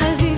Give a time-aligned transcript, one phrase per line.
[0.00, 0.31] حبيبي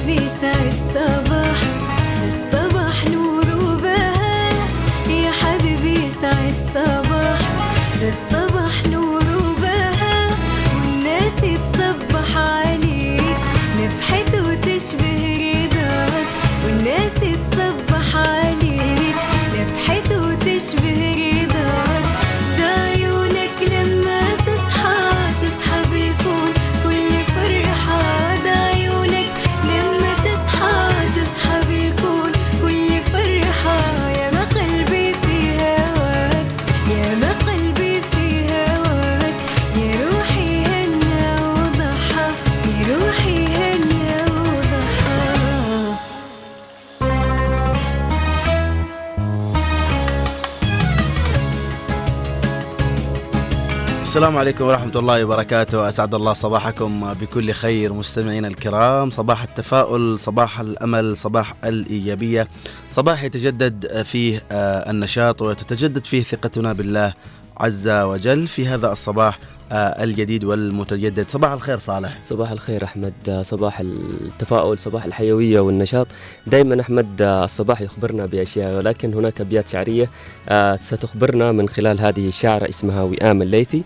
[54.15, 55.89] السلام عليكم ورحمة الله وبركاته.
[55.89, 59.11] أسعد الله صباحكم بكل خير مستمعينا الكرام.
[59.11, 62.49] صباح التفاؤل صباح الأمل صباح الإيجابية.
[62.91, 67.15] صباح يتجدد فيه آه، النشاط وتتجدد فيه ثقتنا بالله
[67.61, 68.47] عز وجل.
[68.47, 69.39] في هذا الصباح
[69.75, 71.29] الجديد والمتجدد.
[71.29, 72.19] صباح الخير صالح.
[72.23, 73.41] صباح الخير أحمد.
[73.43, 76.07] صباح التفاؤل صباح الحيوية والنشاط.
[76.47, 80.11] دائما أحمد الصباح يخبرنا بأشياء ولكن هناك أبيات شعرية
[80.49, 83.83] آه، ستخبرنا من خلال هذه الشاعره اسمها وئام الليثي.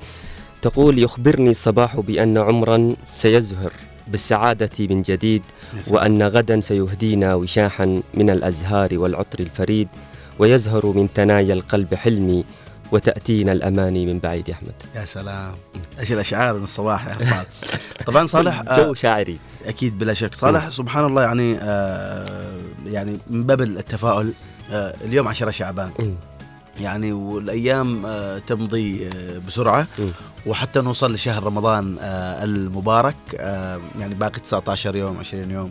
[0.62, 3.72] تقول يخبرني الصباح بأن عمرا سيزهر
[4.08, 5.42] بالسعادة من جديد
[5.90, 9.88] وأن غدا سيهدينا وشاحا من الأزهار والعطر الفريد
[10.38, 12.44] ويزهر من ثنايا القلب حلمي
[12.92, 14.74] وتأتينا الأماني من بعيد يا أحمد.
[14.94, 15.54] يا سلام.
[16.00, 17.46] إيش الأشعار من الصباح يا صالح
[18.06, 19.38] طبعا صالح آه، جو شاعري.
[19.66, 20.34] أكيد بلا شك.
[20.34, 24.32] صالح سبحان الله يعني آه يعني من باب التفاؤل
[24.70, 25.90] آه اليوم 10 شعبان.
[26.80, 29.86] يعني والأيام آه تمضي آه بسرعة.
[30.46, 35.70] وحتى نوصل لشهر رمضان آه المبارك آه يعني باقي 19 يوم 20 يوم.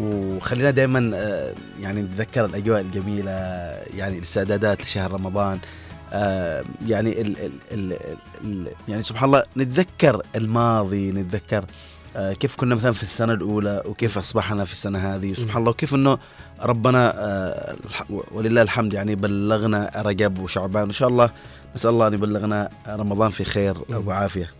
[0.00, 3.30] وخلينا دائما آه يعني نتذكر الأجواء الجميلة
[3.96, 5.58] يعني الاستعدادات لشهر رمضان.
[6.12, 7.92] آه يعني ال ال ال
[8.44, 11.64] ال يعني سبحان الله نتذكر الماضي نتذكر
[12.16, 15.32] آه كيف كنا مثلا في السنة الأولى وكيف أصبحنا في السنة هذه.
[15.34, 16.18] سبحان الله وكيف إنه
[16.62, 17.76] ربنا آه
[18.32, 20.82] ولله الحمد يعني بلغنا رجب وشعبان.
[20.82, 21.30] إن شاء الله
[21.74, 23.76] نسأل الله أن يبلغنا رمضان في خير.
[24.06, 24.50] وعافيه.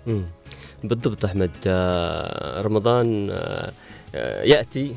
[0.85, 1.51] بالضبط أحمد.
[2.67, 3.29] رمضان
[4.45, 4.95] يأتي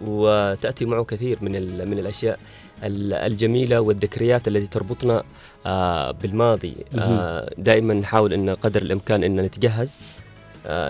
[0.00, 1.52] وتأتي معه كثير من
[1.90, 2.38] من الأشياء
[2.82, 5.22] ال- الجميلة والذكريات التي تربطنا
[6.12, 6.76] بالماضي.
[6.98, 10.00] آه، دائما نحاول إن قدر الإمكان إن نتجهز.
[10.00, 10.21] آه،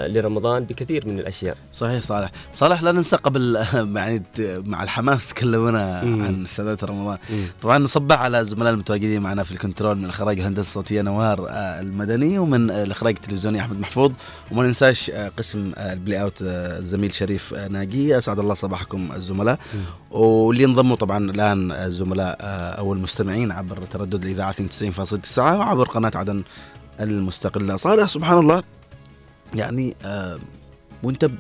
[0.06, 1.56] لرمضان بكثير من الأشياء.
[1.72, 2.31] صحيح صالح.
[2.53, 3.59] صالح لا ننسى قبل
[3.94, 6.22] يعني ت- مع الحماس تكلمنا مم.
[6.22, 7.19] عن استعدادات رمضان.
[7.62, 11.81] طبعا نصبح على الزملاء المتواجدين معنا في ال control من الاخراج الهندسه الصوتية نوار آه،
[11.81, 14.12] المدني ومن آه، الاخراج التلفزيوني أحمد محفوظ.
[14.50, 18.19] وما ننساش آه، قسم آه، ال play out آه، الزميل شريف آه، ناجي.
[18.19, 19.59] أسعد الله صباحكم الزملاء.
[20.11, 26.43] واللي انضموا طبعا الآن الزملاء آه، أو المستمعين عبر تردد الإذاعة 92.9 وعبر قناة عدن
[27.00, 27.77] المستقلة.
[27.77, 28.62] صالح سبحان الله.
[29.55, 30.39] يعني آه،
[31.03, 31.31] وانت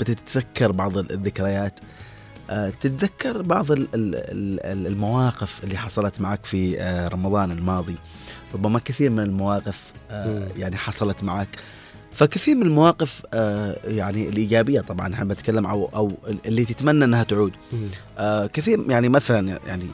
[0.00, 1.80] بتتذكر بعض الذكريات
[2.50, 7.94] آه، تتذكر بعض ال- ال- ال- المواقف اللي حصلت معك في آه، رمضان الماضي.
[8.54, 9.92] ربما كثير من المواقف.
[10.56, 11.48] يعني حصلت معك.
[12.12, 13.22] فكثير من المواقف
[13.84, 16.12] يعني الإيجابية طبعا إحنا بتكلم أو, أو
[16.46, 17.52] اللي تتمنى أنها تعود.
[18.52, 19.86] كثير يعني مثلا يعني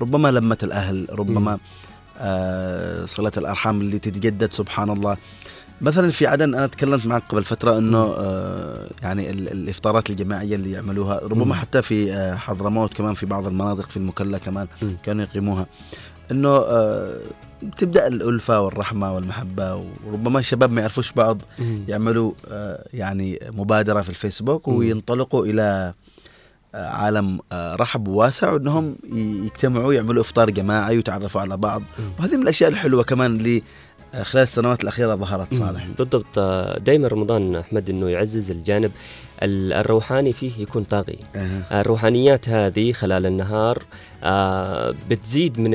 [0.00, 3.06] ربما لمة الأهل ربما مم.
[3.06, 5.16] صلة الأرحام اللي تتجدد سبحان الله.
[5.82, 10.70] مثلا في عدن أنا تكلمت معك قبل فترة إنه آه يعني ال- الإفطارات الجماعية اللي
[10.72, 11.52] يعملوها ربما مم.
[11.52, 14.96] حتى في آه حضرموت كمان في بعض المناطق في المكلا كمان مم.
[15.02, 15.66] كانوا يقيموها
[16.30, 17.16] إنه آه
[17.78, 19.74] تبدا الألفة والرحمة والمحبة
[20.06, 21.84] وربما الشباب ما يعرفوش بعض مم.
[21.88, 24.68] يعملوا آه يعني مبادرة في الفيسبوك.
[24.68, 25.94] وينطلقوا إلى
[26.74, 28.96] آه، عالم آه، رحب وواسع وإنهم
[29.44, 31.82] يجتمعوا يعملوا إفطار جماعي ويتعرفوا على بعض.
[32.18, 33.62] وهذه من الأشياء الحلوة كمان اللي
[34.22, 35.86] خلال السنوات الأخيرة ظهرت صالح.
[35.98, 36.38] بالضبط
[36.82, 38.90] دائما رمضان أحمد إنه يعزز الجانب
[39.42, 41.80] ال- الروحاني فيه يكون طاغي أه.
[41.80, 43.82] الروحانيات هذه خلال النهار
[44.24, 45.70] آه، بتزيد من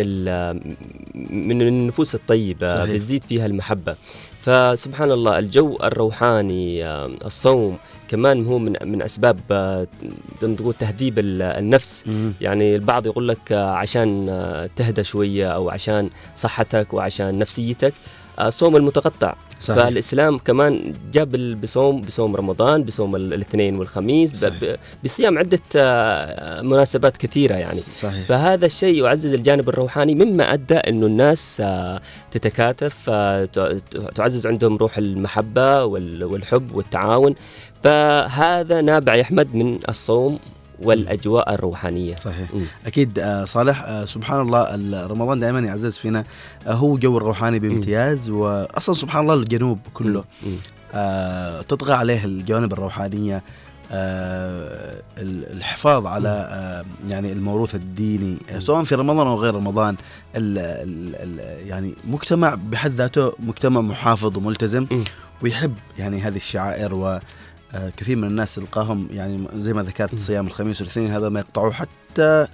[1.47, 2.95] من النفوس الطيبة صحيح.
[2.95, 3.95] بتزيد فيها المحبة
[4.41, 9.87] فسبحان الله الجو الروحاني آه، الصوم كمان هو من من أسباب آه،
[10.41, 12.33] تقول تهذيب ال- النفس مم.
[12.41, 14.27] يعني البعض يقول لك عشان
[14.75, 17.93] تهدى شوية أو عشان صحتك وعشان نفسيتك
[18.41, 19.35] الصوم المتقطع.
[19.59, 19.83] صحيح.
[19.83, 21.31] فالإسلام كمان جاب
[21.61, 24.45] بصوم بصوم رمضان بصوم ال- الاثنين والخميس
[25.03, 27.79] بصيام عدة آه، مناسبات كثيرة يعني.
[27.93, 28.27] صحيح.
[28.27, 32.01] فهذا الشيء يعزز الجانب الروحاني مما أدى إنه الناس آه،
[32.31, 33.49] تتكاتف آه،
[34.15, 37.35] تعزز عندهم روح المحبة وال- والحب والتعاون.
[37.83, 40.39] فهذا نابع يا احمد من الصوم.
[40.81, 42.15] والأجواء الروحانية.
[42.15, 42.53] صحيح.
[42.53, 42.65] مم.
[42.85, 46.23] أكيد آه، صالح آه، سبحان الله ال- رمضان دائما يعزز فينا.
[46.67, 50.55] آه، هو جو الروحاني بامتياز واصلا سبحان الله الجنوب كله مم.
[50.93, 53.43] آه، تطغى عليه الجوانب الروحانية
[53.91, 59.95] آه، ال- الحفاظ على آه، يعني الموروث الديني سواء في رمضان أو غير رمضان
[60.35, 64.85] ال ال ال يعني مجتمع بحد ذاته مجتمع محافظ وملتزم.
[65.41, 67.19] ويحب يعني هذه الشعائر و
[67.97, 70.19] كثير من الناس تلقاهم يعني زي ما ذكرت.
[70.19, 72.47] صيام الخميس والاثنين هذا ما يقطعوه حتى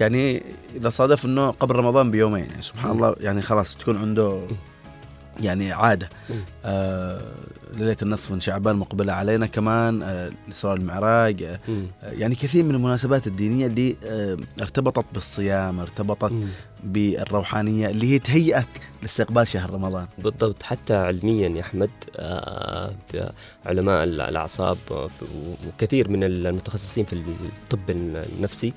[0.00, 0.42] يعني
[0.76, 2.90] إذا صادف إنه قبل رمضان بيومين يعني سبحان.
[2.90, 4.46] الله يعني خلاص تكون عنده
[5.40, 6.36] يعني عادة مم.
[6.64, 7.20] آه
[7.74, 10.32] ليلة النصف من شعبان مقبلة علينا كمان آه
[10.64, 11.86] المعراج آه مم.
[12.02, 16.48] يعني كثير من المناسبات الدينية اللي آه ارتبطت بالصيام ارتبطت مم.
[16.84, 18.68] بالروحانية اللي هي تهيئك
[19.02, 22.94] لاستقبال شهر رمضان بالضبط حتى علميا يا أحمد آه،
[23.66, 25.08] علماء الأعصاب آه،
[25.68, 28.72] وكثير من المتخصصين في الطب النفسي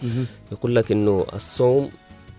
[0.52, 1.90] يقول لك إنه الصوم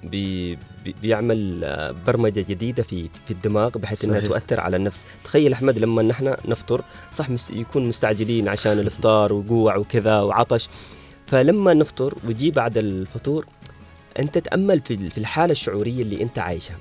[0.04, 0.54] بي
[0.84, 4.28] بي- بيعمل آه، برمجة جديدة في في الدماغ بحيث إنها صحيح.
[4.30, 5.04] تؤثر على النفس.
[5.24, 10.68] تخيل أحمد لما نحن نفطر صح يكون مستعجلين عشان الإفطار وجوع وكذا وعطش.
[11.26, 13.46] فلما نفطر ويجي بعد الفطور
[14.18, 16.76] أنت تأمل في في الحالة الشعورية اللي أنت عايشها.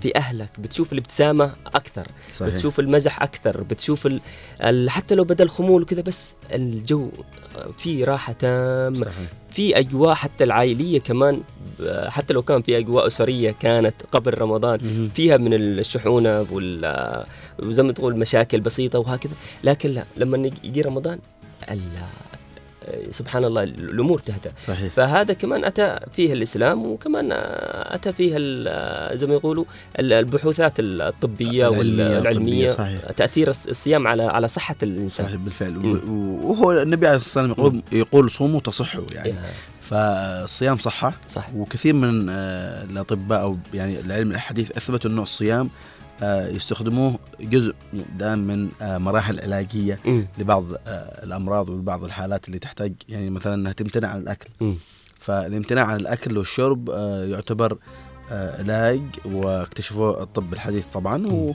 [0.00, 4.20] في أهلك بتشوف الابتسامة أكثر صحيح بتشوف المزح أكثر بتشوف ال...
[4.62, 4.90] ال...
[4.90, 7.10] حتى لو بدا الخمول وكذا بس الجو
[7.78, 9.14] في راحة تامة صحيح
[9.50, 11.40] في أجواء حتى العائلية كمان
[12.06, 15.08] حتى لو كان في أجواء أسرية كانت قبل رمضان مهم.
[15.08, 17.24] فيها من الشحونة وال
[17.58, 19.32] وزي ما تقول مشاكل بسيطة وهكذا
[19.64, 21.18] لكن لا لما يجي رمضان.
[23.10, 24.92] سبحان الله الأمور تهدى صحيح.
[24.92, 28.30] فهذا كمان أتى فيه الإسلام وكمان أتى فيه
[29.16, 29.64] زي ما يقولوا
[29.98, 32.70] ال- البحوثات الطبية والعلمية.
[32.70, 33.10] صحيح.
[33.16, 35.26] تأثير الص- الصيام على على صحة الإنسان.
[35.26, 35.70] صحيح بالفعل.
[35.70, 36.44] مم.
[36.44, 39.28] وهو النبي عليه الصلاة والسلام يقول يقول صوموا تصحوا يعني.
[39.28, 39.34] إيه،
[39.80, 41.14] فالصيام صحة.
[41.28, 45.70] صح وكثير من آه، الأطباء أو يعني العلم الحديث أثبتوا إنه الصيام
[46.22, 47.74] يستخدموه جزء
[48.18, 50.26] دائما من آه، مراحل علاجية مم.
[50.38, 54.74] لبعض آه، الأمراض ولبعض الحالات اللي تحتاج يعني مثلا إنها تمتنع عن الأكل مم.
[55.20, 57.78] فالامتناع عن الأكل والشرب آه، يعتبر
[58.30, 61.54] آه، علاج واكتشفوه الطب الحديث طبعا و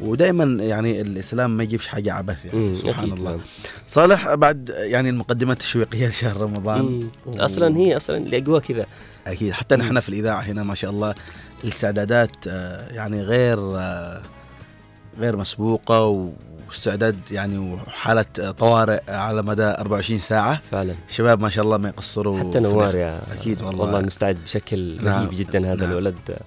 [0.00, 2.74] ودائما يعني الإسلام ما يجيبش حاجة عبث يعني.
[2.74, 3.40] سبحان الله نعم.
[3.88, 7.08] صالح بعد يعني المقدمات التشويقيه لشهر رمضان.
[7.26, 8.86] أصلا هي أصلا الأجواء كذا
[9.26, 11.14] أكيد حتى نحن في الإذاعة هنا ما شاء الله
[11.64, 14.20] الاستعدادات آه، يعني غير آه،
[15.18, 16.32] غير مسبوقة
[16.70, 18.22] واستعداد يعني وحالة
[18.58, 23.20] طوارئ على مدى 24 ساعة فعلا شباب ما شاء الله ما يقصروا حتى نوار يا
[23.32, 23.84] أكيد والله.
[23.84, 25.22] والله مستعد بشكل نعم.
[25.22, 25.90] رهيب جدا هذا نعم.
[25.90, 26.16] الولد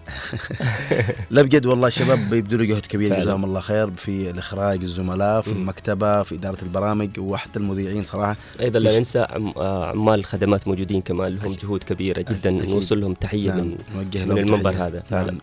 [1.31, 3.20] لا بجد والله الشباب بيبذلوا جهد كبير.
[3.20, 5.52] جزاهم الله خير في الإخراج الزملاء في.
[5.52, 11.36] المكتبة في إدارة البرامج وحتى المذيعين صراحة أيضا لا ننسى آه، عمال الخدمات موجودين كمان
[11.36, 12.52] لهم جهود كبيرة جدا.
[12.52, 14.72] نوصل لهم تحية نعم من من المنبر.
[14.72, 15.42] هذا فعلا نعم.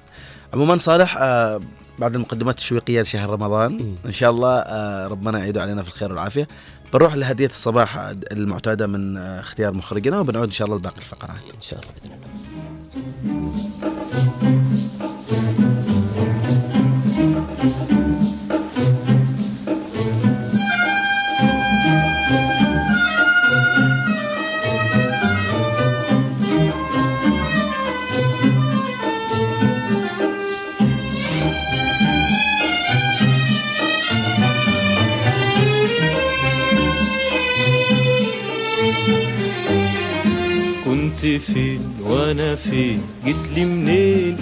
[0.54, 1.60] عموما صالح آه
[2.00, 3.96] بعد المقدمات التشويقية لشهر رمضان.
[4.06, 6.48] إن شاء الله آه ربنا يعيده علينا في الخير والعافية.
[6.92, 7.96] بنروح لهدية الصباح
[8.32, 11.54] المعتادة من آه اختيار مخرجنا وبنعود إن شاء الله لباقي الفقرات.
[11.54, 11.92] إن شاء الله.
[17.62, 17.99] باذن الله
[41.22, 44.36] كنت فين وأنا فين جيت لي منين؟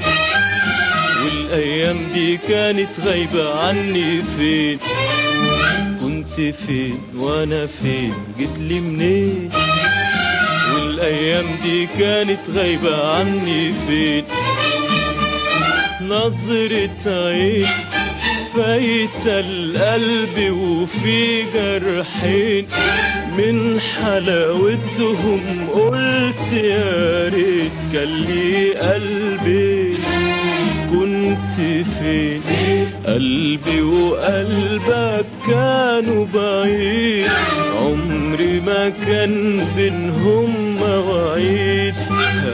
[1.25, 4.79] والأيام دي كانت غايبة عني فين؟
[6.01, 6.27] كنت
[6.67, 9.51] فين وأنا فين جيت لي منين؟
[10.75, 14.25] والأيام دي كانت غايبة عني فين؟
[16.01, 17.67] نظرة عين
[18.59, 22.67] فايت القلب وفي جرحين
[23.39, 25.41] من حلاوتهم
[25.75, 29.98] قلت يا ريت كان لي قلبي
[31.39, 32.41] كنت فين
[33.07, 37.31] قلبي وقلبك كانوا بعيد.
[37.81, 41.95] عمري ما كان بينهم مواعيد.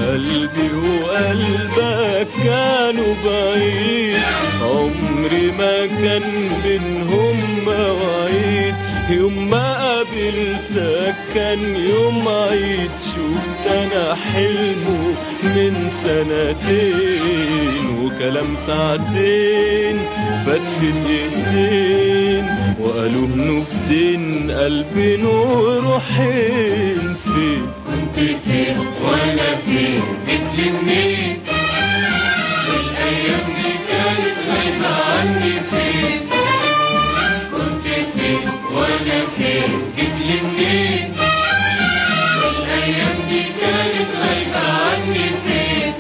[0.08, 0.70] قلبي
[1.02, 4.22] وقلبك كانوا بعيد.
[4.62, 7.23] عمري ما كان بينهم
[9.94, 19.96] قابلتك كان يوم عيد شفت أنا حلمه من سنتين وكلام ساعتين
[20.46, 22.44] فات في دقيقتين
[22.80, 30.02] وقالوا نكتين قلبي نور وحين فين كنت فين وأنا فين؟
[30.82, 31.36] منين؟
[32.68, 36.23] والأيام دي كانت غايبة عني فين؟
[38.74, 41.12] وأنا فين جيت منين
[42.44, 45.92] والايام دي كانت غايبه عني فين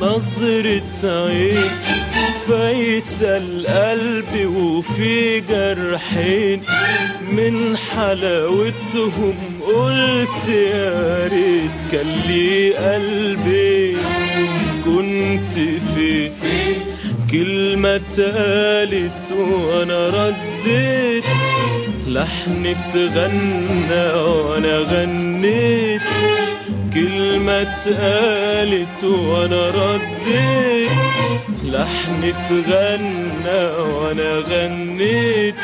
[0.00, 1.70] نظرة عين
[2.48, 6.62] فايت القلب وفي جرحين.
[7.32, 9.34] من حلاوتهم
[9.66, 13.96] قلت يا ريت كان لي قلبي
[14.84, 15.52] كنت
[15.94, 16.32] فين
[17.30, 21.24] كلمة اتقالت وأنا رديت.
[22.06, 26.02] لحن اتغنى وأنا غنيت.
[26.94, 30.90] كلمة اتقالت وأنا رديت.
[31.64, 35.54] لحن اتغنى وأنا غنيت.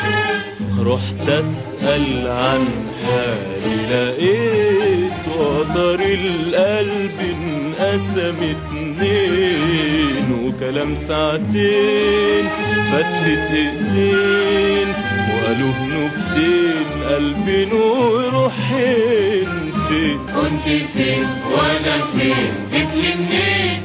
[0.79, 2.69] رحت أسأل عن
[3.05, 7.36] حالي لقيت وتر القلب
[7.81, 12.49] انقسم اتنين وكلام ساعتين
[12.93, 14.89] فات في دقيقتين
[15.31, 19.49] وقالوا نكتين قلبي نور وحين
[19.89, 23.83] فين كنت فين وأنا فين جيت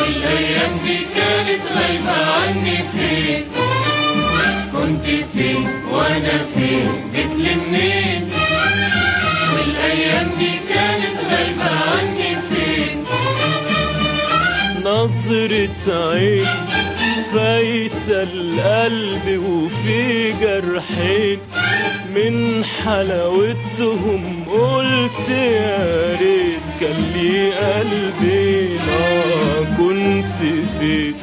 [0.00, 3.42] والأيام دي كانت غايبة عني فين؟
[4.72, 7.36] كنت فين وأنا فين جيت
[15.46, 16.46] نظرة عين
[17.32, 21.38] فايت القلب وفي جرحين
[22.14, 30.36] من حلاوتهم قلت يا ريت كان لي قلبي آه كنت
[30.80, 31.14] فين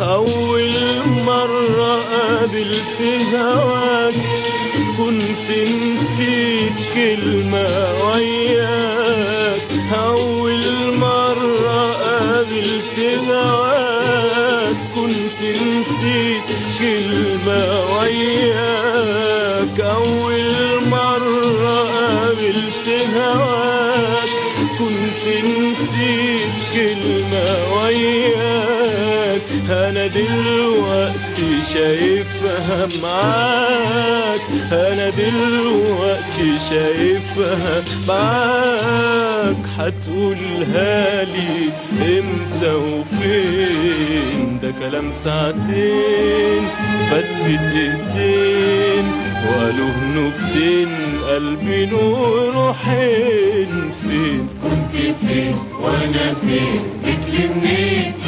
[0.00, 0.70] أول
[1.26, 3.02] مرة قابلت
[3.34, 4.14] هواك
[4.98, 7.68] كنت نسيت كلمة
[8.06, 8.87] وياك.
[15.40, 17.62] كنت نسيت كلمة
[17.98, 20.54] وياك أول
[20.90, 24.30] مرة قابلت هواك
[24.78, 29.42] كنت نسيت كلمة وياك.
[29.70, 34.40] أنا دلوقتي شايفها معاك.
[34.72, 39.67] أنا دلوقتي شايفها معاك.
[39.78, 41.70] هتقولها لي
[42.18, 46.68] إمتى وفين؟ ده كلام ساعتين
[47.10, 49.12] فات في دقيقتين
[49.48, 50.88] وقالوا نكتين
[51.28, 54.94] قلبي نور وحين فين؟ كنت
[55.26, 56.80] فين وأنا فين؟
[57.62, 58.27] جيت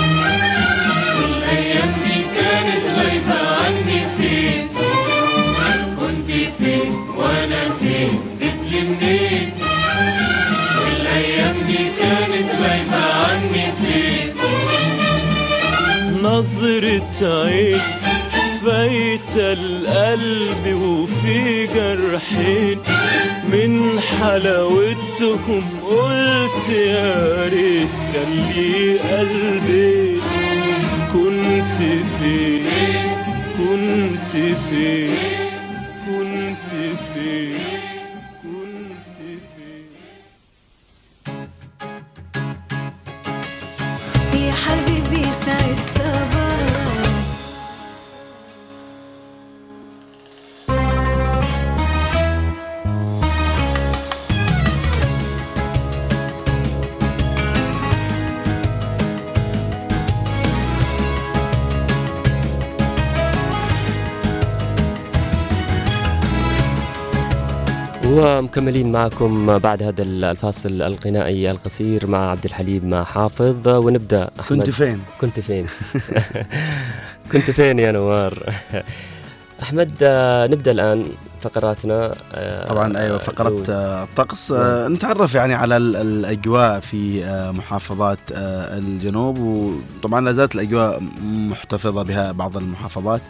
[16.40, 17.80] نظرة عين
[18.64, 22.78] فايت القلب وفي جرحين.
[23.52, 30.20] من حلاوتهم قلت يا ريت كان لي قلبي.
[31.12, 31.78] كنت
[32.20, 32.62] فين؟
[33.58, 34.32] كنت
[34.70, 35.39] فين؟
[68.10, 73.68] ومكملين معكم بعد هذا الفاصل الغنائي القصير مع عبد الحليم حافظ.
[73.68, 74.58] ونبدأ أحمد.
[74.58, 75.66] كنت فين؟ كنت فين؟
[77.32, 78.52] كنت فين يا نوار؟
[79.62, 81.06] أحمد آه، نبدأ الآن
[81.40, 82.14] فقراتنا.
[82.34, 84.52] آه، طبعا أيوه فقرة آه، الطقس.
[84.52, 87.24] آه، نتعرف يعني على ال- الأجواء في
[87.56, 89.38] محافظات الجنوب.
[89.38, 93.22] وطبعا لا زالت الأجواء محتفظة بها بعض المحافظات.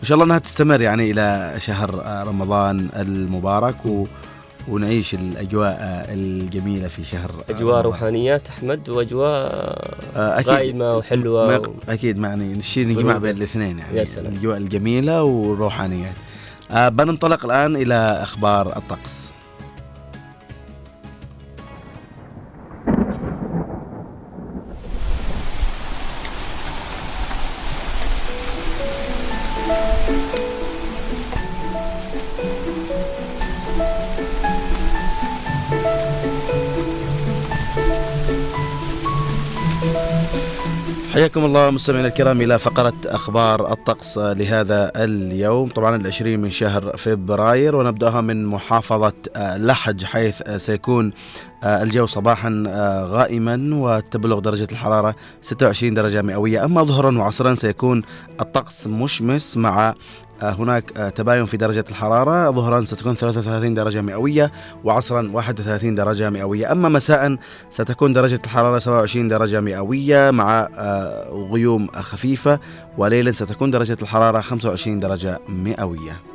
[0.00, 4.06] وان شاء الله أنها تستمر يعني إلى شهر آه، رمضان المبارك و
[4.68, 7.84] ونعيش الأجواء آه، الجميلة في شهر آه، أجواء رمضان.
[7.84, 11.74] روحانيات أحمد وأجواء غايمه وحلوة ما و...
[11.88, 13.18] أكيد معني نشيل نجمع.
[13.18, 14.32] بين الاثنين يعني يا سلام.
[14.32, 16.14] الأجواء الجميلة والروحانيات
[16.70, 19.29] آه، بننطلق الآن إلى أخبار الطقس
[41.12, 45.68] حياكم الله مستمعينا الكرام إلى فقرة أخبار الطقس لهذا اليوم.
[45.68, 51.12] طبعا العشرين من شهر فبراير ونبدأها من محافظة آه، لحج حيث آه، سيكون
[51.64, 52.64] آه، الجو صباحا
[53.10, 56.64] غائما وتبلغ درجة الحرارة 26 درجة مئوية.
[56.64, 58.02] أما ظهرا وعصرا سيكون
[58.40, 59.94] الطقس مشمس مع
[60.42, 62.50] هناك آه، تباين في درجة الحرارة.
[62.50, 64.52] ظهرا ستكون 33 درجة مئوية
[64.84, 66.72] وعصرا 31 درجة مئوية.
[66.72, 67.36] أما مساء
[67.70, 72.58] ستكون درجة الحرارة 27 درجة مئوية مع آه، غيوم خفيفة
[72.98, 76.30] وليلا ستكون درجة الحرارة 25 درجة مئوية.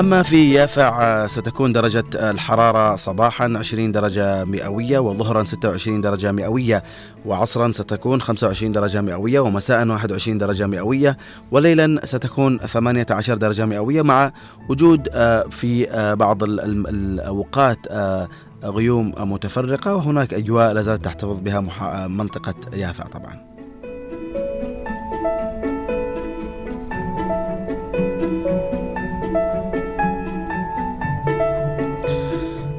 [0.00, 6.82] أما في يافع ستكون درجة الحرارة صباحا 20 درجة مئوية وظهرا 26 درجة مئوية
[7.26, 11.16] وعصرا ستكون 25 درجة مئوية ومساء 21 درجة مئوية
[11.50, 14.32] وليلا ستكون 18 درجة مئوية مع
[14.68, 18.28] وجود آه، في آه، بعض ال- ال- الأوقات آه،
[18.64, 21.60] غيوم متفرقة وهناك أجواء لا زالت تحتفظ بها
[22.08, 23.49] منطقة يافع طبعا.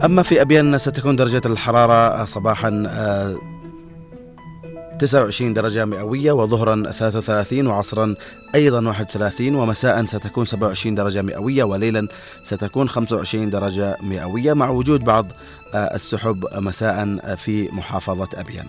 [0.05, 3.35] أما في أبين ستكون درجة الحرارة صباحا آه،
[4.99, 8.15] 29 درجة مئوية وظهرا 33 وعصرا
[8.55, 12.07] أيضا 31 ومساء ستكون 27 درجة مئوية وليلا
[12.43, 15.25] ستكون 25 درجة مئوية مع وجود بعض
[15.73, 18.65] آه، السحب مساء في محافظة أبين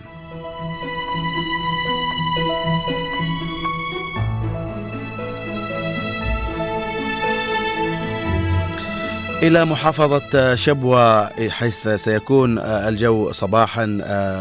[9.43, 13.85] إلى محافظة شبوة حيث سيكون الجو صباحا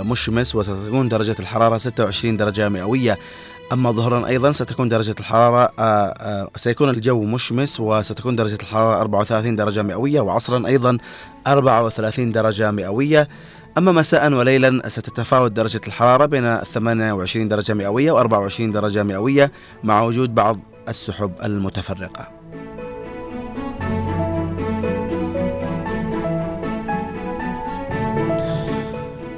[0.03, 3.19] مشمس وستكون درجة الحرارة 26 درجة مئوية.
[3.73, 5.73] أما ظهرا أيضا ستكون درجة الحرارة
[6.57, 10.99] سيكون الجو مشمس وستكون درجة الحرارة 34 درجة مئوية وعصرا أيضا
[11.47, 13.29] 34 درجة مئوية.
[13.79, 19.53] أما مساء وليلا ستتفاوت درجة الحرارة بين 28 درجة مئوية و 24 درجة مئوية
[19.85, 22.42] مع وجود بعض السحب المتفرقة.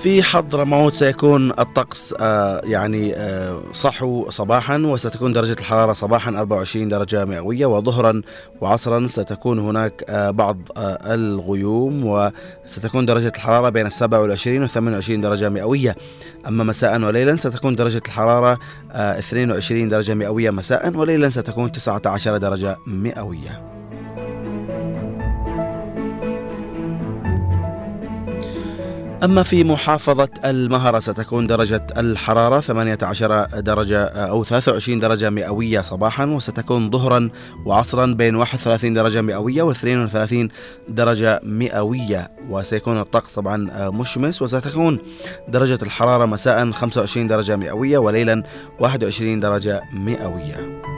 [0.04, 7.24] في حضرموت سيكون الطقس آه، يعني آه، صحو صباحا وستكون درجة الحرارة صباحا 24 درجة
[7.24, 8.22] مئوية وظهرا
[8.60, 10.58] وعصرا ستكون هناك آه، بعض
[11.06, 15.96] الغيوم وستكون درجة الحرارة بين 27 و 28 درجة مئوية.
[16.48, 18.58] أما مساء وليلا ستكون درجة الحرارة
[18.92, 23.83] آه، 22 درجة مئوية مساء وليلا ستكون 19 درجة مئوية.
[29.24, 36.90] أما في محافظة المهرة ستكون درجة الحرارة 18 درجة أو 23 درجة مئوية صباحا وستكون
[36.90, 37.30] ظهرا
[37.66, 40.48] وعصرا بين 31 درجة مئوية و 32
[40.88, 42.30] درجة مئوية.
[42.48, 44.98] وسيكون الطقس طبعا مشمس وستكون
[45.48, 48.42] درجة الحرارة مساء 25 درجة مئوية وليلا
[48.80, 50.93] 21 درجة مئوية.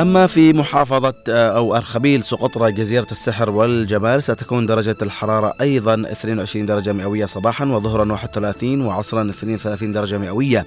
[0.00, 6.92] أما في محافظة أو أرخبيل سقطرى جزيرة السحر والجمال ستكون درجة الحرارة أيضا 22 درجة
[6.92, 10.66] مئوية صباحا وظهرا 31 وعصرا 32 درجة مئوية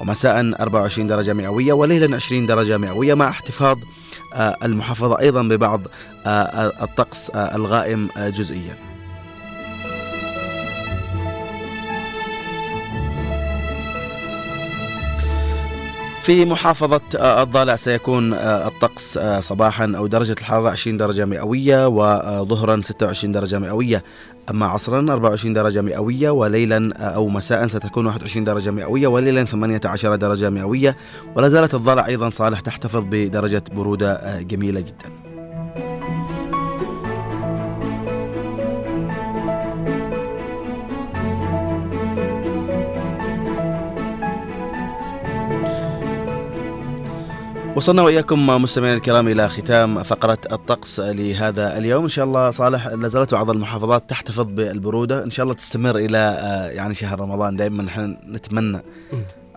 [0.00, 3.78] ومساء 24 درجة مئوية وليلا 20 درجة مئوية مع احتفاظ
[4.36, 5.80] المحافظة أيضا ببعض
[6.26, 8.76] الطقس الغائم جزئيا.
[16.28, 23.58] في محافظة الضالع سيكون الطقس صباحا أو درجة الحرارة 20 درجة مئوية وظهرا 26 درجة
[23.58, 24.04] مئوية.
[24.50, 30.50] أما عصرا 24 درجة مئوية وليلا أو مساء ستكون 21 درجة مئوية وليلا 18 درجة
[30.50, 30.96] مئوية.
[31.36, 35.27] ولا زالت الضالع أيضا صالح تحتفظ بدرجة برودة جميلة جدا.
[47.78, 52.02] وصلنا وإياكم مستمعينا الكرام إلى ختام فقرة الطقس لهذا اليوم.
[52.02, 55.24] إن شاء الله صالح لا زالت بعض المحافظات تحتفظ بالبرودة.
[55.24, 56.18] إن شاء الله تستمر إلى
[56.74, 57.56] يعني شهر رمضان.
[57.56, 58.80] دائما نحن نتمنى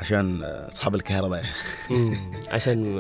[0.02, 1.44] عشان آه، أصحاب الكهرباء
[1.90, 2.14] مم.
[2.52, 2.96] عشان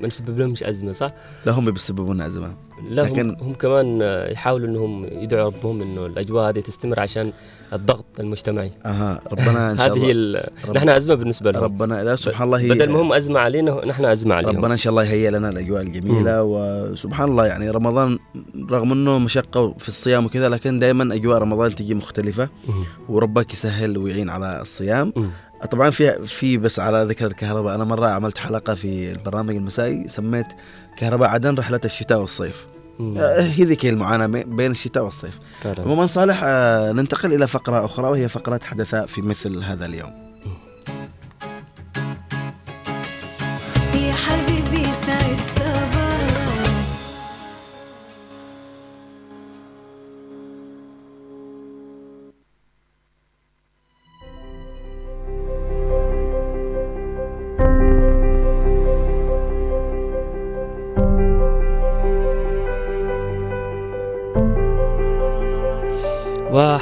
[0.00, 1.10] ما نسبب لهمش أزمة صح؟
[1.46, 2.54] لا هم بيسببون أزمة
[2.88, 7.32] لا لكن- هم, هم كمان آه، يحاولوا إنهم يدعوا ربهم إنه الأجواء هذه تستمر عشان
[7.72, 11.62] الضغط المجتمعي أها ربنا إن شاء هذه هي الله ال- رب- نحن أزمة بالنسبة لهم
[11.64, 14.76] ربنا لا سبحان الله هي بدل ما هم أزمة علينا نحن أزمة عليهم ربنا إن
[14.76, 18.18] شاء الله يهيئ لنا الأجواء الجميلة وسبحان الله يعني رمضان
[18.70, 22.74] رغم إنه مشقة في الصيام وكذا لكن دائما أجواء رمضان تجي مختلفة مم.
[23.08, 25.30] وربك يسهل ويعين على الصيام مم.
[25.70, 27.74] طبعا في في بس على ذكر الكهرباء.
[27.74, 30.46] أنا مرة عملت حلقة في البرنامج المسائي سميت
[30.98, 32.66] كهرباء عدن رحلة الشتاء والصيف.
[33.00, 35.38] آه، هي ذيك المعاناة بي- بين الشتاء والصيف.
[35.84, 40.12] عموما صالح آه، ننتقل إلى فقرة أخرى وهي فقرة حدث في مثل هذا اليوم.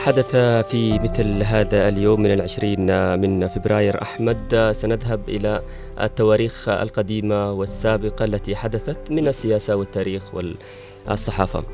[0.03, 0.37] وحدث
[0.71, 4.03] في مثل هذا اليوم من العشرين من فبراير.
[4.03, 5.63] أحمد سنذهب إلى
[6.01, 11.65] التواريخ القديمة والسابقة التي حدثت من السياسة والتاريخ والصحافة.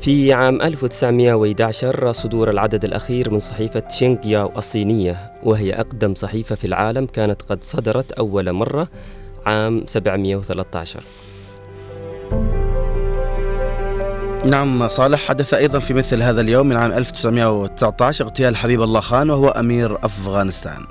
[0.00, 7.06] في عام 1911 صدور العدد الأخير من صحيفة شينغياو الصينية وهي أقدم صحيفة في العالم
[7.06, 8.88] كانت قد صدرت أول مرة
[9.46, 11.00] عام 713
[14.50, 19.30] نعم صالح حدث أيضا في مثل هذا اليوم من عام 1919 اغتيال حبيب الله خان
[19.30, 20.86] وهو أمير أفغانستان.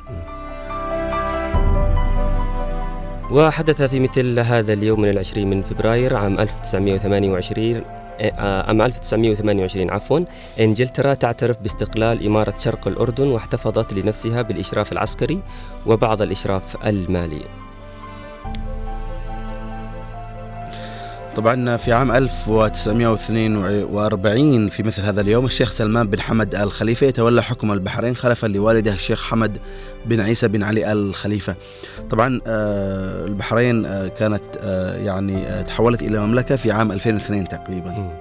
[3.31, 7.81] وحدث في مثل هذا اليوم من العشرين من فبراير عام 1928
[8.19, 10.19] آه، عام 1928 عفوا
[10.59, 15.41] إنجلترا تعترف باستقلال إمارة شرق الأردن واحتفظت لنفسها بالإشراف العسكري
[15.85, 17.64] وبعض الإشراف المالي.
[21.35, 27.43] طبعا في عام 1942 في مثل هذا اليوم الشيخ سلمان بن حمد ال خليفه يتولى
[27.43, 29.57] حكم البحرين خلفا لوالده الشيخ حمد
[30.05, 31.55] بن عيسى بن علي ال خليفه.
[32.09, 38.11] طبعا آه، البحرين آه، كانت آه، يعني تحولت إلى مملكة في عام 2002 تقريبا.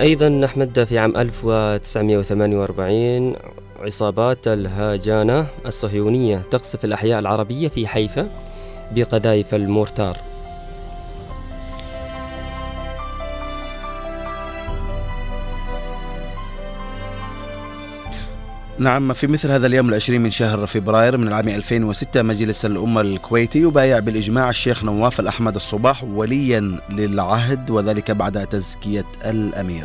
[0.00, 3.36] أيضا أحمد في عام 1948
[3.80, 8.28] عصابات الهاجانة الصهيونية تقصف الأحياء العربية في حيفا
[8.92, 10.29] بقذائف المورتار
[18.80, 23.58] نعم في مثل هذا اليوم العشرين من شهر فبراير من العام 2006 مجلس الأمة الكويتي
[23.58, 29.84] يبايع بالإجماع الشيخ نواف الأحمد الصباح وليا للعهد وذلك بعد تزكية الأمير.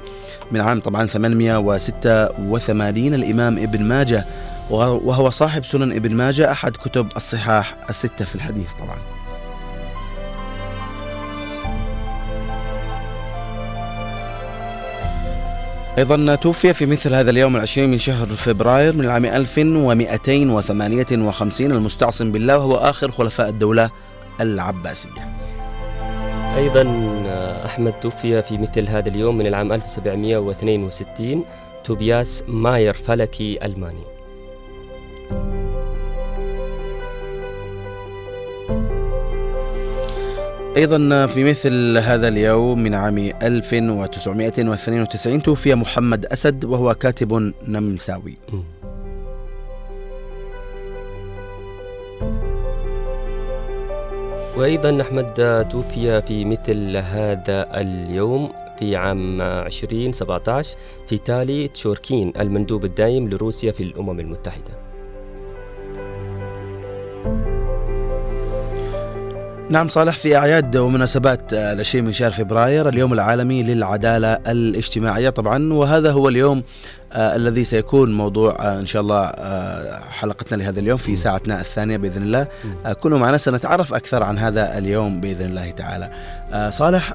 [0.52, 4.26] من عام طبعا 886 الإمام ابن ماجه
[4.70, 8.98] وهو صاحب سنن ابن ماجه أحد كتب الصحاح الستة في الحديث طبعا.
[15.98, 22.58] أيضا توفي في مثل هذا اليوم العشرين من شهر فبراير من العام 1258 المستعصم بالله
[22.58, 23.90] وهو آخر خلفاء الدولة
[24.42, 25.36] العباسية.
[26.58, 26.82] أيضا
[27.28, 31.44] آه، أحمد توفي في مثل هذا اليوم من العام 1762
[31.84, 34.04] توبياس ماير فلكي ألماني.
[40.78, 48.38] أيضا في مثل هذا اليوم من عام 1992 توفي محمد أسد وهو كاتب نمساوي.
[54.58, 63.30] وأيضا أحمد توفي في مثل هذا اليوم في عام 2017 في تالي تشوركين المندوب الدائم
[63.30, 64.83] لروسيا في الأمم المتحدة.
[69.74, 75.74] نعم صالح في أعياد ومناسبات آه، العشرين من شهر فبراير اليوم العالمي للعدالة الاجتماعية طبعا
[75.74, 76.64] وهذا هو اليوم
[77.14, 81.98] آه الذي سيكون موضوع آه إن شاء الله آه حلقتنا لهذا اليوم في ساعتنا الثانية
[81.98, 82.48] بإذن الله
[82.86, 86.12] آه كونوا معنا سنتعرف أكثر عن هذا اليوم بإذن الله تعالى.
[86.54, 87.14] آه صالح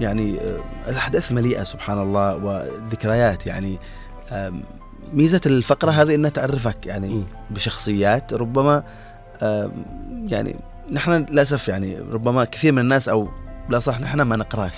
[0.00, 0.36] يعني
[0.88, 3.78] الأحداث مليئة سبحان الله وذكريات يعني
[5.12, 7.24] ميزة الفقرة هذه إنها تعرفك يعني.
[7.50, 8.82] بشخصيات ربما
[10.26, 10.56] يعني
[10.92, 13.28] نحن للأسف يعني ربما كثير من الناس أو
[13.68, 14.74] لا صح نحن ما نقراش.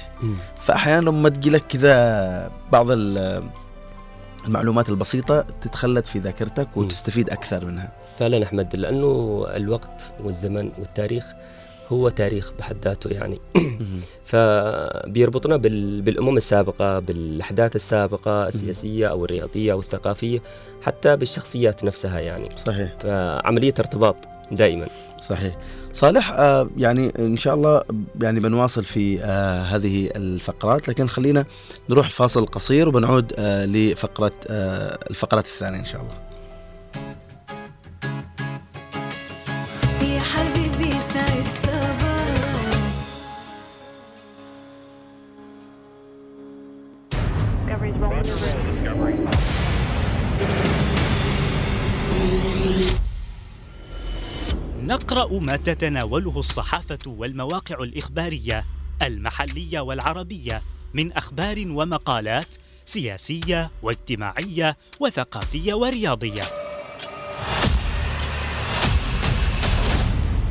[0.61, 3.43] فأحيانا لما تجي لك كذا بعض ال-
[4.47, 7.93] المعلومات البسيطة تتخلد في ذاكرتك وتستفيد أكثر منها.
[8.19, 11.25] فعلا أحمد لأنه الوقت والزمن والتاريخ
[11.93, 13.41] هو تاريخ بحد ذاته يعني.
[14.31, 20.43] فبيربطنا بال- بالأمم السابقة بالأحداث السابقة السياسية أو الرياضية أو الثقافية
[20.83, 22.49] حتى بالشخصيات نفسها يعني.
[22.67, 22.93] صحيح.
[23.01, 24.17] فعملية ارتباط
[24.53, 24.87] دائما.
[25.21, 25.57] صحيح.
[25.97, 27.83] صالح آه يعني إن شاء الله
[28.23, 31.45] يعني بنواصل في آه هذه الفقرات لكن خلينا
[31.91, 36.15] نروح الفاصل قصير وبنعود آه لفقرة آه الفقرات الثانية إن شاء الله.
[55.17, 58.65] نقرا ما تتناوله الصحافة والمواقع الإخبارية
[59.03, 60.63] المحلية والعربية
[60.95, 66.43] من أخبار ومقالات سياسية واجتماعية وثقافية ورياضية.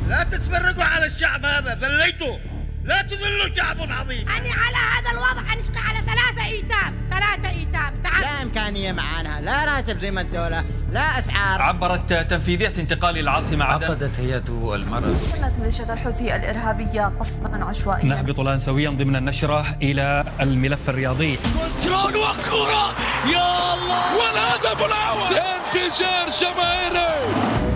[0.08, 2.36] لا تتفرقوا على الشعب هذا ذليتوا
[2.86, 4.28] لا تذلوا شعب عظيم.
[4.28, 6.94] أني على هذا الوضع أنشق على ثلاثة إيتام.
[7.10, 7.94] ثلاثة إيتام.
[8.04, 8.20] تعال.
[8.20, 9.40] لا إمكانية معانا.
[9.40, 10.64] لا راتب زي ما الدولة.
[10.92, 11.62] لا أسعار.
[11.62, 13.84] عبرت تنفيذية انتقال العاصمة عدن.
[13.84, 15.20] عقدت هيئة المرض.
[15.32, 18.04] شنت ميليشيا الحوثي الإرهابية قصفا عشوائيا.
[18.04, 21.36] نهبط الآن سويا ضمن النشرة إلى الملف الرياضي.
[21.36, 22.96] كنترول وكرة
[23.32, 24.16] يا الله!
[24.16, 25.38] والهدف الأول!
[25.38, 27.75] انفجار جماهيري!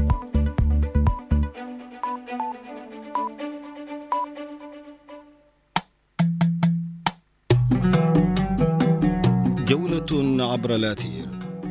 [10.51, 11.27] عبر الأثير.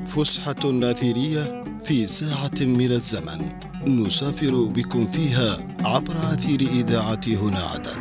[0.07, 3.41] فسحة أثيرية في ساعة من الزمن.
[3.87, 8.01] نسافر بكم فيها عبر أثير إذاعة هنا عدن.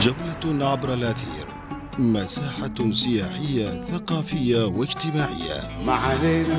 [0.00, 1.46] جولة عبر الأثير.
[1.98, 5.82] مساحة سياحية ثقافية واجتماعية.
[5.86, 6.58] ما علينا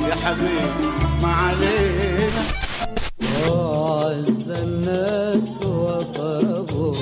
[0.00, 0.88] يا حبيبي
[1.22, 2.42] ما علينا.
[3.48, 6.96] وعز الناس وقربوا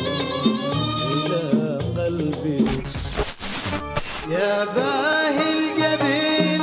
[4.32, 6.62] يا باهي الجبين.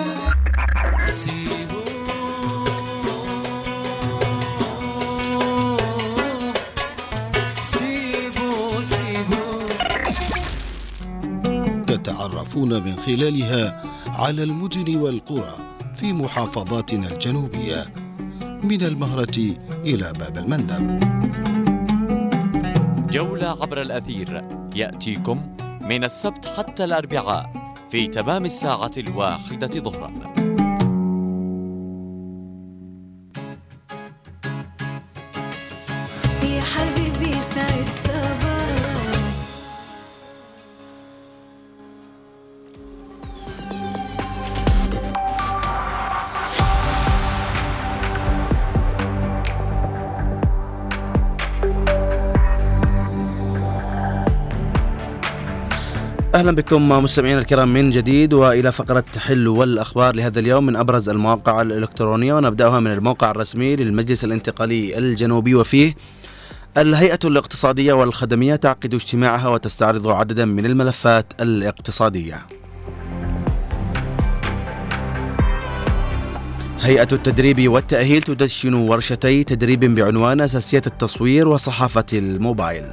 [11.88, 15.54] تتعرفون من خلالها على المدن والقرى
[15.96, 17.86] في محافظاتنا الجنوبية
[18.64, 19.38] من المهرة
[19.84, 21.00] إلى باب المندب.
[23.12, 24.44] جولة عبر الأثير.
[24.76, 27.59] يأتيكم من السبت حتى الأربعاء
[27.90, 30.49] في تمام الساعة الواحدة ظهرا.
[56.40, 61.62] أهلا بكم مستمعينا الكرام من جديد وإلى فقرة حل والأخبار لهذا اليوم من أبرز المواقع
[61.62, 65.96] الإلكترونية ونبدأها من الموقع الرسمي للمجلس الانتقالي الجنوبي وفيه
[66.78, 72.46] الهيئة الاقتصادية والخدمية تعقد اجتماعها وتستعرض عددا من الملفات الاقتصادية.
[76.80, 82.86] هيئة التدريب والتأهيل تدشن ورشتي تدريب بعنوان أساسيات التصوير وصحافة الموبايل.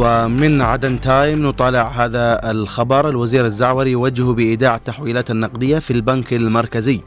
[0.00, 3.08] ومن عدن تايم نطالع هذا الخبر.
[3.08, 7.00] الوزير الزعوري يوجه بإيداع التحويلات النقدية في البنك المركزي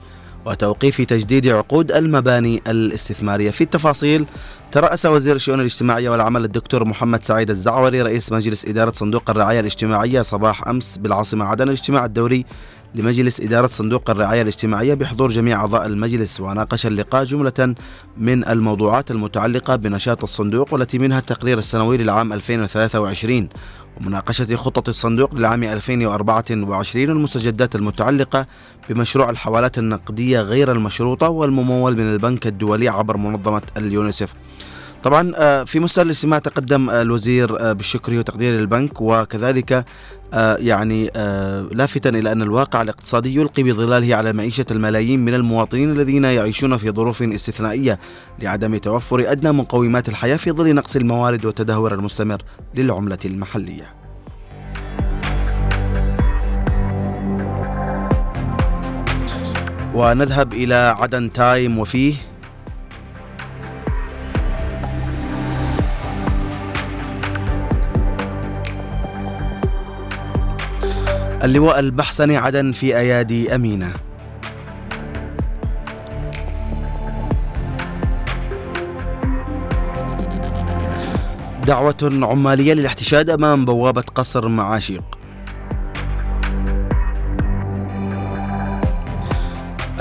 [0.46, 3.52] وتوقيف تجديد عقود المباني الاستثمارية.
[3.52, 4.26] في التفاصيل
[4.72, 10.22] ترأس وزير الشؤون الاجتماعية والعمل الدكتور محمد سعيد الزعوري رئيس مجلس إدارة صندوق الرعاية الاجتماعية
[10.22, 12.46] صباح أمس بالعاصمة عدن الاجتماع الدوري
[12.96, 17.76] لمجلس إدارة صندوق الرعاية الاجتماعية بحضور جميع أعضاء المجلس وناقش اللقاء جملة
[18.18, 23.50] من الموضوعات المتعلقة بنشاط الصندوق والتي منها التقرير السنوي للعام 2023
[23.98, 28.46] ومناقشة خطط الصندوق للعام 2024 والمستجدات المتعلقة
[28.90, 34.34] بمشروع الحوالات النقدية غير المشروطة والممول من البنك الدولي عبر منظمة اليونيسف
[35.04, 39.86] طبعا آه، في مستهل الاجتماع تقدم آه، الوزير آه، بالشكر وتقدير للبنك وكذلك
[40.60, 41.12] يعني
[41.72, 46.92] لافتا إلى أن الواقع الاقتصادي يلقي بظلاله على معيشة الملايين من المواطنين الذين يعيشون في
[46.92, 48.00] ظروف استثنائية
[48.40, 52.42] لعدم توفر أدنى مقومات الحياة في ظل نقص الموارد والتدهور المستمر
[52.76, 53.94] للعملة المحلية.
[59.94, 62.31] ونذهب إلى عدن تايم وفيه
[71.44, 73.94] اللواء البحسني عدن في أيادي أمينة.
[81.66, 85.04] دعوة عمالية للاحتشاد أمام بوابة قصر معاشيق.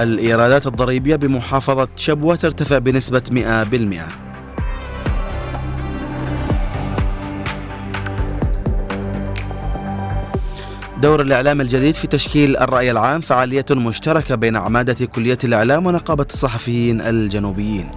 [0.00, 4.29] الإيرادات الضريبية بمحافظة شبوة ترتفع بنسبة 100%
[11.00, 17.00] دور الإعلام الجديد في تشكيل الرأي العام فعالية مشتركة بين عمادة كلية الإعلام ونقابة الصحفيين
[17.00, 17.90] الجنوبيين.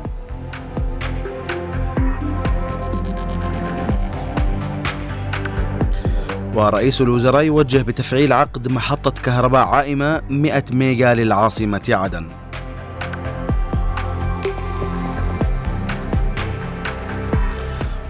[6.55, 12.42] ورئيس الوزراء يوجه بتفعيل عقد محطة كهرباء عائمة 100 ميجا للعاصمة عدن.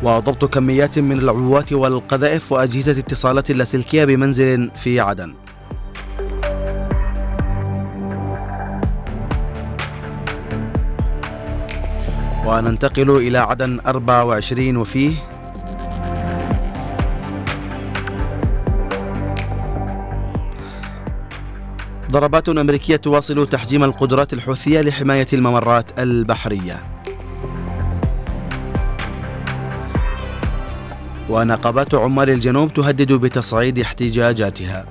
[0.03, 5.33] وضبط كميات من العبوات والقذائف وأجهزة اتصالات اللاسلكية بمنزل في عدن.
[12.45, 15.11] وننتقل إلى عدن 24 وفيه
[22.11, 26.92] ضربات أمريكية تواصل تحجيم القدرات الحوثية لحماية الممرات البحرية.
[31.33, 34.85] ونقابات عمال الجنوب تهدد بتصعيد احتجاجاتها.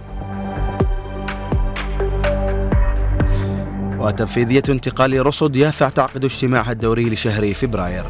[3.99, 8.05] وتنفيذية انتقال رصد يافع تعقد اجتماعها الدوري لشهر فبراير.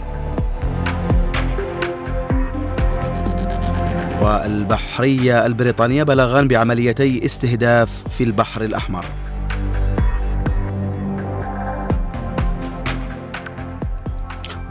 [4.22, 9.04] والبحرية البريطانية بلغان بعمليتي استهداف في البحر الأحمر.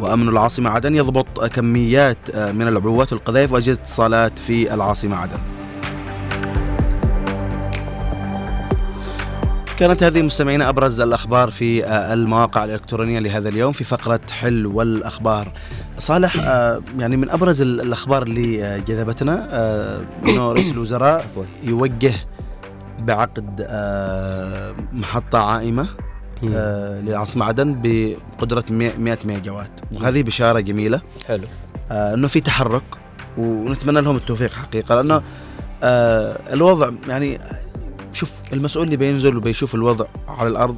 [0.01, 5.39] وأمن العاصمة عدن يضبط كميات آه، من العبوات والقذائف وأجهزة اتصالات في العاصمة عدن.
[9.77, 15.51] كانت هذه مستمعينا أبرز الأخبار في آه، المواقع الإلكترونية لهذا اليوم في فقرة حل والأخبار.
[15.97, 19.47] صالح آه، يعني من أبرز الأخبار اللي جذبتنا
[20.27, 21.25] إنه رئيس الوزراء
[21.63, 22.13] يوجه
[22.99, 23.67] بعقد
[24.93, 25.87] محطة عائمة.
[26.49, 31.01] آه للعاصمه عدن بقدره 100 ميجا وات وهذه بشارة جميلة.
[31.27, 31.43] حلو.
[31.91, 32.83] آه إنه في تحرك
[33.37, 35.21] ونتمنى لهم التوفيق حقيقة لأنه
[35.83, 37.39] آه الوضع يعني
[38.13, 40.75] شوف المسؤول اللي بينزل وبيشوف الوضع على الأرض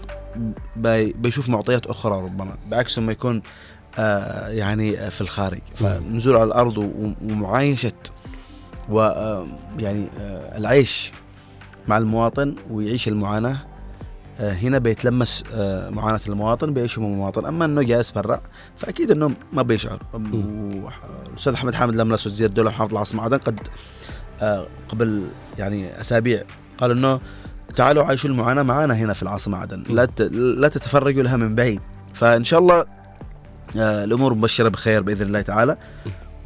[0.75, 3.41] بي بيشوف معطيات أخرى ربما بعكس ما يكون
[3.99, 5.61] آه يعني في الخارج.
[5.75, 6.77] فنزول على الأرض
[7.21, 7.91] ومعايشة
[8.89, 9.47] و آه،
[9.79, 11.11] يعني آه العيش
[11.87, 13.72] مع المواطن ويعيش المعاناة آه،
[14.39, 17.45] هنا بيتلمس آه، معاناة المواطن بيعيشوا المواطن.
[17.45, 18.41] أما أنه جالس برا
[18.77, 20.01] فأكيد أنه ما بيشعر.
[21.31, 23.59] الأستاذ أحمد حامد لملس وزير الدولة محافظ العاصمة عدن قد
[24.41, 25.23] آه، قبل
[25.59, 26.43] يعني أسابيع
[26.77, 27.19] قال أنه
[27.75, 29.83] تعالوا عايشوا المعاناة معانا هنا في العاصمة عدن.
[29.89, 31.81] لا لا تتفرجوا لها من بعيد.
[32.13, 32.85] فإن شاء الله
[33.77, 35.77] آه، الأمور مبشرة بخير بإذن الله تعالى.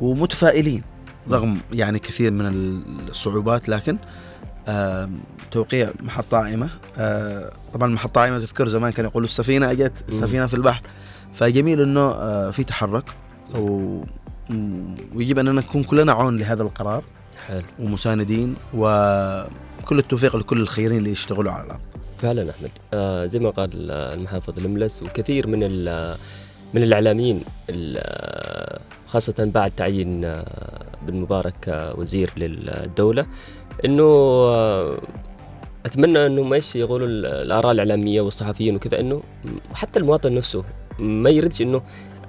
[0.02, 0.84] ومتفائلين
[1.30, 4.27] رغم يعني كثير من الصعوبات لكن آه،
[5.52, 10.54] توقيع محطة عائمة آه، طبعا محطة عائمة تذكر زمان كانوا يقولوا السفينة أجت السفينة في
[10.54, 10.82] البحر.
[11.34, 13.04] فجميل إنه آه، في تحرك
[13.56, 14.02] و
[15.16, 17.04] ويجب أننا نكون كلنا عون لهذا القرار
[17.48, 17.64] حلو.
[17.80, 21.82] ومساندين وكل التوفيق لكل الخيرين اللي يشتغلوا على الأرض.
[22.18, 22.72] فعلا أحمد.
[22.94, 25.60] آه زي ما قال آه، المحافظ الملس وكثير من
[26.74, 33.26] من الإعلاميين ال- خاصة بعد تعيين آه، بن مبارك آه، وزير للدولة
[33.86, 34.98] إنه آه،
[35.86, 39.22] أتمنى إنه ما يقولوا ال- الآراء الإعلامية والصحفيين وكذا إنه
[39.74, 40.64] حتى المواطن نفسه
[41.00, 41.82] ما يردش إنه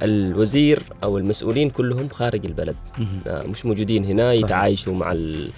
[0.03, 2.77] الوزير أو المسؤولين كلهم خارج البلد
[3.27, 4.45] آه، مش موجودين هنا صحيح.
[4.45, 5.51] يتعايشوا مع ال...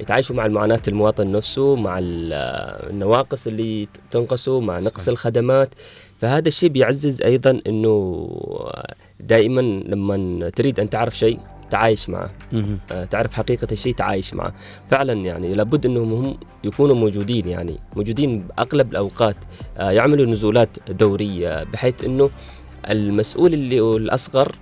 [0.00, 2.32] يتعايشوا مع المعاناة المواطن نفسه مع ال-
[2.90, 5.08] النواقص اللي تنقصه مع نقص صحيح.
[5.08, 5.68] الخدمات
[6.18, 8.28] فهذا الشيء بيعزز أيضا أنه
[9.20, 11.38] دائما لما تريد أن تعرف شيء
[11.70, 12.30] تعايش معه.
[12.90, 14.52] آه، تعرف حقيقة الشيء تعايش معه.
[14.90, 19.36] فعلا يعني لابد أنهم هم يكونوا موجودين يعني موجودين أغلب الأوقات.
[19.78, 22.30] آه، يعملوا نزولات دورية بحيث أنه
[22.90, 24.52] المسؤول اللي الأصغر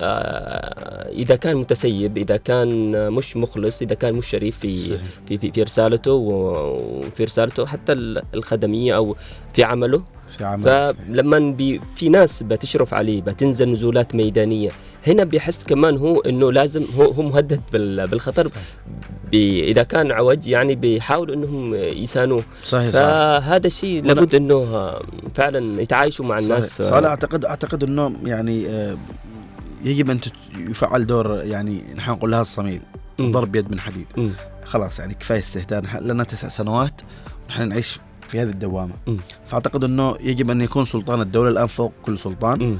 [0.00, 5.00] آه، إذا كان متسيب إذا كان مش مخلص إذا كان مش شريف في صحيح.
[5.28, 9.16] في في, في رسالته وفي رسالته حتى ال- الخدمية أو
[9.54, 10.02] في عمله.
[10.28, 14.70] في عمل فلما بي في ناس بتشرف عليه بتنزل نزولات ميدانية.
[15.06, 18.50] هنا بيحس كمان هو إنه لازم هو هو مهدد بال- بالخطر
[19.34, 24.90] إذا كان عوج يعني بيحاولوا إنهم يسانوه صحيح صحيح فهذا الشيء لابد إنه
[25.34, 26.90] فعلا يتعايشوا مع الناس صحيح.
[26.90, 28.96] صالح اعتقد أعتقد إنه يعني آه،
[29.84, 30.18] يجب أن
[30.56, 32.80] يفعل دور يعني نحن نقول لها الصميل.
[33.20, 34.30] ضرب يد من حديد مم.
[34.64, 37.00] خلاص يعني كفاية استهتار لنا تسع سنوات
[37.46, 39.16] ونحن نعيش في هذه الدوامة مم.
[39.46, 42.78] فأعتقد إنه يجب أن يكون سلطان الدولة الآن فوق كل سلطان مم.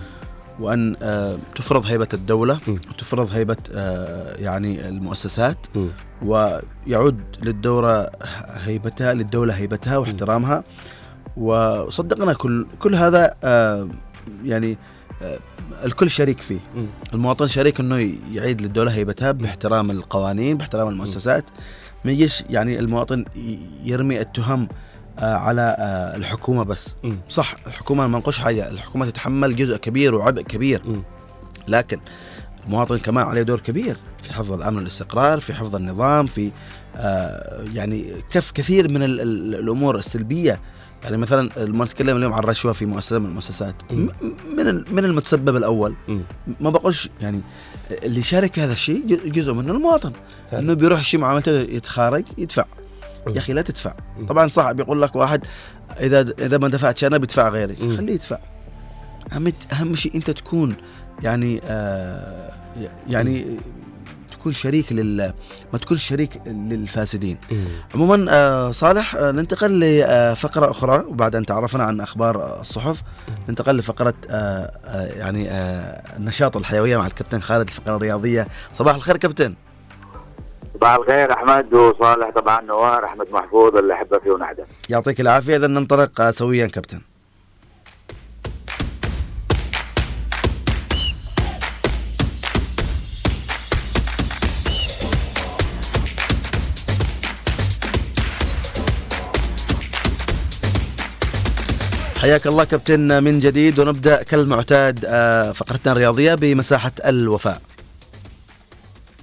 [0.60, 2.60] وأن آه، تفرض هيبة الدولة.
[2.68, 5.66] وتفرض هيبة آه، يعني المؤسسات.
[6.22, 8.10] ويعود للدورة
[8.64, 10.64] هيبتها للدولة هيبتها واحترامها
[11.36, 13.88] وصدقنا كل كل هذا آه،
[14.44, 14.78] يعني
[15.84, 16.60] الكل شريك فيه.
[17.14, 21.44] المواطن شريك إنه يعيد للدولة هيبتها باحترام القوانين باحترام المؤسسات
[22.04, 23.24] ما يجيش يعني المواطن
[23.84, 24.68] يرمي التهم
[25.18, 27.16] على آه، الحكومة بس مم.
[27.28, 31.02] صح الحكومة ما نقولش حاجة الحكومة تتحمل جزء كبير وعبء كبير مم.
[31.68, 32.00] لكن
[32.66, 36.50] المواطن كمان عليه دور كبير في حفظ الأمن والاستقرار في حفظ النظام في
[36.96, 40.60] آه، يعني كف كثير من ال- ال- الأمور السلبية
[41.04, 43.74] يعني مثلا لما نتكلم اليوم عن الرشوه في مؤسسة من المؤسسات.
[43.90, 44.08] م-
[44.56, 46.20] من من المتسبب الأول مم.
[46.60, 47.40] ما بقولش يعني
[47.90, 50.12] اللي يشارك في هذا الشيء جزء منه المواطن.
[50.52, 52.64] إنه بيروح شيء معاملته يتخارج يدفع.
[53.26, 53.94] يا أخي لا تدفع.
[54.28, 55.46] طبعا صح بيقول لك واحد
[56.00, 57.96] إذا إذا ما دفعتش أنا بدفع غيري.
[57.96, 58.38] خليه يدفع.
[59.32, 60.76] أهم أهم شيء أنت تكون
[61.22, 62.52] يعني آه
[63.08, 63.58] يعني
[64.32, 65.32] تكون شريك لل
[65.72, 67.38] ما تكون شريك للفاسدين.
[67.94, 73.02] عموما آه صالح آه ننتقل لفقره أخرى وبعد أن تعرفنا عن أخبار آه، الصحف.
[73.48, 78.48] ننتقل لفقرة آه آه يعني آه النشاط والحيويه مع الكابتن خالد الفقرة الرياضية.
[78.72, 79.54] صباح الخير كابتن.
[80.82, 85.66] صباح الخير أحمد وصالح طبعا نوار أحمد محفوظ اللي احبه فيه ونعدم يعطيك العافية اذا
[85.66, 87.00] ننطلق سويا كابتن.
[102.20, 107.71] حياك الله كابتن من جديد ونبدأ كالمعتاد آه، فقرتنا الرياضية بمساحة الوفاء.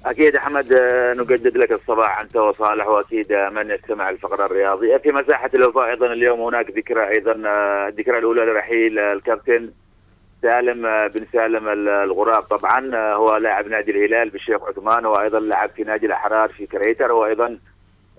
[0.05, 5.49] أكيد أحمد آه، نجدد لك الصباح أنت وصالح وأكيد من يستمع الفقرة الرياضيه في مساحة
[5.53, 9.69] الوفاء أيضا اليوم هناك ذكرى أيضا آه، الذكرى الأولى لرحيل آه، الكابتن
[10.41, 12.43] سالم بن سالم ال- الغراب.
[12.43, 17.57] طبعا هو لاعب نادي الهلال بالشيخ عثمان وأيضا لعب في نادي الأحرار في كريتر وأيضا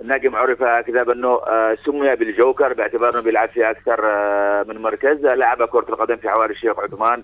[0.00, 1.40] النجم عرف هكذا بانه
[1.86, 4.00] سمي بالجوكر باعتبار أنه بيلعب في أكثر
[4.68, 5.26] من مركز.
[5.26, 7.22] لعب كرة القدم في حواري الشيخ عثمان.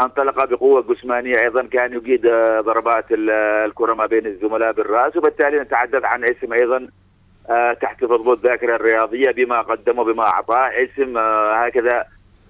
[0.00, 3.30] انطلق بقوة جسمانية أيضا كان يجيد آه، ضربات ال-
[3.66, 6.88] الكرة ما بين الزملاء بالرأس وبالتالي نتحدث عن اسم أيضا
[7.50, 12.04] آه، تحت تضبط الذاكرة الرياضية بما قدمه بما أعطاه اسم آه، هكذا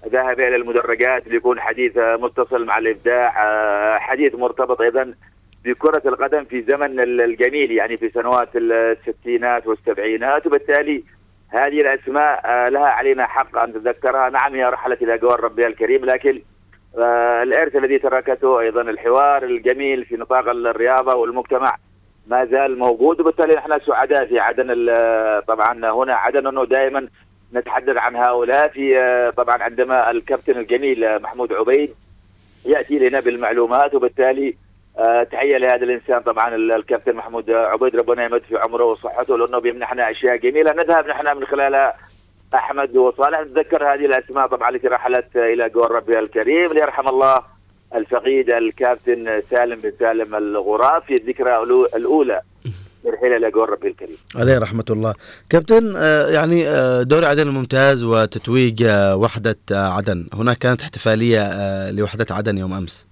[0.07, 3.29] ذهب إلى المدرجات ليكون حديث متصل مع الإبداع
[3.99, 5.11] حديث مرتبط أيضا
[5.65, 11.03] بكرة القدم في زمن ال- الجميل يعني في سنوات الستينات والسبعينات وبالتالي
[11.49, 14.29] هذه الأسماء آه، لها علينا حق أن نتذكرها.
[14.29, 16.41] نعم هي رحلت إلى جوار ربها الكريم لكن
[17.43, 21.75] الإرث الذي تركته أيضا الحوار الجميل في نطاق الرياضة والمجتمع
[22.27, 24.67] ما زال موجود وبالتالي نحن سعداء في عدن
[25.47, 27.07] طبعا هنا عدن أنه دائما
[27.53, 31.89] نتحدث عن هؤلاء في طبعا عندما الكابتن الجميل محمود عبيد
[32.65, 34.55] يأتي لنا بالمعلومات وبالتالي
[34.99, 39.59] آه، تحية لهذا الإنسان طبعا ال- الكابتن محمود عبيد ربنا يمد في عمره وصحته لأنه
[39.59, 41.93] بيمنحنا أشياء جميلة نذهب نحن من خلالها
[42.53, 43.39] أحمد وصالح.
[43.39, 46.73] نتذكر هذه الأسماء طبعا التي رحلت إلى جوار ربها الكريم.
[46.73, 47.41] ليرحم الله
[47.95, 51.63] الفقيد الكابتن سالم بن سالم الغراب في الذكرى
[51.95, 52.41] الأولى
[53.05, 54.17] لرحله إلى جوار ربه الكريم.
[54.35, 55.13] عليه رحمة الله.
[55.49, 60.27] كابتن آه، يعني آه، دوري عدن الممتاز وتتويج آه، وحدة آه، عدن.
[60.33, 63.07] هناك كانت احتفالية آه، لوحدة عدن يوم أمس.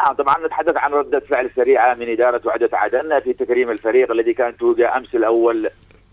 [0.00, 4.32] آه طبعا نتحدث عن ردة فعل سريعة من إدارة وحدة عدن في تكريم الفريق الذي
[4.34, 5.68] كان توج أمس الأول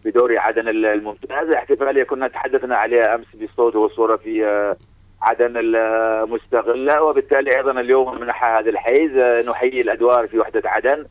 [0.06, 1.50] بدوري عدن الممتاز.
[1.50, 4.76] احتفالية كنا تحدثنا عليها أمس بالصوت والصورة في آه،
[5.22, 11.06] عدن المستغلة وبالتالي أيضا اليوم منح هذا الحيز آه، نحيي الأدوار في وحدة عدن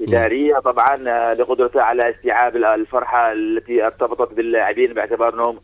[0.00, 0.58] إدارية.
[0.58, 5.58] طبعا آه، لقدرتها على استيعاب الفرحة التي ارتبطت باللاعبين باعتبار أنهم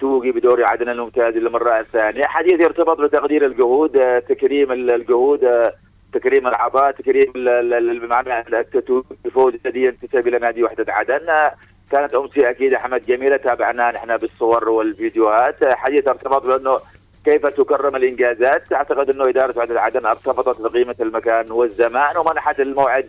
[0.00, 2.24] توقي بدوري عدن الممتاز للمرة الثانية.
[2.24, 5.70] حديث يرتبط بتقدير الجهود تكريم ال- الجهود
[6.12, 7.32] تكريم العطاء تكريم
[8.02, 11.20] بمعنى التتويج الفوز الذي ينتسب إلى نادي وحدة عدن.
[11.90, 15.64] كانت أمسية أكيد احمد جميلة تابعناها نحن بالصور والفيديوهات.
[15.64, 16.78] حديث ارتبط بأنه
[17.24, 23.08] كيف تكرم الإنجازات؟ أعتقد أنه إدارة وحده عدن ارتبطت بقيمة المكان والزمان ومنحت الموعد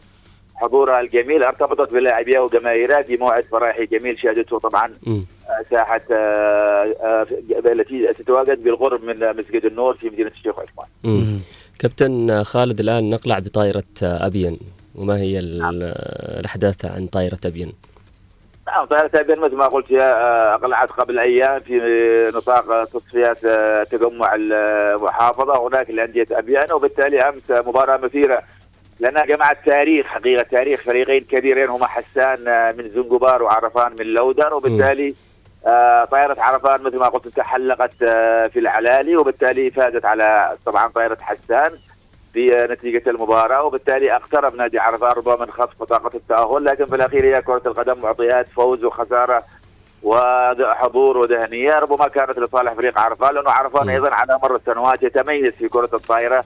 [0.56, 1.44] حضورها الجميل.
[1.44, 4.94] ارتبطت بلاعبيها وجماهيرها في موعد فرحي جميل شهدته طبعا.
[5.08, 7.28] آه، ساحه آه، آه،
[7.72, 11.40] التي تتواجد بالقرب من مسجد النور في مدينة الشيخ عثمان.
[11.80, 14.58] كابتن خالد الآن نقلع بطائرة أبين
[14.96, 15.60] وما هي ال-
[16.40, 17.74] الأحداث عن طائرة أبين
[18.76, 21.82] نعم طائرة أبين مثل ما قلت آه، أقلعت قبل أيام في
[22.36, 28.42] نطاق آه، تصفيات آه، تجمع المحافظة هناك لأندية أبيان وبالتالي أمس آه، مباراة مثيرة
[29.00, 34.52] لأنها جمعت تاريخ حقيقة تاريخ فريقين كبيرين هما حسان آه، من زنجبار وعرفان من لودن
[34.54, 35.16] وبالتالي
[35.68, 41.18] آه، طائرة عرفان مثل ما قلت تحلقت آه، في العلالي وبالتالي فازت على طبعا طائرة
[41.22, 41.72] حسان.
[42.36, 47.42] بنتيجة المباراة وبالتالي أقترب نادي عرفان ربما من خط بطاقة التأهل لكن في الأخير هي
[47.42, 49.44] كرة القدم معطيات فوز وخسارة
[50.04, 55.68] وحضور ودهنية ربما كانت لصالح فريق عرفان لأنه عرفان أيضا على مر السنوات يتميز في
[55.68, 56.44] كرة الطائرة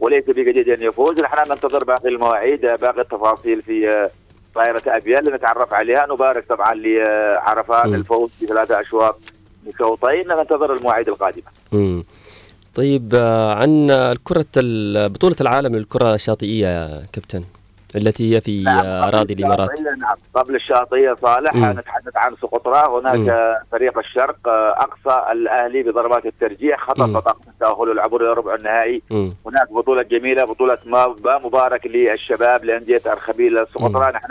[0.00, 1.20] وليس بجديد أن يفوز.
[1.20, 4.10] نحن ننتظر باقي المواعيد باقي التفاصيل في آه،
[4.54, 6.06] طائرة أبيان لنتعرف عليها.
[6.06, 9.18] نبارك طبعا لعرفان الفوز بثلاثة أشواط
[9.66, 11.44] بشوطين ننتظر المواعيد القادمة.
[11.72, 12.02] مم.
[12.74, 13.86] طيب آه، عن
[14.24, 17.44] كرة ال- بطولة العالم للكرة الشاطئية يا كابتن
[17.96, 21.70] التي هي في آه، أراضي الإمارات الشاطئية، نعم قبل الشاطئية صالح مم.
[21.78, 23.30] نتحدث عن سقطرى هناك مم.
[23.30, 27.12] آه، فريق الشرق آه، أقصى الأهلي بضربات الترجيح خطط مم.
[27.12, 29.34] بطاقة التأهل والعبور إلى ربع النهائي مم.
[29.46, 30.78] هناك بطولة جميلة بطولة
[31.44, 34.28] مبارك للشباب لأندية أرخبيل سقطرى نحن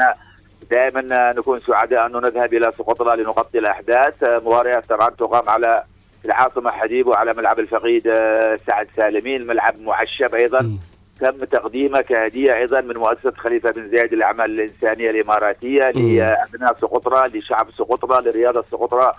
[0.71, 5.83] دائما نكون سعداء أنه نذهب إلى سقطرى لنغطي الأحداث آه، مباريات طبعا تقام على
[6.26, 10.78] العاصمة حديب وعلى ملعب الفقيد آه، سعد سالمين ملعب معشب أيضا.
[11.19, 15.89] تم تقديمه كهدية أيضا من مؤسسة خليفة بن زايد للأعمال الإنسانية الإماراتية.
[15.89, 19.11] لأبناء سقطرى لشعب سقطرى لرياضة سقطرى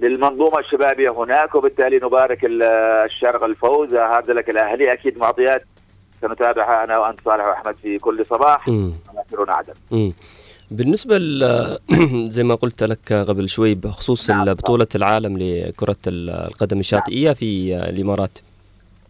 [0.00, 2.62] للمنظومة الشبابية هناك وبالتالي نبارك ال-
[3.04, 3.94] الشرق الفوز.
[3.94, 4.92] هذا لك الأهلي.
[4.92, 5.64] أكيد معطيات.
[6.22, 8.68] سنتابعها أنا وأنت صالح وأحمد في كل صباح.
[8.68, 10.12] ونأثرون عدن مم.
[10.70, 11.16] بالنسبة
[12.36, 18.38] زي ما قلت لك قبل شوي بخصوص بطولة العالم لكرة ال- القدم الشاطئية في الإمارات.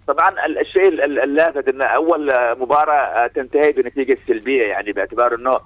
[0.07, 5.59] طبعا ال- الشيء ال- ال- اللافت إن أول مباراة تنتهي بنتيجة سلبية يعني باعتبار إنه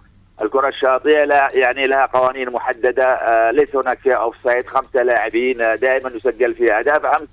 [0.42, 5.74] الكرة الشاطئه لا يعني لها قوانين محددة آه، ليس هناك فيها offside خمسة لاعبين آه،
[5.74, 7.04] دائما يسجل فيها أهداف.
[7.04, 7.28] امس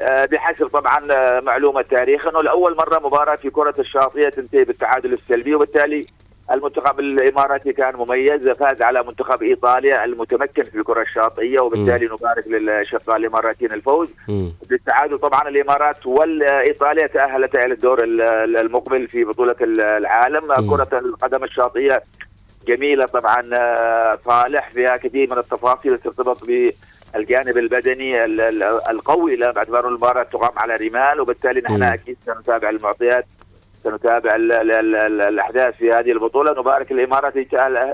[0.00, 1.00] آه، بحسب طبعا
[1.40, 6.06] معلومة تاريخ إنه لأول مرة مباراة في كرة الشاطئه تنتهي بالتعادل السلبي وبالتالي
[6.52, 13.16] المنتخب الإماراتي كان مميز فاز على منتخب إيطاليا المتمكن في الكرة الشاطئية وبالتالي نبارك للشقاء
[13.16, 14.08] الإماراتيين الفوز.
[14.68, 20.70] بالتعادل طبعا الإمارات وايطاليا تاهلتا إلى الدور ال- ال- المقبل في بطولة ال- العالم مم.
[20.70, 22.02] كرة القدم الشاطئية
[22.66, 23.42] جميلة طبعا
[24.24, 26.44] صالح فيها كثير من التفاصيل ترتبط
[27.14, 31.82] بالجانب البدني ال- ال- القوي لا باعتبار المباراة تقام على رمال وبالتالي نحن.
[31.82, 33.24] أكيد سنتابع المعطيات
[33.84, 37.38] سنتابع ال ال ال ال الأحداث في هذه البطولة نبارك الإمارات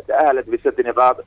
[0.09, 1.25] تأهلت بست نقاط.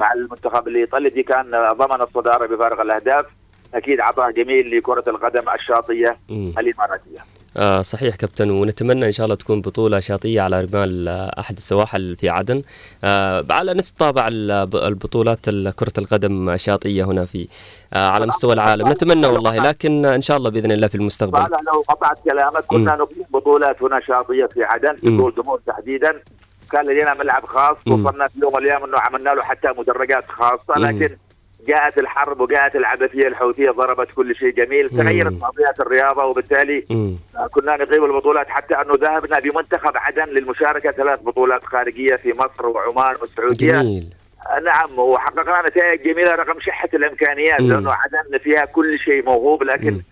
[0.00, 3.26] مع المنتخب الإيطالي الذي كان ضمن الصدارة بفارق الأهداف
[3.74, 6.52] أكيد عطاء جميل لكرة القدم الشاطئيه مم.
[6.58, 7.18] الإماراتية
[7.56, 12.16] آه صحيح كابتن ونتمنى إن شاء الله تكون بطولة شاطئية على رمال آه، أحد السواحل
[12.16, 12.62] في عدن.
[13.04, 17.48] آه على نفس طابع الب- البطولات ال- كرة القدم الشاطئيه هنا في
[17.92, 18.88] آه على مستوى العالم.
[18.88, 21.38] نتمنى والله لكن إن شاء الله بإذن الله في المستقبل.
[21.38, 22.64] لو قطعت كلامك.
[22.66, 26.12] كنا نقيم بطولات هنا شاطئية في عدن في مور تحديدا.
[26.72, 27.76] كان لدينا ملعب خاص.
[27.86, 30.74] وصلنا في يوم من الأيام إنه عملنا له حتى مدرجات خاصة.
[30.78, 31.16] لكن
[31.68, 34.90] جاءت الحرب وجاءت العبثية الحوثية ضربت كل شيء جميل.
[34.90, 37.16] تغيرت معطيات الرياضة وبالتالي مم.
[37.50, 43.16] كنا نقيم البطولات حتى أنه ذهبنا بمنتخب عدن للمشاركة ثلاث بطولات خارجية في مصر وعمان
[43.20, 44.14] والسعودية جميل
[44.64, 47.72] نعم وحققنا نتائج جميلة رغم شحة الإمكانيات مم.
[47.72, 50.02] لأنه عدن فيها كل شيء موهوب لكن مم.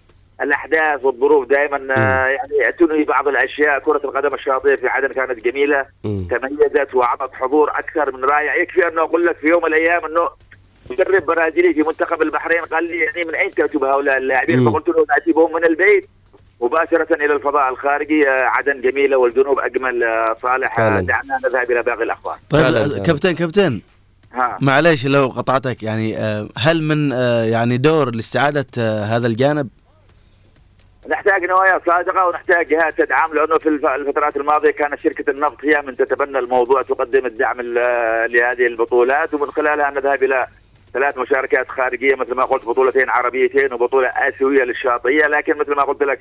[0.43, 1.95] الأحداث والظروف دائما
[2.31, 6.29] يعني تنهي بعض الأشياء كرة القدم الشاطئة في عدن كانت جميلة مم.
[6.31, 10.29] تميزت واعطت حضور أكثر من رائع يكفي انه أقول لك في يوم من الأيام أنه
[10.91, 14.70] مدرب برازيلي في منتخب البحرين قال لي يعني من أين تاتوا بهؤلاء اللاعبين.
[14.70, 16.09] فقلت له ناتي بهم من البيت
[16.61, 21.01] مباشرة إلى الفضاء الخارجي آه، عدن جميلة والجنوب أجمل آه، صالح آه،.
[21.01, 23.03] دعنا نذهب إلى باقي الأخبار طيب.
[23.03, 23.80] كابتن كابتن
[24.35, 26.16] ها معليش لو قطعتك يعني
[26.59, 27.12] هل من
[27.53, 28.66] يعني دور لاستعادة
[29.05, 29.68] هذا الجانب؟
[31.09, 35.82] نحتاج نوايا صادقة ونحتاج جهات تدعم لأنه في الف- الفترات الماضية كانت شركة النفط هي
[35.87, 40.47] من تتبنى الموضوع تقدم الدعم ال- لهذه البطولات ومن خلالها نذهب إلى
[40.95, 45.27] ثلاث مشاركات خارجية مثل ما قلت بطولتين عربيتين وبطولة آسيوية للشاطئية.
[45.27, 46.21] لكن مثل ما قلت لك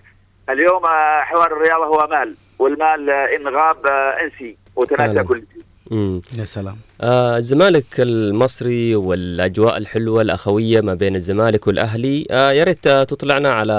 [0.49, 5.23] اليوم آه، حوار الرياضة هو مال والمال آه، ان غاب آه، انسي وتناسى.
[5.23, 6.21] كل شيء مم.
[6.39, 6.75] يا سلام.
[7.01, 13.53] آه الزمالك المصري والأجواء الحلوة الأخوية ما بين الزمالك والأهلي آه يا ريت آه، تطلعنا
[13.53, 13.75] على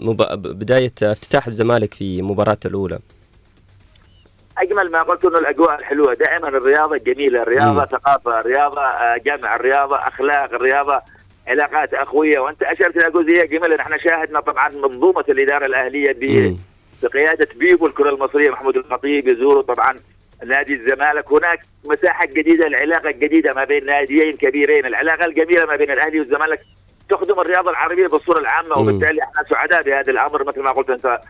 [0.00, 0.16] مب...
[0.58, 2.98] بداية آه، افتتاح الزمالك في مباراته الأولى.
[4.58, 6.14] أجمل ما قلت إنه الأجواء الحلوة.
[6.14, 7.42] دائما الرياضة جميلة.
[7.42, 7.84] الرياضة مم.
[7.86, 11.00] ثقافة الرياضة آه، جمع الرياضة أخلاق الرياضة
[11.46, 13.76] علاقات اخويه وأنت أشرت إلى جزئية جميلة.
[13.76, 16.56] نحن شاهدنا طبعا منظومة الإدارة الأهلية ب-.
[17.02, 20.00] بقيادة بيبو الكرة المصرية محمود الخطيب يزوروا طبعا
[20.46, 21.32] نادي الزمالك.
[21.32, 26.60] هناك مساحة جديدة العلاقة الجديدة ما بين ناديين كبيرين العلاقة الجميلة ما بين الأهلي والزمالك.
[27.10, 28.78] تخدم الرياضة العربية بالصورة العامة.
[28.78, 31.20] وبالتالي إحنا سعداء بهذا الأمر مثل ما قلت أنت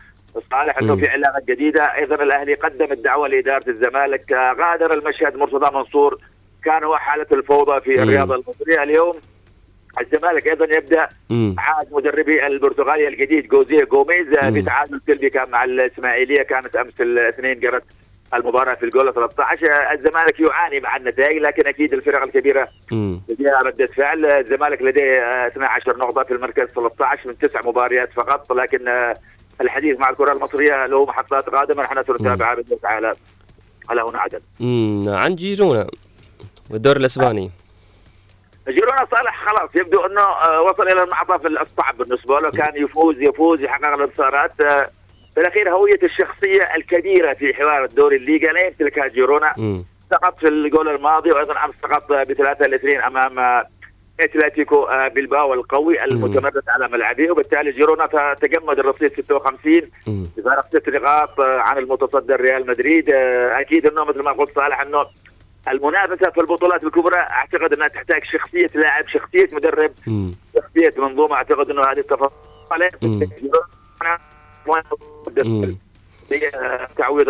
[0.51, 0.95] صالح أنه.
[0.95, 6.17] في علاقة جديدة أيضا الأهلي قدم الدعوة لإدارة الزمالك آه، غادر المشهد مرتضى منصور
[6.63, 8.03] كان هو حالة الفوضى في.
[8.03, 9.15] الرياضة المصرية اليوم
[10.01, 11.09] الزمالك أيضا يبدأ.
[11.57, 14.49] عاد مدربي البرتغالي الجديد جوزيه جوميز آه،.
[14.49, 17.83] بتعادل سلبي كان مع الإسماعيلية كانت أمس الاثنين جرت
[18.33, 22.67] المباراة في الجولة 13 آه، الزمالك يعاني مع النتائج لكن أكيد الفرق الكبيرة.
[22.91, 24.25] لديها ردة فعل.
[24.25, 29.15] الزمالك لديه آه، 12 نقطة في المركز 13 من تسع مباريات فقط لكن آه،
[29.61, 33.13] الحديث مع الكرة المصرية له محطات قادمة نحن سنتابعها الله تعالى
[33.89, 35.03] على هنا عدن مم.
[35.07, 35.87] عن جيرونا
[36.69, 37.51] والدور الإسباني.
[38.69, 42.49] جيرونا صالح خلاص يبدو أنه آه، وصل إلى المنعطف الصعب بالنسبة له.
[42.51, 44.51] كان يفوز يفوز يحقق الانتصارات
[45.37, 49.53] آه، في الاخير هوية الشخصية الكبيرة في حوار الدوري الليغا لا يمتلكها جيرونا.
[50.11, 53.63] سقط في الجول الماضي وأيضا أمس سقط بثلاثة الاثنين أمام
[54.19, 60.27] أتلتيكو بلباو القوي المتمرد على ملعبه وبالتالي جيرونا تجمد الرصيد 56 مم.
[60.37, 65.05] بفارق ست نقاط عن المتصدر ريال مدريد أكيد أنه مثل ما قلت صالح أنه
[65.67, 69.91] المنافسة في البطولات الكبرى أعتقد أنها تحتاج شخصية لاعب شخصية مدرب.
[70.55, 72.89] شخصية منظومة أعتقد أنه هذه التفاصيل
[76.97, 77.29] تعويض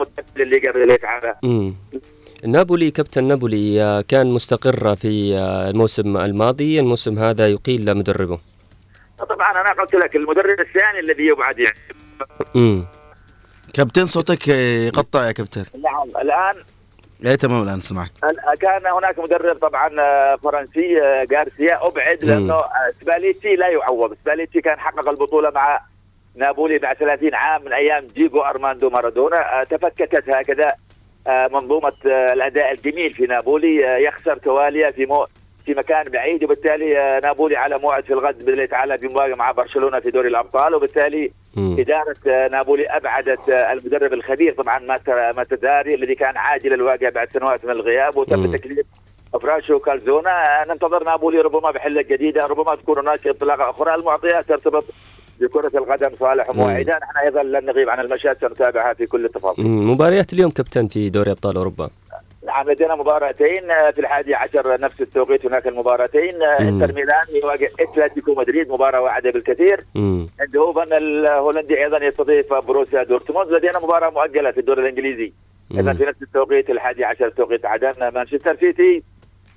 [0.00, 1.74] متأكد تعالى مم.
[2.44, 6.80] نابولي كابتن نابولي آه، كان مستقر في آه، الموسم الماضي.
[6.80, 8.38] الموسم هذا يقيل مدربه.
[9.18, 12.84] طبعا أنا قلت لك المدرب الثاني الذي يبعد يعني.
[13.74, 15.64] كابتن صوتك يقطع يا كابتن.
[15.82, 16.54] نعم الان
[17.26, 18.10] أي تمام الآن سمعك
[18.60, 21.00] كان هناك مدرب طبعا آه، فرنسي
[21.30, 22.24] جارسيا أبعد.
[22.24, 22.62] لأنه
[23.00, 24.16] سباليتي لا يعوض.
[24.24, 25.80] سباليتي كان حقق البطولة مع
[26.36, 30.72] نابولي بعد 30 عام من أيام ديغو أرماندو مارادونا آه، تفككت هكذا
[31.26, 35.26] آه، منظومة آه، الأداء الجميل في نابولي يخسر تواليا في مو
[35.66, 40.00] في مكان بعيد وبالتالي نابولي على موعد في الغد باذن الله تعالى بمواجهه مع برشلونة
[40.00, 41.76] في دوري الأبطال وبالتالي مم.
[41.78, 47.28] إدارة آه، نابولي أبعدت آه، المدرب الخبير طبعا مات- ماتزاري الذي كان عاجل الواقع بعد
[47.34, 48.46] سنوات من الغياب وتم.
[48.56, 48.86] تكليف
[49.38, 54.84] فرانشيسكو كالزونا ننتظر نابولي ربما بحلة جديدة ربما تكون هناك انطلاقة أخرى المعطيات ترتبط
[55.40, 56.50] بكرة القدم صالح.
[56.50, 59.66] وموعدة نحن أيضا لن نغيب عن المشهد سنتابعها في كل التفاصيل.
[59.66, 61.90] مباريات اليوم كابتن في دوري أبطال أوروبا
[62.46, 63.62] نعم لدينا مباراتين
[63.92, 66.42] في الحادي عشر نفس التوقيت هناك المباراتين.
[66.42, 70.26] إنتر ميلان يواجه أتلتيكو مدريد مباراة واعدة بالكثير مم.
[70.40, 75.32] أيندهوفن الهولندي أيضا يستضيف بوروسيا دورتموند لدينا مباراة مؤجلة في الدوري الإنجليزي
[75.74, 75.98] أيضا مم.
[75.98, 79.02] في نفس التوقيت الحادي عشر توقيت عدن مانشستر سيتي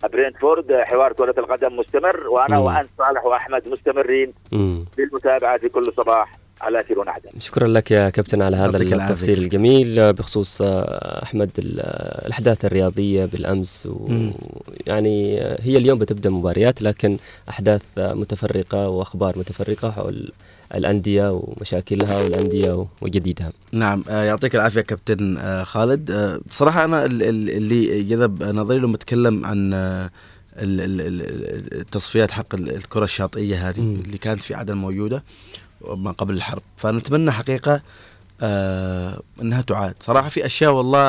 [0.08, 2.66] برينتفورد حوار كرة القدم مستمر وأنا مم.
[2.66, 4.86] وانت صالح وأحمد مستمرين مم.
[4.98, 9.32] بالمتابعه في كل صباح على اثير ونعدم شكرا لك يا كابتن على هذا كابتن.
[9.32, 11.80] الجميل بخصوص آه، أحمد ال-
[12.26, 14.34] الأحداث الرياضية بالأمس مم.
[14.88, 17.18] ويعني هي اليوم بتبدأ مباريات لكن
[17.50, 20.32] أحداث آه، متفرقة وأخبار متفرقة حول
[20.76, 23.52] الأندية ومشاكلها والأندية وجديدها.
[23.72, 26.12] نعم آه، يعطيك العافية كابتن آه، خالد.
[26.12, 30.10] آه، بصراحة أنا ال- ال- اللي جذب نظري لما اتكلم عن ال-
[30.82, 33.80] ال- ال- التصفيات حق ال- الكرة الشاطئية هذه.
[33.80, 35.24] اللي كانت في عدن موجودة
[35.96, 36.62] ما قبل الحرب.
[36.78, 37.82] فنتمنى حقيقة
[39.42, 39.96] إنها تعاد.
[40.00, 41.00] صراحة في أشياء والله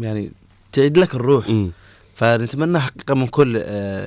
[0.00, 0.32] يعني
[0.72, 1.48] تعيد لك الروح.
[1.48, 1.70] مم.
[2.14, 3.56] فنتمنى حقيقة من كل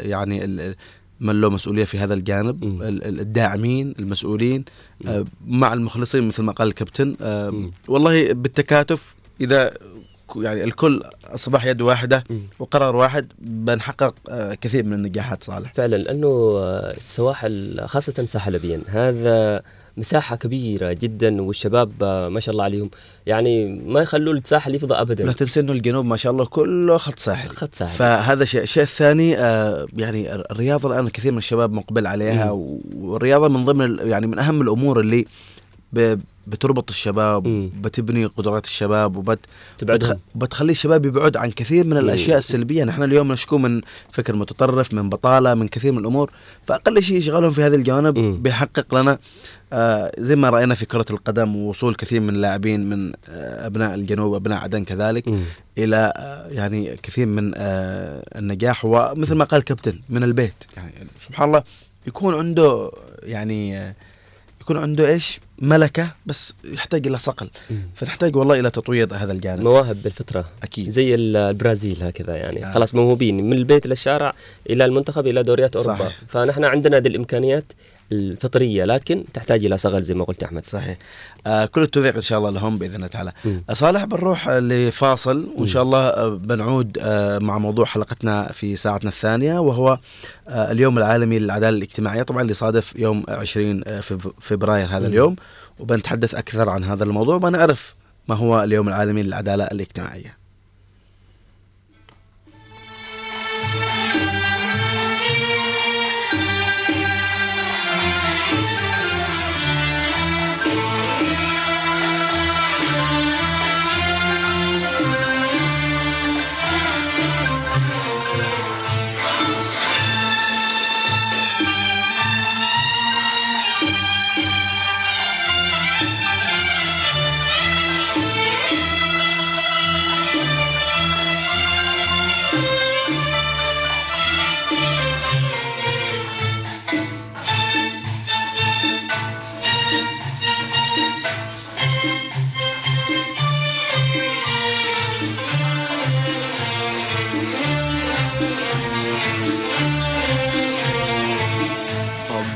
[0.02, 0.76] يعني
[1.20, 4.66] من له مسؤولية في هذا الجانب الداعمين المسؤولين
[5.08, 7.70] آه، مع المخلصين مثل ما قال الكابتن آه،.
[7.88, 9.74] والله بالتكاتف إذا
[10.36, 12.24] يعني الكل أصبح يد واحدة.
[12.60, 16.60] وقرار واحد بنحقق آه، كثير من النجاحات صالح فعلا لأنه
[16.98, 19.64] السواحل خاصة ساحل ابين هذا
[19.98, 22.90] مساحة كبيرة جدا والشباب آه، ما شاء الله عليهم.
[23.26, 27.20] يعني ما يخلوا الساحل يفضى لا ابدا تنسى إنه الجنوب ما شاء الله كله خط
[27.20, 27.98] ساحلي خط ساحل.
[27.98, 32.52] فهذا شيء الشيء الثاني آه، يعني الرياضة الآن كثير من الشباب مقبل عليها
[32.96, 35.26] والرياضة من ضمن يعني من أهم الأمور اللي
[36.48, 37.70] بتربط الشباب مم.
[37.82, 39.40] بتبني قدرات الشباب وبت.
[39.84, 40.14] بتخ...
[40.36, 43.82] بتخلي الشباب يبعد عن كثير من الأشياء السلبية نحن اليوم نشكو من
[44.12, 46.32] فكر متطرف من بطالة من كثير من الأمور
[46.68, 48.42] فأقل شيء يشغلهم في هذه الجوانب مم.
[48.42, 49.20] بيحقق لنا
[49.74, 54.32] آه زي ما رأينا في كرة القدم ووصول كثير من اللاعبين من آه أبناء الجنوب
[54.32, 55.40] وابناء عدن كذلك مم.
[55.78, 60.94] إلى آه، يعني كثير من آه، النجاح ومثل ما قال الكابتن من البيت يعني
[61.28, 61.64] سبحان الله
[62.08, 62.92] يكون عنده
[63.24, 63.96] يعني آه،
[64.62, 67.50] يكون عنده إيش ملكة بس يحتاج إلى صقل.
[67.96, 72.74] فنحتاج والله إلى تطوير هذا الجانب مواهب بالفطرة أكيد زي ال- البرازيل هكذا يعني آه.
[72.74, 74.34] خلاص موهوبين من البيت للشارع
[74.70, 76.18] إلى المنتخب إلى دوريات أوروبا صحيح.
[76.28, 77.64] فنحن عندنا دي الإمكانيات
[78.12, 80.66] الفطريه لكن تحتاج إلى صقل زي ما قلت أحمد.
[80.66, 80.98] صحيح.
[81.48, 83.32] آه كل التوفيق إن شاء الله لهم بإذن الله تعالى.
[83.72, 89.60] صالح بنروح لفاصل وإن شاء الله آه، بنعود آه مع موضوع حلقتنا في ساعتنا الثانية
[89.60, 90.00] وهو
[90.48, 92.24] آه اليوم العالمي للعدالة الاجتماعية.
[92.24, 95.06] طبعا اللي صادف يوم 20 آه، فب- فبراير هذا مم.
[95.06, 95.36] اليوم
[95.80, 97.96] وبنتحدث أكثر عن هذا الموضوع وبنعرف
[98.28, 100.43] ما هو اليوم العالمي للعدالة الاجتماعية.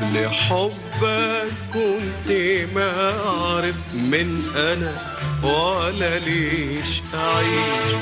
[0.02, 2.32] قبل حبك كنت
[2.76, 7.96] ما أعرف من أنا ولا ليش أعيش.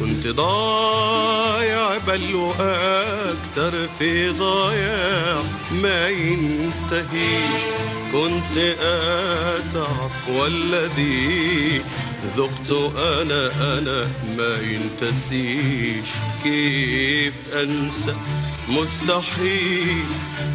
[0.00, 5.42] كنت ضايع بل وأكتر في ضياع
[5.82, 7.62] ما ينتهيش.
[8.12, 11.82] كنت أتعب والذي
[12.36, 16.08] ذقت أنا أنا ما ينتسيش.
[16.44, 18.14] كيف أنسى
[18.68, 20.04] مستحيل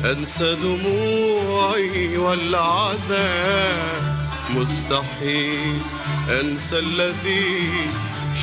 [0.06, 4.04] أنسى دموعي والعذاب.
[4.50, 5.80] مستحيل
[6.30, 7.72] أنسى الذي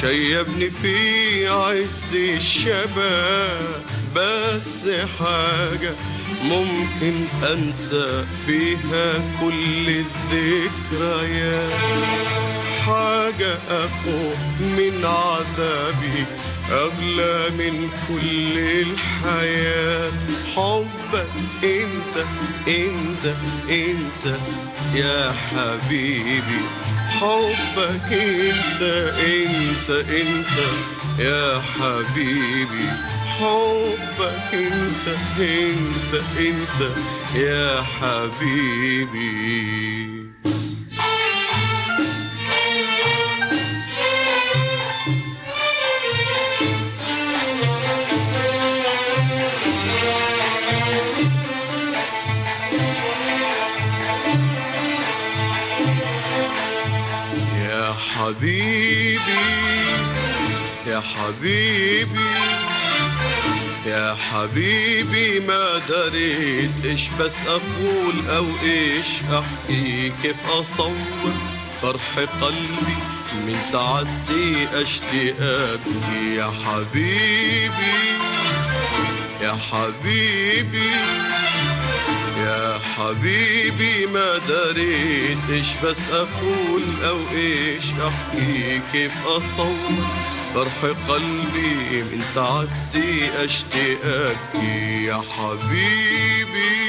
[0.00, 3.66] شيبني في عز الشباب.
[4.16, 5.94] بس حاجة
[6.42, 11.72] ممكن أنسى فيها كل الذكريات.
[12.86, 16.24] حاجة أقوى من عذابي
[16.70, 20.12] أغلى من كل الحياة.
[20.56, 21.30] حبك
[21.64, 22.24] أنت
[22.68, 23.34] أنت
[23.70, 24.38] أنت
[24.94, 26.60] يا حبيبي.
[27.20, 28.82] حبك أنت
[29.18, 30.58] أنت أنت
[31.18, 32.88] يا حبيبي.
[33.40, 35.06] حبك أنت
[35.38, 36.80] أنت أنت
[37.34, 39.40] يا حبيبي.
[58.30, 59.18] حبيبي
[60.86, 62.20] يا حبيبي
[63.86, 70.96] يا حبيبي ما دريت إيش بس أقول أو إيش أحكي كيف أصور
[71.82, 72.96] فرح قلبي
[73.46, 75.80] من سعادتي اشتاق
[76.36, 77.98] يا حبيبي
[79.42, 80.90] يا حبيبي
[82.44, 90.04] يا حبيبي ما دريت إيش بس أقول أو إيش أحكي؟ كيف أصور؟
[90.54, 94.54] فرح قلبي من سعادتي اشتاق
[95.04, 96.80] يا حبيبي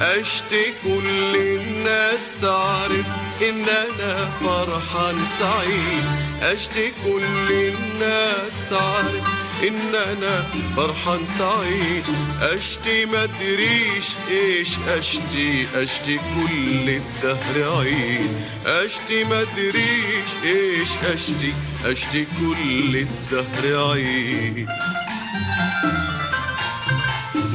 [0.00, 3.06] أشتي كل الناس تعرف
[3.42, 6.04] ان أنا فرحان سعيد.
[6.42, 10.46] أشتي كل الناس تعرف ان أنا
[10.76, 12.04] فرحان سعيد.
[12.42, 18.30] أشتي ما ادريش إيش أشتي؟ أشتي كل الدهر عيد.
[18.66, 21.54] أشتي ما ادريش إيش أشتي؟
[21.84, 24.68] أشتي كل الدهر عيد.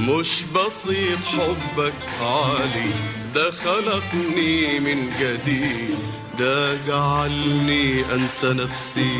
[0.10, 2.92] مش بسيط حبك عالي
[3.36, 5.96] ده خلقني من جديد.
[6.40, 9.20] ده جعلني أنسى نفسي.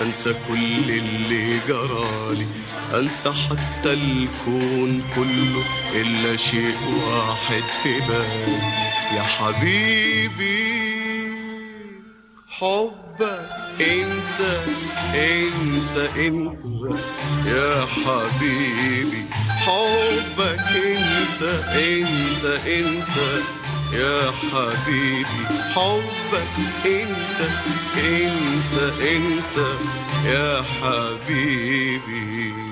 [0.00, 2.46] أنسى كل اللي جرالي
[2.94, 5.64] أنسى حتى الكون كله
[5.94, 6.76] إلا شيء
[7.06, 8.58] واحد في بالي.
[9.16, 10.82] يا حبيبي
[12.48, 13.48] حبك
[13.80, 14.40] إنت
[15.14, 16.62] إنت إنت.
[17.46, 19.24] يا حبيبي
[19.66, 23.16] حبك إنت إنت إنت.
[23.92, 27.40] يا حبيبي حبك انت
[27.96, 29.56] انت انت.
[30.26, 32.71] يا حبيبي.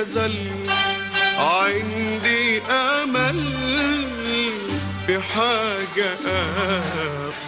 [0.00, 0.34] يزل.
[1.38, 3.44] عندي أمل
[5.06, 6.18] في حاجة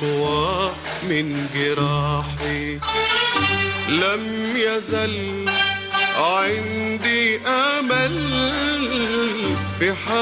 [0.02, 0.72] أقوى
[1.08, 2.78] من جراحي.
[3.88, 5.46] لم يزل.
[6.16, 8.28] عندي أمل
[9.78, 10.21] في حاجة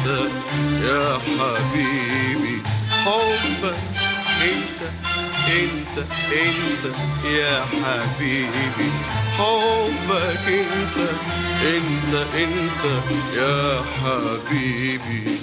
[0.00, 0.22] انت
[0.82, 2.62] يا حبيبي
[3.04, 3.76] حبك
[4.42, 4.80] انت
[5.48, 5.98] انت
[6.32, 8.90] انت يا حبيبي
[9.38, 10.98] حبك انت
[11.62, 12.84] انت انت
[13.36, 15.38] يا حبيبي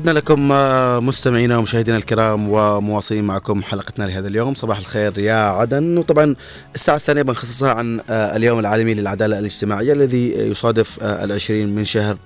[0.00, 4.54] عدنا لكم آه، مستمعينا ومشاهدينا الكرام ومواصلين معكم حلقتنا لهذا اليوم.
[4.54, 5.98] صباح الخير يا عدن.
[5.98, 6.34] وطبعا
[6.74, 12.16] الساعة الثانية بنخصصها عن آه، اليوم العالمي للعدالة الاجتماعية الذي يصادف آه، العشرين من شهر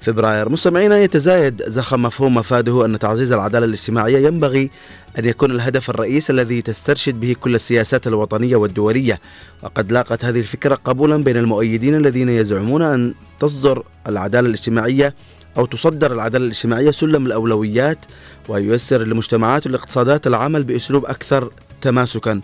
[0.00, 0.48] فبراير.
[0.48, 4.70] مستمعينا يتزايد زخم مفهوم مفاده أن تعزيز العدالة الاجتماعية ينبغي
[5.18, 9.20] أن يكون الهدف الرئيسي الذي تسترشد به كل السياسات الوطنية والدولية.
[9.62, 15.14] وقد لاقت هذه الفكرة قبولا بين المؤيدين الذين يزعمون أن تصدر العدالة الاجتماعية
[15.58, 17.98] أو تصدر العدالة الاجتماعية سلم الأولويات
[18.48, 22.40] وييسر للمجتمعات والاقتصادات العمل بأسلوب أكثر تماسكا.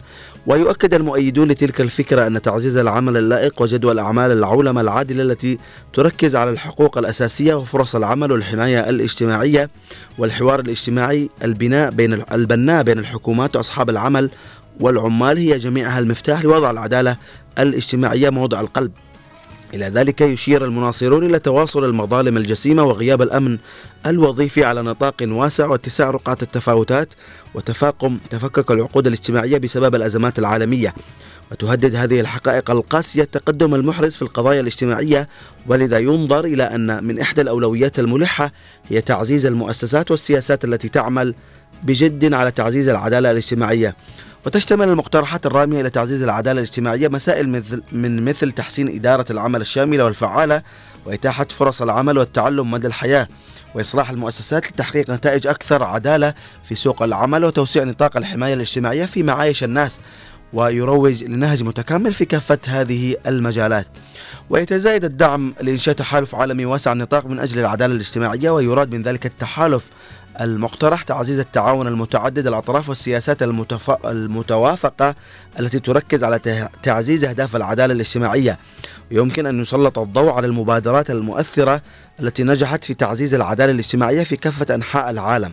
[0.47, 5.59] ويؤكد المؤيدون لتلك الفكرة أن تعزيز العمل اللائق وجدول الأعمال العولمة العادلة التي
[5.93, 9.71] تركز على الحقوق الأساسية وفرص العمل والحماية الاجتماعية
[10.19, 14.31] والحوار الاجتماعي البناء بين البناء بين الحكومات وأصحاب العمل
[14.81, 17.17] والعمال هي جميعها المفتاح لوضع العدالة
[17.59, 18.93] الاجتماعية موضع القلب.
[19.75, 23.59] إلى ذلك يشير المناصرون إلى تواصل المظالم الجسيمة وغياب الأمن
[24.07, 27.15] الوظيفي على نطاق واسع واتساع رقعة التفاوتات
[27.55, 30.95] وتفاقم تفكك العقود الاجتماعية بسبب الأزمات العالمية.
[31.53, 35.29] وتهدد هذه الحقائق القاسية التقدم المحرز في القضايا الاجتماعية
[35.67, 38.53] ولذا ينظر إلى أن من إحدى الأولويات الملحة
[38.89, 41.35] هي تعزيز المؤسسات والسياسات التي تعمل
[41.83, 43.97] بجد على تعزيز العدالة الاجتماعية.
[44.49, 50.05] وتشتمل المقترحات الرامية إلى تعزيز العدالة الاجتماعية مسائل مثل من مثل تحسين إدارة العمل الشاملة
[50.05, 50.63] والفعالة
[51.07, 53.29] وإتاحة فرص العمل والتعلم مدى الحياة
[53.75, 56.35] وإصلاح المؤسسات لتحقيق نتائج أكثر عدالة
[56.65, 60.01] في سوق العمل وتوسيع نطاق الحماية الاجتماعية في معايش الناس
[60.53, 63.87] ويروج لنهج متكامل في كافة هذه المجالات.
[64.51, 69.91] ويتزايد الدعم لإنشاء تحالف عالمي واسع النطاق من أجل العدالة الاجتماعية ويراد من ذلك التحالف
[70.41, 73.91] المقترح تعزيز التعاون المتعدد الأطراف والسياسات المتف...
[74.07, 75.15] المتوافقة
[75.61, 78.59] التي تركز على تعزيز أهداف العدالة الاجتماعية.
[79.13, 81.83] ويمكن أن يسلط الضوء على المبادرات المؤثرة
[82.21, 85.53] التي نجحت في تعزيز العدالة الاجتماعية في كافة أنحاء العالم.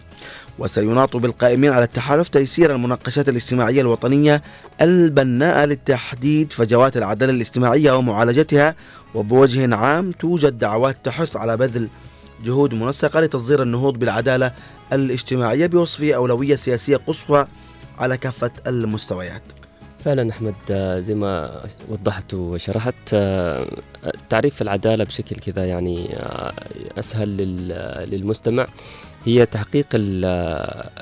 [0.59, 4.43] وسيناط بالقائمين على التحالف تيسير المناقشات الاجتماعية الوطنية
[4.81, 8.75] البناءة لتحديد فجوات العدالة الاجتماعية ومعالجتها
[9.15, 11.89] وبوجه عام توجد دعوات تحث على بذل
[12.46, 14.52] جهود منسقة لتصدير النهوض بالعدالة
[14.93, 17.48] الاجتماعية بوصفه أولوية سياسية قصوى
[18.00, 19.41] على كافة المستويات.
[20.00, 23.68] فعلا أحمد آه، زي ما وضحت وشرحت آه،
[24.30, 26.54] تعريف العدالة بشكل كذا يعني آه،
[27.00, 28.68] أسهل لل- للمستمع.
[29.26, 30.26] هي تحقيق ال-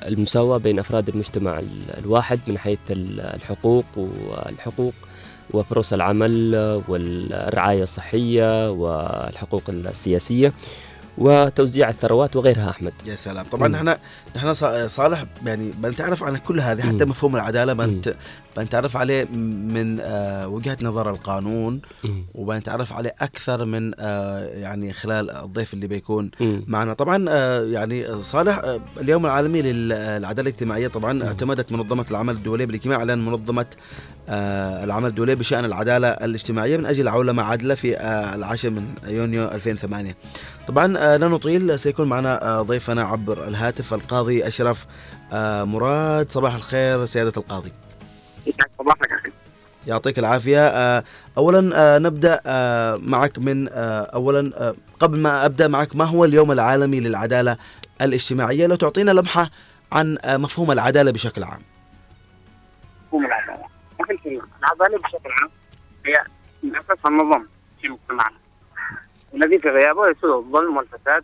[0.07, 4.93] المساواة بين أفراد المجتمع ال- الواحد من حيث ال- الحقوق والحقوق
[5.53, 6.55] وفرص العمل
[6.87, 10.53] والرعاية الصحية والحقوق السياسية.
[11.17, 13.67] وتوزيع الثروات وغيرها أحمد يا سلام طبعا.
[13.67, 13.95] نحن
[14.35, 14.53] نحن
[14.87, 17.05] صالح يعني بنتعرف عن كل هذه حتى.
[17.05, 18.15] مفهوم العدالة بنت
[18.57, 21.81] بنتعرف عليه من آه، وجهة نظر القانون.
[22.35, 26.31] وبنتعرف عليه أكثر من آه، يعني خلال الضيف اللي بيكون.
[26.67, 28.61] معنا طبعا آه، يعني صالح
[29.01, 33.65] اليوم العالمي للعداله الاجتماعية طبعا اعتمدت منظمة العمل الدوليه بالاجتماع على منظمة
[34.29, 40.15] العمل الدوليه بشأن العدالة الاجتماعية من أجل عولمه عادله في آه، العاشر من يونيو 2008
[40.67, 44.85] طبعا آه، لا نطيل سيكون معنا آه، ضيفنا عبر الهاتف القاضي أشرف
[45.33, 46.29] آه، مراد.
[46.31, 47.71] صباح الخير سيادة القاضي.
[49.87, 50.59] يعطيك العافية.
[50.67, 51.03] آه،
[51.37, 56.25] أولا آه، نبدأ آه، معك من آه، أولا آه، قبل ما أبدأ معك ما هو
[56.25, 57.57] اليوم العالمي للعدالة
[58.01, 59.49] الاجتماعية؟ لو تعطينا لمحة
[59.91, 61.61] عن آه، مفهوم العدالة بشكل عام.
[63.07, 63.72] مفهوم العدالة.
[64.11, 65.49] الكريم العداله بشكل عام
[66.05, 66.25] هي
[66.63, 67.47] من اساسها النظام
[67.81, 68.37] في مجتمعنا.
[69.33, 71.23] الذي في غيابه يسود الظلم والفساد.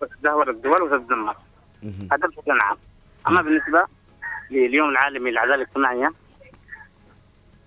[0.00, 1.36] وتدهور الدول وتتدمر
[2.12, 2.76] هذا بشكل عام.
[3.28, 3.86] أما بالنسبة
[4.50, 6.12] لليوم العالمي للعداله الاجتماعيه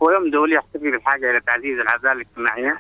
[0.01, 2.80] هو يوم دولي يحتفي بالحاجة إلى تعزيز العداله الاجتماعيه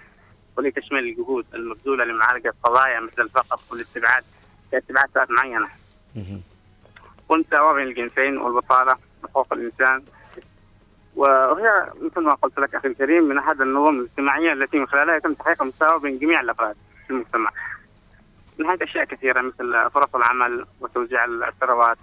[0.57, 4.23] ولتشميل الجهود المبذولة لمعالجة قضايا مثل الفقر والاستبعاد
[4.71, 5.67] كاتباعات معينة.
[7.29, 10.03] والمساواه بين الجنسين والبطالة وحقوق الإنسان
[11.17, 15.33] وهي مثل ما قلت لك أخي الكريم من أحد النظم الاجتماعية التي من خلالها يتم
[15.33, 16.75] تحقيق المساواه بين جميع الأفراد
[17.07, 17.51] في المجتمع.
[18.57, 21.97] من حيث اشياء كثيرة مثل فرص العمل وتوزيع الثروات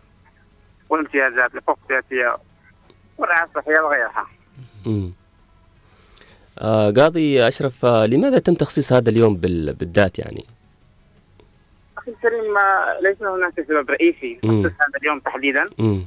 [0.88, 2.36] والامتيازات الحقوق السياسيه
[3.18, 4.26] والرعايه الصحيه وغيرها.
[6.58, 10.44] آه قاضي أشرف آه لماذا تم تخصيص هذا اليوم بال- بالذات يعني؟
[11.98, 14.62] أخي الكريم ما- ليس هناك سبب رئيسي مم.
[14.62, 16.02] خصوص هذا اليوم تحديدا مم.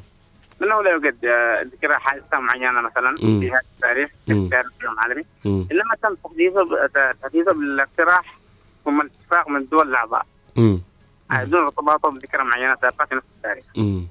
[0.62, 3.18] لأنه لا يوجد آه، ذكرى حادثة معينة مثلا.
[3.18, 4.47] في هذا التاريخ مم.
[4.47, 5.68] كتاريخ يوم عالمي مم.
[5.72, 6.88] إنما تم تحديثه
[7.22, 8.38] تحديثه بالاقتراح
[8.86, 10.26] ثم الاتفاق من الدول الأعضاء.
[10.58, 13.64] آه، دون ارتباطه بذكرى معينة سابقه في نفس التاريخ.
[13.78, 14.08] مم.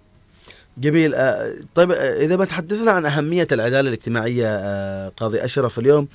[0.78, 6.08] جميل آه، طيب إذا ما تحدثنا عن أهمية العدالة الاجتماعية آه، قاضي أشرف اليوم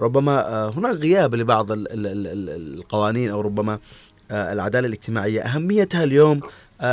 [0.00, 3.78] ربما هناك غياب لبعض ال- ال- ال- ال- القوانين أو ربما
[4.30, 6.40] العدالة الاجتماعية أهميتها اليوم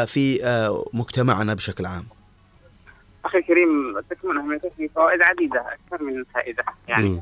[0.05, 0.39] في
[0.93, 2.03] مجتمعنا بشكل عام
[3.25, 7.21] أخي الكريم تكمن اهميتها في فوائد عديدة أكثر من فائدة يعني.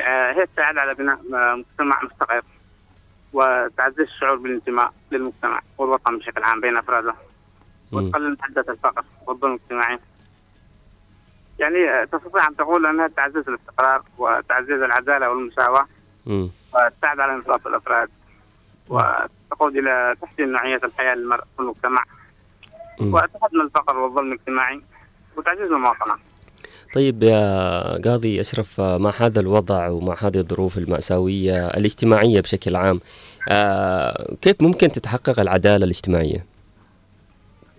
[0.00, 2.42] آه، هي تساعد على بناء آه، مجتمع مستقر
[3.32, 7.14] وتعزيز الشعور بالانتماء للمجتمع والوطن بشكل عام بين أفراده
[7.92, 9.98] وتقلل حدة الفقر والظلم الاجتماعي
[11.58, 15.86] يعني آه، تستطيع أن تقول أنها تعزز الاستقرار وتعزيز العدالة والمساواة
[16.26, 16.50] مم.
[16.74, 18.08] وتساعد على انضباط الأفراد
[18.88, 22.04] وتقود إلى تحسين نوعية الحياة للمرء في المجتمع
[23.00, 23.14] مم.
[23.14, 24.82] وتحد من الفقر والظلم الاجتماعي
[25.36, 26.14] وتعزيز المواطنة
[26.94, 33.00] طيب يا قاضي أشرف آه، مع هذا الوضع ومع هذه الظروف المأساوية الاجتماعية بشكل عام
[33.48, 36.46] آه، كيف ممكن تتحقق العدالة الاجتماعية؟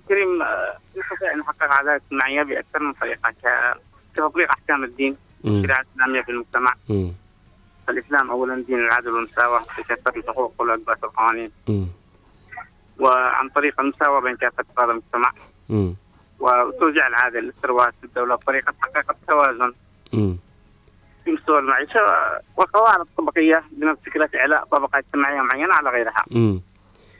[0.10, 3.78] كريم آه، نستطيع أن نحقق عدالة اجتماعية بأكثر من طريقة ك-
[4.16, 5.52] كتطبيق أحكام الدين مم.
[5.54, 7.12] والشريعة الإسلامية في المجتمع مم.
[7.88, 11.52] فالإسلام أولا دين العدل والمساواة في كافة الحقوق والواجبات والقوانين.
[13.00, 15.32] وعن طريق المساواة بين كافة أفراد المجتمع
[15.70, 15.96] مم.
[16.40, 19.74] وتوزيع العادل للثروات في الدولة بطريقة تحقيق التوازن.
[21.26, 22.00] في مستوى المعيشة
[22.58, 26.62] والقواعد الطبقية بنفس فكرة إعلاء طبقة اجتماعية معينة على غيرها مم.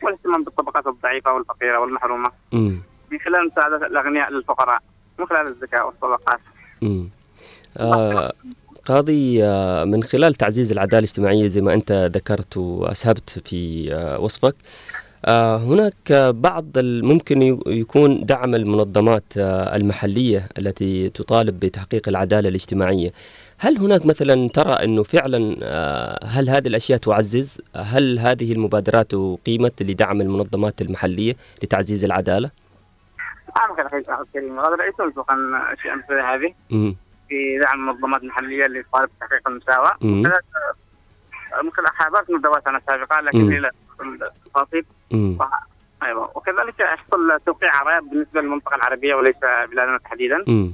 [0.04, 2.80] والاهتمام بالطبقات الضعيفة والفقيرة والمحرومة مم.
[3.12, 4.80] من خلال مساعدة الأغنياء للفقراء
[5.20, 6.40] من خلال الزكاة والصدقات.
[7.78, 8.34] آه
[8.86, 14.56] قاضي آه من خلال تعزيز العدالة الاجتماعية زي ما أنت ذكرت وأسهبت في آه وصفك
[15.26, 23.12] هناك بعض ممكن يكون دعم المنظمات آه المحلية التي تطالب بتحقيق العدالة الاجتماعية
[23.60, 29.16] هل هناك مثلا ترى أنه فعلا آه هل هذه الأشياء تعزز هل هذه المبادرات
[29.46, 32.52] قيمت لدعم المنظمات المحلية لتعزيز العدالة؟
[33.58, 35.36] أعمق الأخي أخي الكريم هذا رئيس مسبقا
[35.74, 36.54] أشياء مثل هذه.
[37.30, 40.20] في دعم المنظمات المحلية اللي تطالب بتحقيق المساواة مم.
[40.22, 40.44] وكذلك
[41.64, 43.50] من خلال حضرت ندواتنا السابقة لكن مم.
[46.04, 49.36] أيوه وكذلك يحصل توقيع عرائض بالنسبة للمنطقة العربية وليس
[49.72, 50.72] بلادنا تحديدا مم.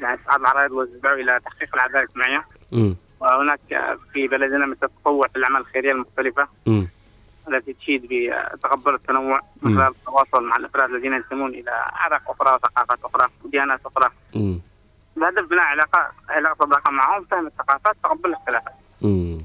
[0.00, 2.96] يعني بعض العرائض وزعوا إلى تحقيق العدالة الاجتماعية مم.
[3.20, 3.60] وهناك
[4.12, 6.88] في بلدنا مثل التطوع في الأعمال الخيرية المختلفة مم.
[7.48, 12.98] التي تشيد بتقبل التنوع من خلال التواصل مع الأفراد الذين ينتمون إلى أعراق أخرى وثقافات
[13.04, 14.60] أخرى وديانات أخرى مم.
[15.16, 18.72] بهدف بناء علاقه علاقة صداقة معهم فهم الثقافات تقبل الاختلافات
[19.02, 19.38] مم.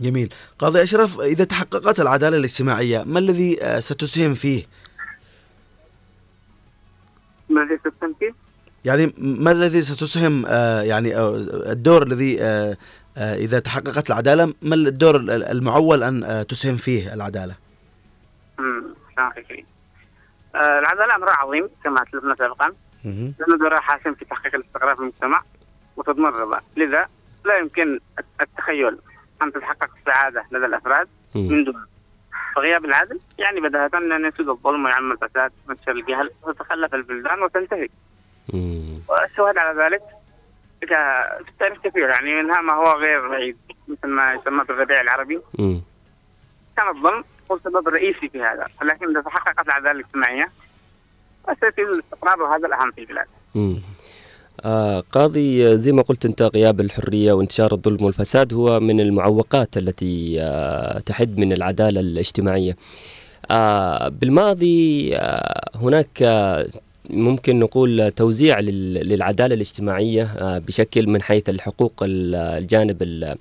[0.00, 0.28] جميل.
[0.58, 4.64] قاضي أشرف إذا تحققت العدالة الاجتماعية ما الذي آه، ستسهم فيه؟
[7.48, 8.26] من الذي تستمتع
[8.84, 11.36] يعني ما الذي ستسهم آه، يعني آه،
[11.72, 12.42] الدور الذي
[13.18, 17.54] إذا تحققت العدالة ما الدور ال- المعول أن تسهم فيه العدالة؟
[20.54, 22.72] العدالة أمر عظيم كما اسلفنا سابقا.
[23.04, 25.42] لأنه دورها حاسم في تحقيق الاستقرار في المجتمع
[25.96, 26.60] وتضمين الرضا.
[26.76, 27.06] لذا
[27.44, 28.00] لا يمكن
[28.40, 28.98] التخيل
[29.42, 31.86] أن تتحقق السعادة لدى الأفراد من دون
[32.56, 33.20] فغياب العدل.
[33.38, 37.88] يعني بداهة أن يسود الظلم ويعم الفساد وينتشر الجهل وتتخلف البلدان وتنتهي.
[39.08, 40.02] والشواهد على ذلك
[40.80, 42.08] في التاريخ كثير.
[42.08, 43.56] يعني منها ما هو غير بعيد
[43.88, 45.40] مثل ما يسمى بالربيع العربي.
[45.58, 45.82] مم.
[46.76, 48.66] كان الظلم هو السبب الرئيسي في هذا.
[48.82, 50.50] ولكن إذا تحققت العدالة الاجتماعية
[51.60, 53.26] سيزيد الاستقرار وهذا الأهم في البلاد.
[53.54, 53.82] مم.
[54.60, 59.76] آه قاضي آه، زي ما قلت انت غياب الحرية وانتشار الظلم والفساد هو من المعوقات
[59.76, 62.76] التي آه تحد من العدالة الاجتماعية.
[63.50, 66.66] آه بالماضي آه هناك آه
[67.10, 73.36] ممكن نقول توزيع لل- للعدالة الاجتماعية آه بشكل من حيث الحقوق ال- الجانب ال-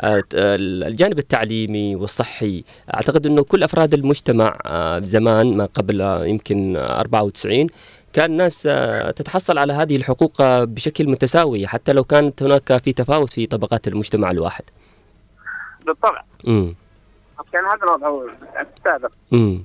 [0.00, 4.58] آه، الجانب التعليمي والصحي أعتقد إنه كل أفراد المجتمع
[5.04, 7.66] زمان ما قبل يمكن آه، 94
[8.12, 13.30] كان الناس آه، تتحصل على هذه الحقوق بشكل متساوي حتى لو كانت هناك في تفاوت
[13.30, 14.64] في طبقات المجتمع الواحد.
[15.86, 16.22] بالطبع.
[16.48, 16.74] امم
[17.52, 18.32] كان هذا الوضع
[18.76, 19.10] السابق.
[19.32, 19.62] امم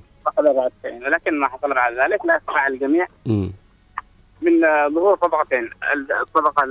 [1.06, 3.06] ولكن ما حصل بعد ذلك لا يستطيع الجميع.
[3.26, 3.52] امم
[4.42, 5.70] من آه، ظهور طبقتين
[6.22, 6.64] الطبقة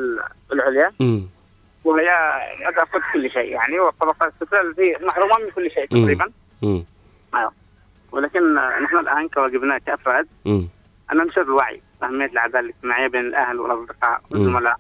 [0.54, 0.92] العليا.
[1.02, 1.28] امم
[1.86, 2.08] وهي
[2.78, 6.32] تأخذ كل شيء يعني والطبقة السفلى التي محرومة من كل شيء تقريبا.
[6.64, 6.84] امم
[7.36, 7.52] أيوه.
[8.12, 10.68] ولكن آه، نحن الآن كواجبنا كأفراد امم
[11.12, 14.22] أن ننشر الوعي بأهمية العدالة الاجتماعية بين الأهل والأصدقاء.
[14.32, 14.76] والزملاء.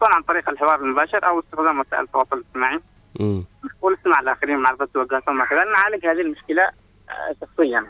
[0.00, 2.80] سواء عن طريق الحوار المباشر أو استخدام وسائل التواصل الاجتماعي.
[3.20, 3.44] امم
[3.82, 6.62] والإستماع للآخرين ومعرفة توجهاتهم وكذا نعالج هذه المشكلة
[7.10, 7.86] آه، شخصيا.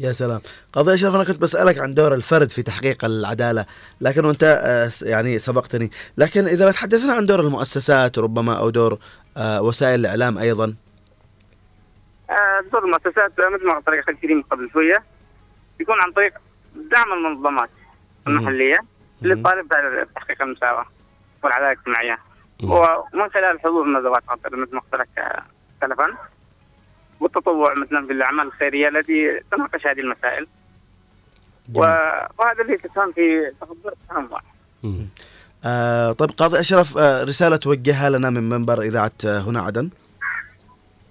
[0.00, 0.40] يا سلام.
[0.72, 3.66] قاضي أشرف أنا كنت بسألك عن دور الفرد في تحقيق العدالة
[4.00, 5.90] لكن وأنت آه، يعني سبقتني.
[6.18, 8.98] لكن إذا تحدثنا عن دور المؤسسات ربما أو دور
[9.36, 10.74] آه، وسائل الإعلام أيضا.
[12.72, 15.04] دور المؤسسات مثل ما قلت لك الكريم قبل شوية.
[15.80, 16.32] يكون عن طريق
[16.74, 17.70] دعم المنظمات
[18.26, 18.78] المحلية
[19.22, 19.68] اللي تطالب
[20.10, 20.86] بتحقيق المساواة.
[21.42, 22.18] والعدالة الاجتماعية.
[22.62, 25.42] ومن خلال حضور ندوات قطر مثل ما قلت لك آه،
[25.80, 26.16] سلفا
[27.20, 30.46] والتطوع مثلا في الأعمال الخيرية التي تناقش هذه المسائل.
[31.74, 34.40] وهذا اللي تساهم في تقدير التنوع
[35.64, 39.90] آه، طيب قاضي أشرف آه، رسالة توجهها لنا من منبر إذاعة آه، هنا عدن.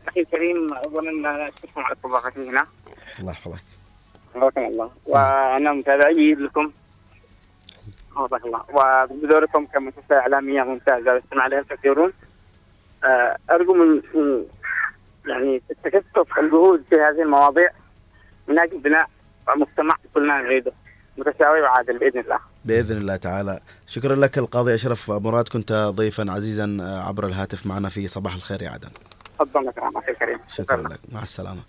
[0.07, 2.65] أخي الكريم أظن أن أشكركم على استضافتي هنا.
[3.19, 3.63] الله يحفظك.
[4.35, 4.91] حفظكم الله.
[5.05, 6.71] وأنا متابع جيد لكم.
[8.15, 8.63] حفظك الله.
[8.69, 11.13] وبدوركم كمؤسسه إعلامية ممتازة.
[11.13, 12.13] واستمع لها الكثيرون
[13.03, 14.01] آه، أرجو من
[15.27, 17.69] يعني التكثف الجهود في هذه المواضيع
[18.47, 19.09] من أجل بناء
[19.57, 20.71] مجتمع كلنا نريده.
[21.17, 22.39] متساوي وعادل بإذن الله.
[22.65, 23.59] بإذن الله تعالى.
[23.87, 26.77] شكرا لك القاضي أشرف مراد كنت ضيفا عزيزا
[27.07, 28.89] عبر الهاتف معنا في صباح الخير يا عدن
[29.39, 30.39] تفضل لك الكريم.
[30.47, 30.99] شكرا لك.
[31.11, 31.61] مع السلامة.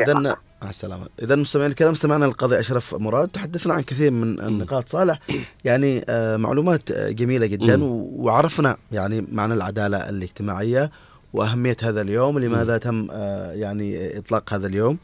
[0.00, 0.14] اذا
[0.62, 1.06] مع السلامة.
[1.22, 3.28] اذا مستمعين الكرام سمعنا القاضي أشرف مراد.
[3.28, 4.88] تحدثنا عن كثير من النقاط.
[4.88, 5.18] صالح
[5.64, 10.90] يعني آه، معلومات آه، جميلة جدا وعرفنا يعني معنى العدالة الاجتماعية
[11.32, 14.98] وأهمية هذا اليوم لماذا تم آه، يعني إطلاق هذا اليوم.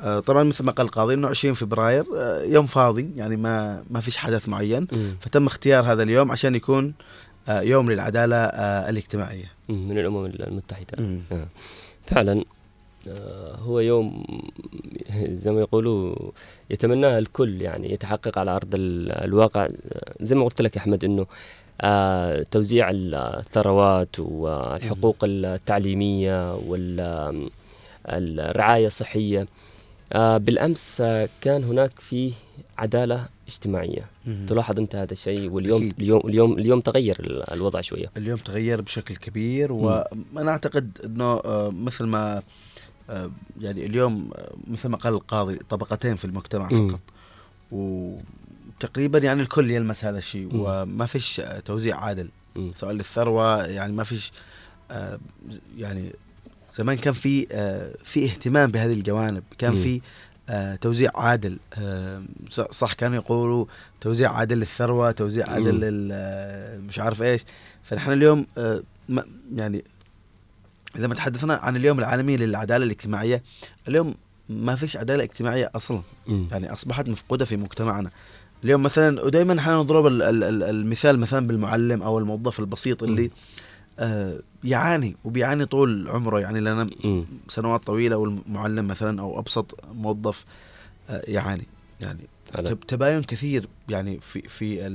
[0.00, 2.04] آه، طبعا مثل ما قال القاضي إنه 20 فبراير
[2.44, 4.86] يوم فاضي يعني ما ما فيش حدث معين.
[5.20, 6.94] فتم اختيار هذا اليوم عشان يكون
[7.48, 8.36] يوم للعدالة
[8.90, 9.52] الاجتماعية.
[9.68, 10.96] مم، من الأمم المتحدة.
[10.98, 11.20] مم.
[11.32, 11.46] آه.
[12.06, 12.44] فعلا
[13.58, 14.24] هو يوم
[15.42, 16.14] زي ما يقولوا
[16.70, 19.62] يتمناه الكل يعني يتحقق على أرض ال- الواقع.
[19.64, 19.68] آه،
[20.20, 21.26] زي ما قلت لك يا أحمد إنه
[21.80, 26.54] آه، توزيع الثروات والحقوق التعليمية
[28.08, 29.46] والرعايه الصحية.
[30.12, 32.32] آه، بالأمس آه، كان هناك في
[32.78, 34.10] عدالة اجتماعية.
[34.26, 34.46] مم.
[34.48, 35.94] تلاحظ أنت هذا الشيء واليوم أكيد.
[36.00, 38.10] اليوم اليوم اليوم تغير ال- الوضع شوية.
[38.16, 42.42] اليوم تغير بشكل كبير وأنا أعتقد إنه آه، مثل ما آه،
[43.60, 46.68] يعني اليوم آه، مثل ما قال القاضي طبقتين في المجتمع.
[46.68, 47.00] فقط
[47.72, 50.48] وتقريبا يعني الكل يلمس هذا الشيء.
[50.52, 52.28] وما فيش آه، توزيع عادل.
[52.74, 54.32] سواء للثروة يعني ما فيش
[54.90, 55.20] آه،
[55.76, 56.12] يعني
[56.76, 59.74] زمان كان في آه، في اهتمام بهذه الجوانب كان.
[59.74, 60.00] في
[60.48, 62.22] آه، توزيع عادل آه،
[62.70, 63.66] صح كانوا يقولوا
[64.00, 67.42] توزيع عادل للثروة توزيع عادل آه، مش عارف إيش
[67.82, 68.82] فنحن اليوم آه،
[69.54, 69.84] يعني
[70.96, 73.42] إذا ما تحدثنا عن اليوم العالمي للعدالة الاجتماعية
[73.88, 74.14] اليوم
[74.48, 76.02] ما فيش عدالة اجتماعية أصلا.
[76.26, 76.48] مم.
[76.50, 78.10] يعني أصبحت مفقودة في مجتمعنا.
[78.64, 83.30] اليوم مثلا ودائما إحنا نضرب ال- ال- ال- المثال مثلا بالمعلم أو الموظف البسيط اللي
[83.98, 86.40] آه يعاني وبيعاني طول عمره.
[86.40, 86.90] يعني لنا.
[87.48, 90.44] سنوات طويلة والمعلم مثلا أو أبسط موظف
[91.10, 91.66] آه يعاني.
[92.00, 92.20] يعني
[92.88, 94.86] تباين كثير يعني في في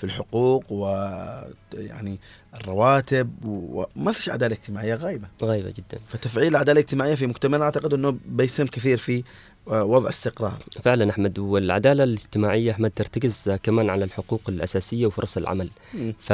[0.00, 2.18] في الحقوق ويعني
[2.54, 5.28] الرواتب وما فيش عدالة اجتماعية غايبة.
[5.42, 6.00] غايبة جدا.
[6.06, 9.22] فتفعيل العدالة الاجتماعية في مجتمعنا أعتقد إنه بيسهم كثير في
[9.68, 10.62] آه، وضع استقرار.
[10.82, 15.68] فعلا أحمد والعدالة الاجتماعية أحمد ترتكز كمان على الحقوق الأساسية وفرص العمل.
[15.94, 16.14] مم.
[16.20, 16.32] ف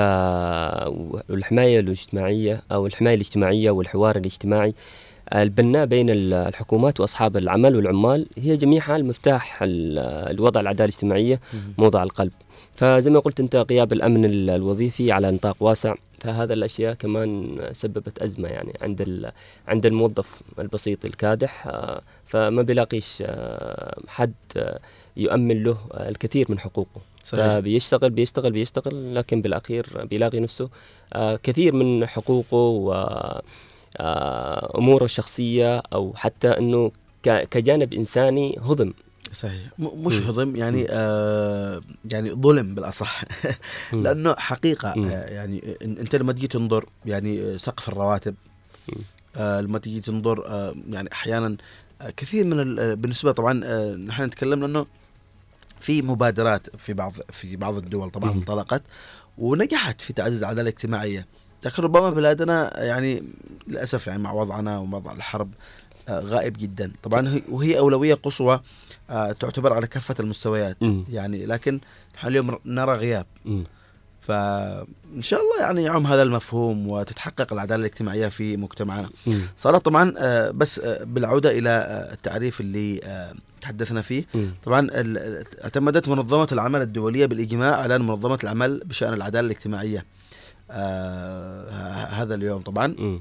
[1.28, 4.74] والحماية الاجتماعية أو الحماية الاجتماعية والحوار الاجتماعي
[5.34, 9.98] البناء بين ال- الحكومات وأصحاب العمل والعمال هي جميعها المفتاح ال-
[10.34, 11.40] الوضع العدالة الاجتماعية
[11.78, 12.32] موضع القلب.
[12.74, 18.18] فزي ما قلت أنت غياب الأمن ال- الوظيفي على نطاق واسع فهذا الأشياء كمان سببت
[18.18, 19.30] أزمة يعني عند
[19.68, 24.78] عند الموظف البسيط الكادح آه، فما بيلاقيش آه، حد آه،
[25.16, 27.00] يؤمن له الكثير من حقوقه.
[27.24, 27.44] صحيح.
[27.46, 30.68] فبيشتغل بيشتغل بيشتغل لكن بالأخير بيلاقي نفسه
[31.42, 32.92] كثير من حقوقه و
[34.78, 36.90] أموره الشخصية أو حتى إنه
[37.22, 38.92] كجانب إنساني هضم
[39.32, 40.20] صحيح مش.
[40.22, 40.86] هضم يعني.
[40.90, 41.80] آه
[42.12, 43.24] يعني ظلم بالأصح.
[43.92, 44.88] لأنه حقيقة.
[44.88, 48.34] آه يعني إنت لما تجي تنظر يعني آه، سقف الرواتب
[49.36, 51.56] آه لما تجي تنظر آه يعني أحيانا
[52.02, 54.86] آه كثير من آه، بالنسبة طبعا آه نحن نتكلم انه
[55.80, 58.30] في مبادرات في بعض في بعض الدول طبعا.
[58.32, 58.82] انطلقت
[59.38, 61.26] ونجحت في تعزيز العدالة الاجتماعية
[61.64, 63.22] لكن ربما بلادنا يعني
[63.68, 65.50] للأسف يعني مع وضعنا ووضع الحرب
[66.08, 68.60] آه، غائب جدا طبعا هي- وهي أولوية قصوى
[69.10, 71.04] آه، تعتبر على كافة المستويات مم.
[71.10, 71.80] يعني لكن
[72.16, 73.64] نحن اليوم نرى غياب مم.
[74.20, 79.08] فإن شاء الله يعني يعم هذا المفهوم وتتحقق العداله الاجتماعية في مجتمعنا.
[79.56, 81.70] صراحة طبعا آه، بس بالعودة إلى
[82.12, 83.00] التعريف اللي
[83.60, 84.50] تحدثنا فيه مم.
[84.64, 84.88] طبعا
[85.64, 90.04] اعتمدت منظمة العمل الدولية بالإجماع على منظمة العمل بشأن العداله الاجتماعية
[92.10, 93.20] هذا اليوم طبعا مم.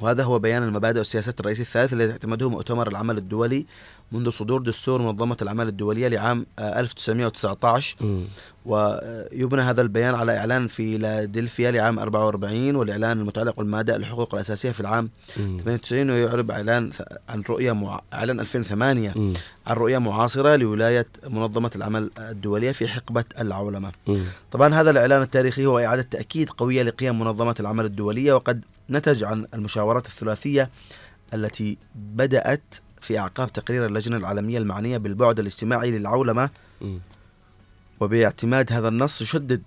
[0.00, 3.66] وهذا هو بيان المبادئ والسياسات الرئيسي الثالث الذي اعتمده مؤتمر العمل الدولي
[4.14, 8.20] منذ صدور دستور منظمة الأعمال الدولية لعام آه، 1919 مم.
[8.66, 15.10] ويبنى هذا البيان على إعلان فيلادلفيا لعام 44 والإعلان المتعلق بالمبادئ الحقوق الأساسية في العام
[15.36, 15.58] مم.
[15.64, 16.90] 98 ويعرب إعلان
[17.28, 18.00] عن رؤية مع...
[18.14, 19.32] إعلان 2008 مم.
[19.66, 24.22] عن رؤية معاصرة لولاية منظمة العمل الدولية في حقبة العولمة مم.
[24.52, 29.46] طبعا هذا الإعلان التاريخي هو إعادة تأكيد قوية لقيم منظمة العمل الدولية وقد نتج عن
[29.54, 30.70] المشاورات الثلاثية
[31.34, 32.74] التي بدأت
[33.04, 36.50] في أعقاب تقرير اللجنة العالمية المعنية بالبعد الاجتماعي للعولمة.
[38.00, 39.62] وباعتماد هذا النص يشدد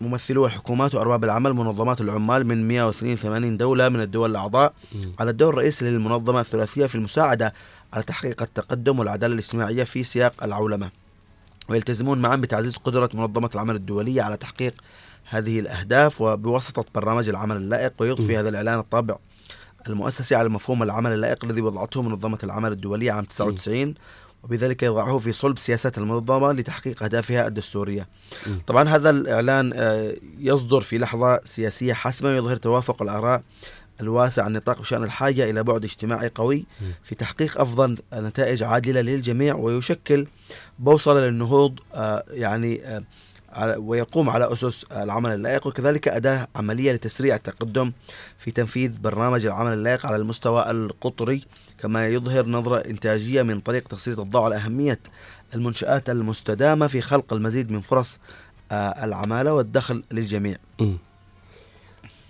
[0.00, 4.72] ممثلو الحكومات وأرباب العمل منظمات العمال من 182 دولة من الدول الأعضاء
[5.18, 7.52] على الدور الرئيسي للمنظمة الثلاثية في المساعدة
[7.92, 10.90] على تحقيق التقدم والعدالة الاجتماعية في سياق العولمة.
[11.68, 14.74] ويلتزمون معا بتعزيز قدرة منظمة العمل الدولية على تحقيق
[15.24, 19.16] هذه الأهداف وبواسطة برنامج العمل اللائق ويضفي هذا الإعلان الطابع
[19.88, 23.94] المؤسسي على مفهوم العمل اللائق الذي وضعته منظمة العمل الدولية عام 99
[24.42, 28.08] وبذلك يضعه في صلب سياسات المنظمة لتحقيق أهدافها الدستورية.
[28.66, 33.42] طبعا هذا الإعلان آه، يصدر في لحظة سياسية حاسمة ويظهر توافق الآراء
[34.00, 36.66] الواسع النطاق بشأن الحاجة إلى بعد اجتماعي قوي
[37.02, 40.26] في تحقيق أفضل نتائج عادلة للجميع ويشكل
[40.78, 43.02] بوصلة للنهوض آه، يعني آه،
[43.78, 47.92] ويقوم على أسس العمل اللائق وكذلك أداة عملية لتسريع التقدم
[48.38, 51.42] في تنفيذ برنامج العمل اللائق على المستوى القطري
[51.78, 54.98] كما يظهر نظرة إنتاجية من طريق تسليط الضوء على أهمية
[55.54, 58.20] المنشآت المستدامة في خلق المزيد من فرص
[58.72, 60.98] آه، العمالة والدخل للجميع مم.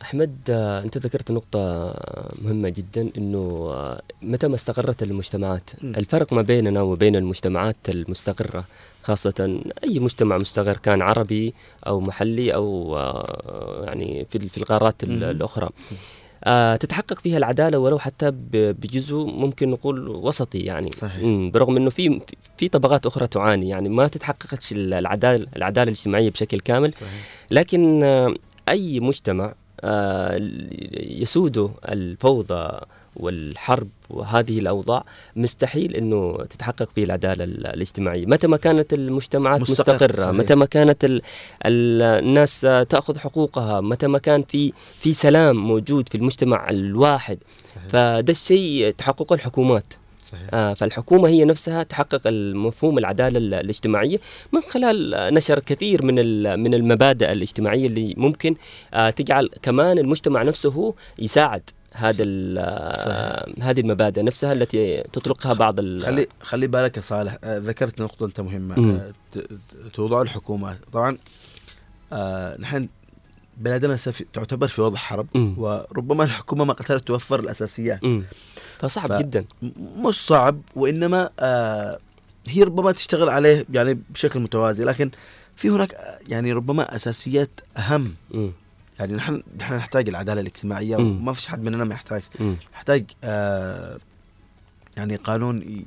[0.03, 1.95] أحمد آه، أنت ذكرت نقطة
[2.43, 5.71] مهمة جدا إنه آه، متى ما استقرت المجتمعات.
[5.85, 8.65] الفرق ما بيننا وبين المجتمعات المستقرة
[9.03, 11.55] خاصة أي مجتمع مستقر كان عربي
[11.87, 15.05] أو محلي أو آه، يعني في في القارات.
[15.05, 15.69] الأخرى
[16.81, 21.51] تتحقق فيها العدالة ولو حتى بجزء ممكن نقول وسطي يعني صحيح.
[21.53, 22.21] برغم إنه في
[22.57, 27.11] في طبقات أخرى تعاني يعني ما تتحققش العدالة العدالة الاجتماعية بشكل كامل صحيح.
[27.51, 28.03] لكن
[28.69, 30.39] أي مجتمع آه،
[31.01, 32.81] يسوده الفوضى
[33.17, 35.05] والحرب وهذه الأوضاع
[35.37, 40.33] مستحيل إنه تتحقق فيه العدالة ال- الاجتماعية، متى ما كانت المجتمعات مستقر، مستقرة، صحيح.
[40.33, 41.23] متى ما كانت ال
[41.67, 47.39] ال الناس تأخذ حقوقها، متى ما كان في في سلام موجود في المجتمع الواحد،
[47.93, 49.95] فده الشيء تحققه الحكومات.
[50.33, 50.49] صحيح.
[50.55, 54.19] آه فالحكومة هي نفسها تحقق المفهوم العدالة ال- الاجتماعية
[54.53, 56.15] من خلال نشر كثير من
[56.61, 58.55] من المبادئ الاجتماعية اللي ممكن
[58.95, 61.63] آه تجعل كمان المجتمع نفسه يساعد
[61.93, 62.25] هذا
[63.63, 68.27] هذه المبادئ نفسها التي تطلقها بعض ال- خلي خلي بالك يا صالح آه، ذكرت نقطة
[68.27, 68.91] أنت مهمة مم.
[68.91, 69.13] آه،
[69.93, 71.17] توضع الحكومات طبعا
[72.13, 72.89] آه، نحن
[73.61, 73.97] بلادنا
[74.33, 75.55] تعتبر في وضع حرب مم.
[75.59, 78.25] وربما الحكومة ما قدرت توفر الأساسيات مم.
[78.79, 81.99] فصعب ف- جدا م- مش صعب وإنما آه،
[82.49, 85.11] هي ربما تشتغل عليه يعني بشكل متوازي لكن
[85.57, 88.53] في هناك آه، يعني ربما أساسيات أهم مم.
[88.99, 91.17] يعني نحن نحن نحتاج العدالة الاجتماعية مم.
[91.19, 92.23] وما فيش حد مننا ما يحتاج.
[92.75, 93.99] نحتاج آه
[94.97, 95.85] يعني قانون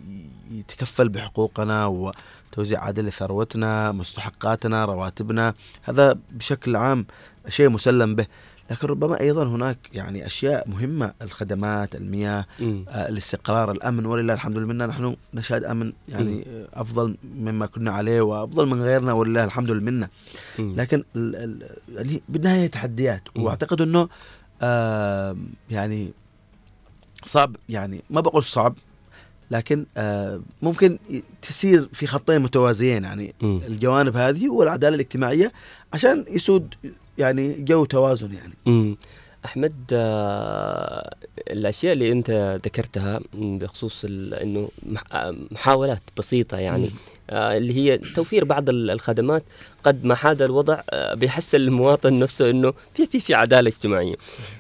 [0.51, 7.05] يتكفل بحقوقنا وتوزيع عادل لثروتنا مستحقاتنا رواتبنا هذا بشكل عام
[7.49, 8.25] شيء مسلم به
[8.71, 12.45] لكن ربما أيضا هناك يعني أشياء مهمة الخدمات المياه.
[12.61, 18.21] آه الاستقرار الأمن ولله الحمد لله نحن نشهد أمن يعني آه، أفضل مما كنا عليه
[18.21, 20.07] وأفضل من غيرنا ولله الحمد لله
[20.59, 20.75] مم.
[20.77, 23.21] لكن ال ال يعني بالنهاية تحديات.
[23.35, 24.09] وأعتقد إنه
[24.61, 25.37] آه
[25.69, 26.11] يعني
[27.25, 28.75] صعب يعني ما بقول صعب
[29.51, 30.99] لكن آه ممكن
[31.41, 33.59] تسير في خطين متوازيين يعني مم.
[33.67, 35.51] الجوانب هذه والعدالة الاجتماعية
[35.93, 36.75] عشان يسود
[37.17, 38.53] يعني جو توازن يعني.
[38.65, 38.97] مم.
[39.45, 41.15] أحمد آه،
[41.51, 44.69] الأشياء اللي أنت ذكرتها بخصوص إنه
[45.11, 46.89] آه، محاولات بسيطة يعني
[47.29, 49.43] آه، اللي هي توفير بعض ال- الخدمات
[49.83, 50.81] قد ما حاد الوضع
[51.13, 54.15] بيحس المواطن نفسه إنه في في في عدالة اجتماعية.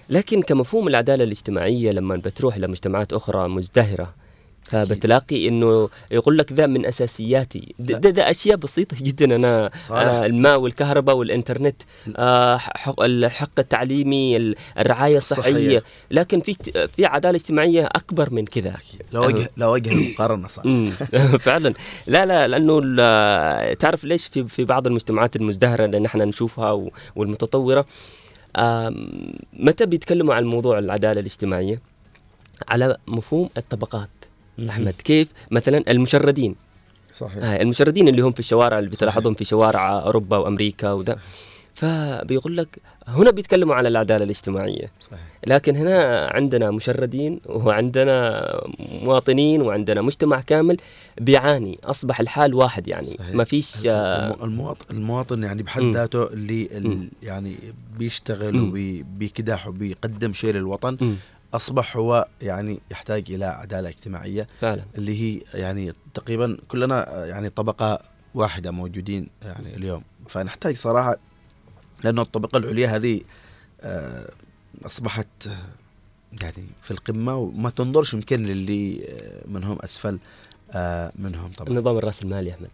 [0.09, 4.13] لكن كمفهوم العدالة الاجتماعية لما بتروح لمجتمعات أخرى مزدهرة
[4.63, 7.75] فبتلاقي إنه يقول لك ذا من أساسياتي.
[7.79, 9.35] ده, ده, ده أشياء بسيطة جدا.
[9.35, 9.71] أنا.
[9.91, 11.75] آه الماء والكهرباء والإنترنت
[12.17, 15.83] آه حق الحق التعليمي ال- الرعاية الصحيه الصحية.
[16.11, 16.53] لكن في
[16.95, 18.75] في عدالة اجتماجيه أكبر من كذا.
[19.13, 20.63] لو وجه لو وجه المقارنة صح.
[21.47, 21.73] فعلا.
[22.07, 22.79] لا لا لأنه
[23.73, 27.85] تعرف ليش في في بعض المجتمعات المزدهرة اللي نحن نشوفها والمتطورة؟
[29.53, 31.81] متى بيتكلموا عن موضوع العدالة الاجتماعية؟
[32.67, 34.09] على مفهوم الطبقات.
[34.69, 36.55] أحمد كيف مثلا المشردين
[37.11, 41.17] صحيح آه المشردين اللي هم في الشوارع اللي بتلاحظهم في شوارع أوروبا وأمريكا وده
[41.75, 45.19] فبيقول لك هنا بيتكلموا على العدالة الاجتماعية صحيح.
[45.47, 48.43] لكن هنا عندنا مشردين وعندنا
[49.03, 50.77] مواطنين وعندنا مجتمع كامل
[51.21, 53.35] بيعاني أصبح الحال واحد يعني صحيح.
[53.35, 55.81] ما فيش الم- المواطن المواطن يعني بحد.
[55.83, 56.69] ذاته اللي.
[57.23, 57.55] يعني
[57.97, 58.59] بيشتغل.
[58.59, 61.15] وبيكدح وبيقدم شيء للوطن.
[61.53, 64.85] أصبح هو يعني يحتاج إلى عدالة اجتماعية فعلا.
[64.97, 67.99] اللي هي يعني تقريبا كلنا يعني طبقة
[68.35, 70.03] واحدة موجودين يعني اليوم.
[70.27, 71.17] فنحتاج صراحة
[72.03, 73.21] لأنه الطبقة العليا هذه
[73.81, 74.29] آه،
[74.85, 75.57] أصبحت آه،
[76.41, 80.19] يعني في القمة وما تنظرش يمكن للي آه، منهم أسفل
[81.15, 81.69] منهم طبعا.
[81.69, 82.71] النظام الراس المالي يا أحمد.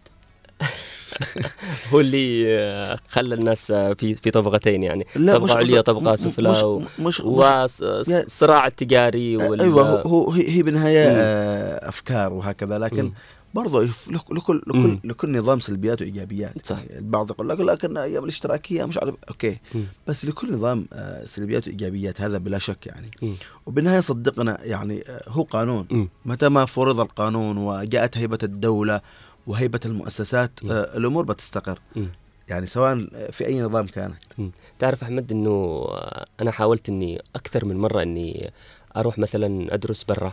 [1.92, 6.48] هو اللي آه، خلى الناس آه، في في طبقتين يعني لا، طبقة عليا طبقة سفلى
[6.62, 11.06] و- مش- والصراع التجاري وال أيوه هو- هي هي بالنهاية.
[11.08, 13.12] آه، أفكار وهكذا لكن.
[13.54, 14.62] برضه لكل.
[14.66, 16.78] لكل لكل نظام سلبيات وإيجابيات صح.
[16.78, 19.56] يعني البعض يقول لك لكن أيام الاشتراكية مش عارف أوكي.
[20.06, 20.86] بس لكل نظام
[21.24, 23.10] سلبيات وإيجابيات هذا بلا شك يعني.
[23.66, 26.08] وبالنهاية صدقنا يعني هو قانون.
[26.24, 29.00] متى ما فرض القانون وجاءت هيبة الدولة
[29.46, 31.78] وهيبة المؤسسات آه، الأمور بتستقر.
[32.48, 32.98] يعني سواء
[33.32, 34.16] في أي نظام كانت.
[34.78, 35.86] تعرف أحمد إنه
[36.40, 38.52] أنا حاولت إني أكثر من مرة إني
[38.96, 40.32] أروح مثلا أدرس برا.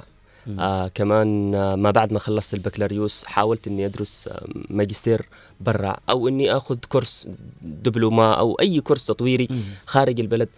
[0.59, 5.25] آه كمان آه ما بعد ما خلصت البكالوريوس حاولت إني أدرس آه ماجستير
[5.61, 7.27] برا أو إني آخذ كورس
[7.61, 9.61] دبلومه أو أي كورس تطويري مم.
[9.85, 10.49] خارج البلد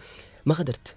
[0.46, 0.94] ما قدرت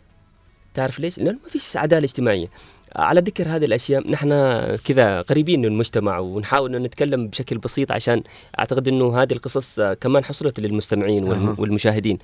[0.74, 2.48] تعرف ليش؟ لأنه ما فيش عدالة اجتماعية
[2.96, 4.30] على ذكر هذه الأشياء نحن
[4.76, 8.24] كذا قريبين من المجتمع ونحاول ان نتكلم بشكل بسيط عشان
[8.60, 11.28] أعتقد إنه هذه القصص كمان حصلت للمستمعين.
[11.58, 12.18] والمشاهدين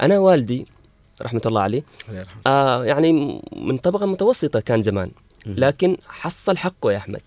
[0.00, 0.66] أنا والدي
[1.22, 1.82] رحمة الله عليه.
[2.46, 5.10] آه يعني من طبقة متوسطة كان زمان.
[5.46, 7.22] لكن حصل حقه يا أحمد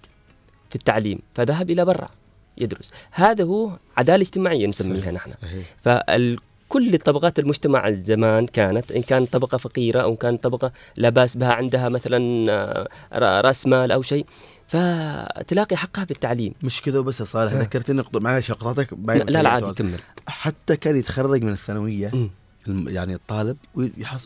[0.70, 2.10] في التعليم فذهب إلى برا
[2.58, 5.66] يدرس هذا هو عدالة اجتماعية نسميها صحيح، نحن صحيح.
[5.84, 6.38] فال
[6.70, 11.54] كل طبقات المجتمع زمان كانت إن كانت طبقة فقيرة أو كانت طبقة لا بأس بها
[11.54, 14.26] عندها مثلا آه، رأس مال أو شيء
[14.68, 17.60] فتلاقي حقها في التعليم مش كذا وبس يا صالح آه.
[17.62, 22.30] ذكرتني نقطة معلش اقطعتك لا لا عادي كمل حتى كان يتخرج من الثانوية.
[22.68, 23.58] الم- يعني الطالب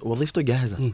[0.03, 0.93] وظيفته جاهزة مم.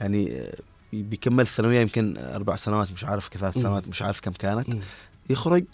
[0.00, 0.54] يعني آه،
[0.92, 3.62] بيكمل الثانوية يمكن أربع سنوات مش عارف كثلاث مم.
[3.62, 4.80] سنوات مش عارف كم كانت مم.
[5.30, 5.64] يخرج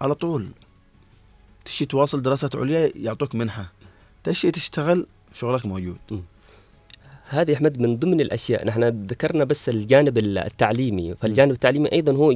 [0.00, 0.48] على طول
[1.64, 3.72] تشي تواصل دراسات عليا يعطوك منحة
[4.24, 5.96] تشي تشتغل شغلك موجود.
[7.28, 8.66] هذه أحمد من ضمن الأشياء.
[8.66, 11.14] نحن ذكرنا بس الجانب التعليمي.
[11.14, 12.30] فالجانب التعليمي أيضا هو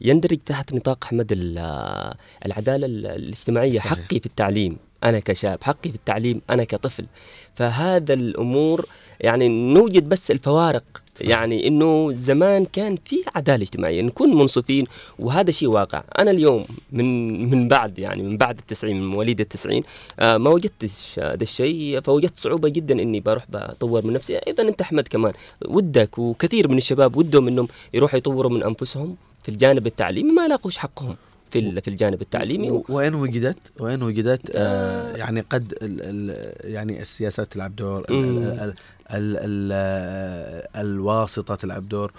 [0.00, 2.14] يندرج تحت نطاق أحمد ال-
[2.46, 3.78] العدالة ال- الاجتماعية.
[3.78, 3.92] صحيح.
[3.92, 4.76] حقي في التعليم.
[5.04, 6.42] أنا كشاب حقي في التعليم.
[6.50, 7.06] أنا كطفل.
[7.54, 8.86] فهذا الأمور
[9.20, 10.84] يعني نوجد بس الفوارق
[11.20, 14.84] يعني إنه زمان كان في عدالة اجتماعية نكون منصفين
[15.18, 16.02] وهذا شيء واقع.
[16.18, 19.82] أنا اليوم من من بعد يعني من بعد التسعين من مواليد التسعين
[20.20, 24.38] آه ما وجدتش هذا الشيء فوجدت صعوبة جدا إني بروح بطور من نفسي.
[24.38, 25.32] أيضا أنت أحمد كمان
[25.64, 30.78] ودك وكثير من الشباب ودهم إنهم يروحوا يطوروا من أنفسهم في الجانب التعليمي ما لاقوش
[30.78, 31.16] حقهم.
[31.50, 37.02] في في الجانب التعليمي و- وين وجدت؟ وين وجدت؟ آه يعني قد ال ال يعني
[37.02, 38.38] السياسات تلعب دور ال مم.
[38.38, 38.74] ال ال
[39.10, 42.12] ال ال آه، الواسطة تلعب دور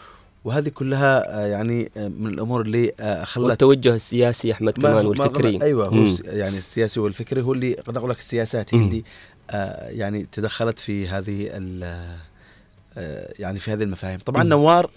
[0.46, 5.04] وهذه كلها آه يعني آه، من الأمور اللي آه خلت والتوجه السياسي أحمد ما- كمان
[5.04, 6.16] ما- والفكري أيوه هو مم.
[6.26, 8.82] يعني السياسي والفكري هو اللي قد أقول لك السياسات هي.
[8.82, 9.04] اللي
[9.52, 11.50] آه يعني تدخلت في هذه
[12.98, 14.50] آه يعني في هذه المفاهيم طبعا مم.
[14.50, 14.90] نوار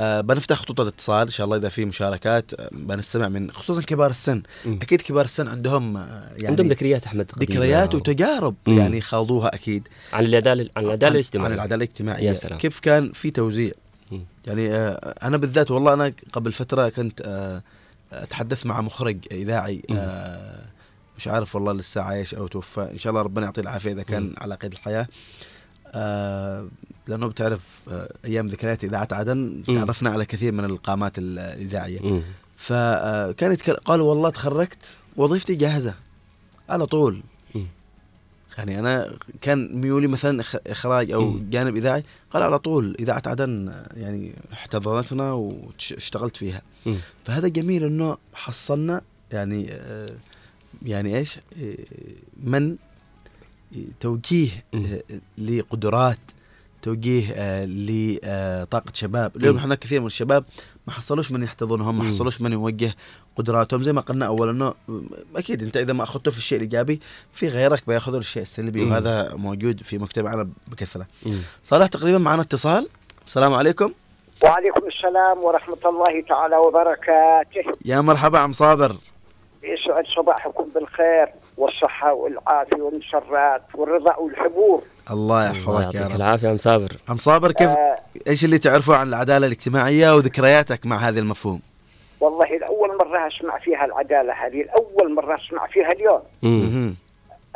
[0.00, 4.10] آه بنفتح خطوط الاتصال إن شاء الله إذا في مشاركات آه بنستمع من خصوصا كبار
[4.10, 4.78] السن مم.
[4.82, 8.78] أكيد كبار السن عندهم آه يعني عندهم ذكريات أحمد ذكريات و- وتجارب مم.
[8.78, 12.58] يعني خاضوها أكيد عن العداله عن العدالة عن الاجتماعيه العدالة الاجتماعية يا سلام.
[12.58, 13.72] كيف كان في توزيع
[14.12, 14.24] مم.
[14.46, 17.62] يعني آه أنا بالذات والله أنا قبل فترة كنت آه
[18.12, 19.82] أتحدث مع مخرج إذاعي.
[19.90, 20.62] آه
[21.18, 24.22] مش عارف والله لسه عايش أو توفى إن شاء الله ربنا يعطيه العافية إذا كان
[24.22, 24.34] مم.
[24.38, 25.06] على قيد الحياة
[25.94, 26.68] آه
[27.08, 29.62] لأنه بتعرف آه أيام ذكريات اذاعه عدن.
[29.66, 32.22] تعرفنا على كثير من القامات ال- الإذاعية مم.
[32.56, 35.94] فكان يتكلم قال والله تخرجت وظيفتي جاهزة
[36.68, 37.22] على طول.
[38.58, 41.38] يعني أنا كان ميولي مثلا إخراج أو.
[41.50, 46.62] جانب إذاعي قال على طول اذاعه عدن آه، يعني احتضنتنا واشتغلت فيها.
[47.24, 49.00] فهذا جميل إنه حصلنا
[49.32, 50.10] يعني آه،
[50.82, 51.74] يعني إيش آه،
[52.42, 52.76] من
[54.00, 54.50] توجيه.
[54.74, 55.02] آه،
[55.38, 56.18] لقدرات
[56.82, 59.60] توجيه آه، لطاقة شباب اليوم مم.
[59.60, 60.44] إحنا كثير من الشباب
[60.86, 62.08] ما حصلوش من يحتضنهم ما مم.
[62.08, 62.94] حصلوش من يوجه
[63.36, 64.74] قدراتهم زي ما قلنا اول إنه
[65.36, 67.00] أكيد أنت إذا ما أخذته في الشيء الإيجابي
[67.32, 68.92] في غيرك بيأخذه الشيء السلبي مم.
[68.92, 71.38] وهذا موجود في مجتمعنا بكثرة مم.
[71.64, 72.88] صالح تقريبا معنا اتصال
[73.26, 73.92] السلام عليكم
[74.44, 78.96] وعليكم السلام ورحمة الله تعالى وبركاته يا مرحبا عم صابر
[79.62, 81.26] يسعد صباحكم بالخير
[81.56, 87.16] والصحة والعافية والمسرات والرضا والحبور الله الله يحفظك يا يعطيك رب العافية يا مسابر عم
[87.16, 87.96] صابر كيف آه
[88.28, 91.60] إيش اللي تعرفه عن العدالة الاجتماعية وذكرياتك مع هذا المفهوم
[92.20, 96.60] والله لأول مرة أسمع فيها العدالة هذه الأول مرة أسمع فيها اليوم مم.
[96.64, 96.96] مهم.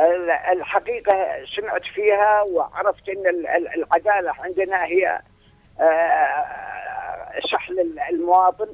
[0.00, 1.14] ال- الحقيقة
[1.56, 5.20] سمعت فيها وعرفت أن ال- ال- العدالة عندنا هي
[5.80, 6.44] آه،
[7.70, 8.66] ال- المواطن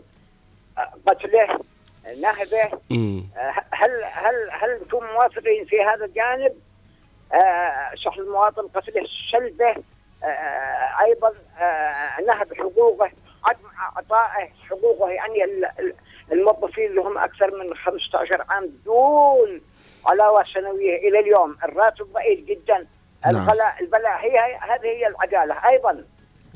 [0.79, 1.47] آه، قتله
[2.23, 2.63] نهبه.
[3.37, 6.53] آه، هل هل هل أنتم موافقين في هذا الجانب؟
[7.35, 9.75] آه، سحل المواطن قتله سلبه
[10.25, 13.11] آه، أيضا آه، نهب حقوقه
[13.45, 15.95] عدم إعطائه حقوقه يعني ال- ال-
[16.33, 19.61] الموظفين اللي هم أكثر من 15 عام دون
[20.07, 21.57] علاوة سنوية إلى اليوم.
[21.65, 22.87] الراتب ضئيل جدا.
[23.27, 23.37] نعم.
[23.37, 25.55] الغلاء البلاء هي هذه هي العدالة.
[25.71, 26.05] أيضا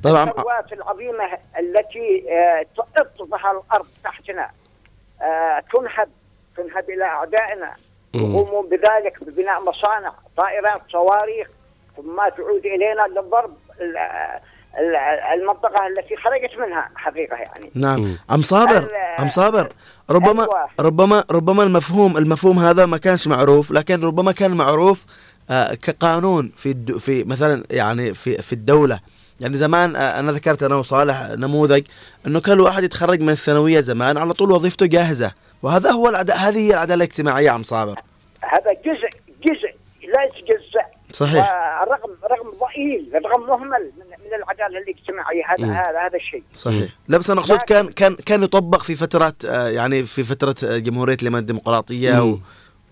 [0.05, 2.25] طبعا الثروات العظيمة التي
[2.77, 4.51] تطفها الأرض تحتنا
[5.73, 6.09] تنهب
[6.57, 7.73] تنهب إلى أعدائنا.
[8.15, 11.49] يقومون بذلك ببناء مصانع طائرات صواريخ
[11.97, 13.97] ثم تعود إلينا للضرب ال-
[14.79, 17.71] ال- المنطقة التي خرجت منها حقيقة يعني.
[17.75, 18.17] نعم.
[18.31, 18.89] عم صابر؟
[19.19, 19.69] عم صابر؟
[20.11, 20.69] ربما أيوة.
[20.81, 25.05] ربما ربما المفهوم المفهوم هذا ما كانش معروف لكن ربما كان معروف
[25.51, 29.01] آه، كقانون في الد- في مثلا يعني في في الدولة.
[29.41, 31.83] يعني زمان آه، أنا ذكرت أنا وصالح نموذج
[32.27, 35.33] إنه كل واحد يتخرج من الثانوية زمان على طول وظيفته جاهزة.
[35.63, 36.31] وهذا هو العد...
[36.31, 38.01] هذه هي العدالة الاجتماعية عم صابر
[38.45, 39.09] هذا جزء
[39.43, 39.77] جزء
[40.15, 41.51] لا يتجزأ صحيح.
[41.89, 45.67] رغم رغم ضئيل رغم مهمل من, من العدالة الاجتماعية هذا.
[45.67, 49.69] هذا هذا الشيء صحيح لا بس أنا اقصد كان كان كان يطبق في فترات آه،
[49.69, 52.27] يعني في فترة آه، جمهورية اليمن الديمقراطية و...
[52.27, 52.41] مم.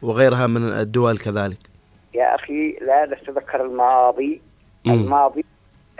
[0.02, 1.58] وغيرها من الدول كذلك
[2.14, 4.42] يا أخي لا نتذكر الماضي
[4.84, 4.92] مم.
[4.92, 5.44] الماضي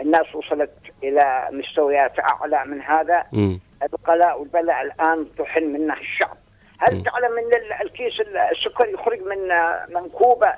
[0.01, 0.71] الناس وصلت
[1.03, 3.59] إلى مستويات أعلى من هذا مم.
[3.83, 6.37] الغلاء والبلاء الآن طحن منه الشعب
[6.79, 8.13] هل تعلم ان ال- الكيس
[8.51, 9.47] السكر يخرج من
[9.95, 10.53] من كوبا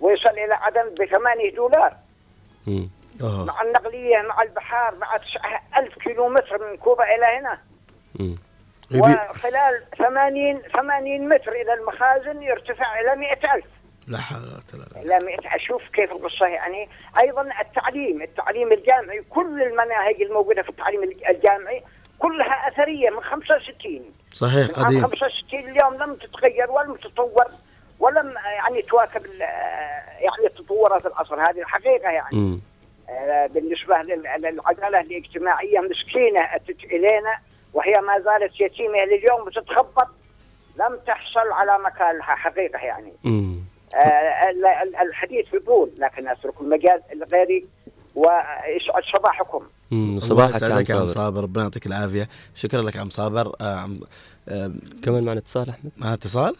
[0.00, 1.92] ويصل إلى عدن ب 8 دولار
[2.66, 2.90] مم.
[3.22, 3.44] أوه.
[3.44, 7.58] مع النقلية مع البحار مع 9000 كيلو متر من كوبا إلى هنا
[8.20, 8.36] مم.
[8.90, 9.00] يبي-
[9.30, 13.64] وخلال 80 80 متر إلى المخازن يرتفع إلى 100000
[14.08, 16.88] لا حول ولا قوة إلا بالله أشوف كيف القصة يعني
[17.20, 21.82] أيضا التعليم التعليم الجامعي كل المناهج الموجودة في التعليم الج- الجامعي
[22.22, 25.02] كلها أثرية من 65 صحيح من قديم.
[25.02, 27.44] 65 اليوم لم تتغير ولم تتطور
[28.00, 29.22] ولم يعني تواكب
[30.20, 32.36] يعني تطورات العصر هذه الحقيقة يعني.
[32.36, 32.60] مم.
[33.10, 37.38] آه، بالنسبة لل- للعدالة الاجتماعية مسكينة أتت إلينا
[37.74, 40.08] وهي ما زالت يتيمة لليوم وتتخبط.
[40.76, 43.12] لم تحصل على مكانها حقيقة يعني.
[43.24, 43.58] مم.
[43.94, 47.66] آه، ال- ال- الحديث يطول لكن أترك المجال لغيري
[48.14, 50.08] ويسعد صباحكم مم.
[50.08, 51.08] الله صباحك يا عم يا عم صابر.
[51.08, 51.42] صابر.
[51.42, 52.28] ربنا يعطيك العافية.
[52.54, 53.52] شكرا لك عم صابر.
[53.60, 54.00] آه، عم
[54.48, 54.70] آه،
[55.02, 56.54] كمان معنا اتصال أحمد؟ معنا اتصال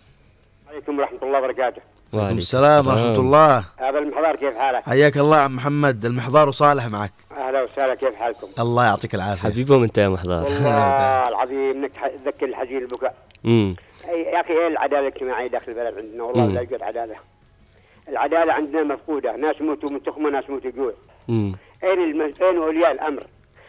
[0.71, 1.83] عليكم ورحمة الله وبركاته.
[2.13, 3.59] وعليكم السلام ورحمة الله.
[3.77, 6.05] هذا المحضار كيف حالك؟ حياك الله عم محمد.
[6.05, 7.13] المحضار وصالح معك.
[7.39, 9.49] أهلا وسهلا كيف حالكم؟ الله يعطيك العافية.
[9.51, 10.69] حبيبهم انت يا محضار والله
[11.29, 13.15] العظيم إنك تح- تذكر الحزين البكاء.
[13.45, 13.77] مم.
[14.05, 16.47] أي- يا أخي إيه العدالة الاجتماعية داخل البلد عندنا؟ والله.
[16.47, 17.15] لا يوجد عدالة.
[18.13, 19.37] العدالة عندنا مفقودة.
[19.37, 20.93] ناس يموتوا من تخمة ناس يموتوا جوع.
[21.85, 22.33] أين الم...
[22.43, 23.27] أين أولياء الأمر؟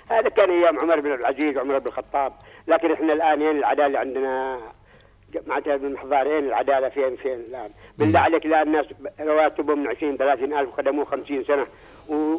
[0.10, 2.34] هذا كان أيام عمر بن عبد العزيز وعمر بن الخطاب.
[2.68, 4.60] لكن إحنا الآن أين العدالة عندنا؟
[5.48, 8.86] معناتها بالمحضار أين العدالة؟ فين فين الآن؟ بالله عليك الآن الناس
[9.20, 11.66] رواتبهم من 20 30 ألف خدموا 50 سنة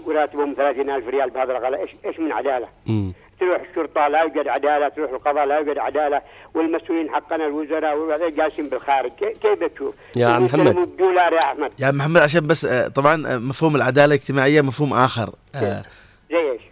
[0.07, 3.13] وراتبهم 30 ألف ريال بهذا الغلاء إيش إيش من عدالة؟ مم.
[3.41, 6.21] تروح الشرطة لا يوجد عدالة تروح القضاء لا يوجد عدالة.
[6.55, 9.11] والمسؤولين حقنا الوزراء وهذا جالسين بالخارج.
[9.21, 10.77] كي- كيف تشوف؟ يا محمد.
[10.77, 11.71] بدولار يا أحمد.
[11.79, 15.31] يا محمد عشان بس آه، طبعا آه، مفهوم العدالة الاجتماعية مفهوم آخر.
[15.55, 15.83] آه،
[16.31, 16.63] زي إيش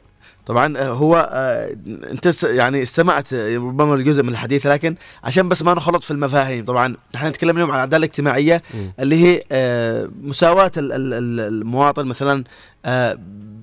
[0.47, 1.77] طبعا آه، هو آه،
[2.13, 4.95] انت يعني استمعت آه، ربما الجزء من الحديث لكن
[5.25, 8.63] عشان بس ما نخلط في المفاهيم طبعا إحنا نتكلم اليوم عن العدالة الاجتماعية
[9.01, 12.45] اللي هي آه، مساواة ال- ال- ال- المواطن مثلا آه،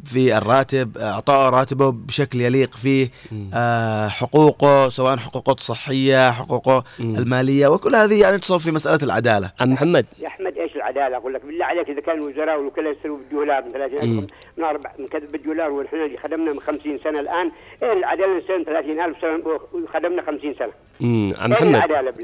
[0.06, 3.08] في الراتب آه، اعطائه راتبه بشكل يليق فيه
[3.54, 9.52] آه، حقوقه سواء حقوقه الصحيه حقوقه المالية وكل هذه يعني تصب في مسألة العدالة.
[9.60, 13.18] عم محمد؟ يا أحمد إيش العدالة؟ أقول لك بالله عليك إذا كان الوزراء والوكلاء يشتروا
[13.18, 14.20] بالدولار من 30 مم.
[14.20, 14.28] الف
[14.58, 17.52] من أربع من كذا بالدولار ونحن اللي خدمنا من 50 سنة الآن
[17.84, 21.30] العدالة نسوي 30 ألف سنة وخدمنا 50 سنة مم.
[21.38, 21.76] عم محمد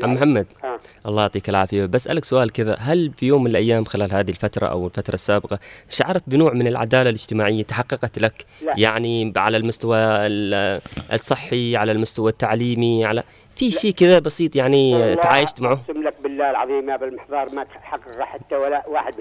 [0.03, 0.79] عم؟ محمد آه.
[1.05, 4.85] الله يعطيك العافية بسألك سؤال كذا هل في يوم من الأيام خلال هذه الفترة أو
[4.85, 5.59] الفترة السابقة
[5.89, 8.73] شعرت بنوع من العدالة الاجتماعية تحققت لك لا.
[8.77, 10.81] يعني على المستوى ال-
[11.13, 16.49] الصحي على المستوى التعليمي على في شيء كذا بسيط يعني تعايشت معه أقسم لك بالله
[16.49, 19.19] العظيم يا بالمحضار ما تحقق حتى ولا 1%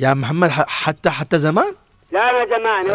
[0.00, 1.72] يا محمد حتى حتى زمان
[2.12, 2.86] لا لا زمان.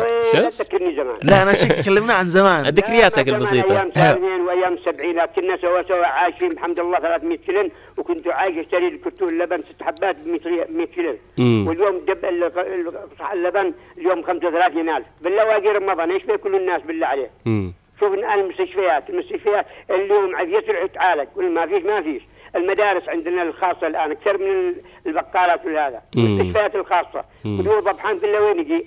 [0.49, 5.57] تذكرني زمان لا أنا شك تكلمنا عن زمان ذكرياتك البسيطة أيام ثمانين وأيام السبعينات كنا
[5.57, 10.27] سوا سوا عايشين بحمد الله 300 كيلو وكنت عايش اشتري الكرتون لبن ست حبات ب
[10.72, 11.68] 100 كيلو مم.
[11.68, 12.26] واليوم دب
[13.34, 17.73] اللبن اليوم 35000 بالله واجي رمضان إيش بيه كل الناس بالله عليه مم.
[17.99, 22.22] شوف الان المستشفيات المستشفيات اليوم عاد تروح تعالج كل ما فيش ما فيش
[22.56, 24.76] المدارس عندنا الخاصة الآن أكثر من ال-
[25.06, 26.02] البقالات وهذا.
[26.18, 27.60] المستشفيات الخاصة مم.
[27.60, 28.85] ودول ضبحان بالله وين يجي؟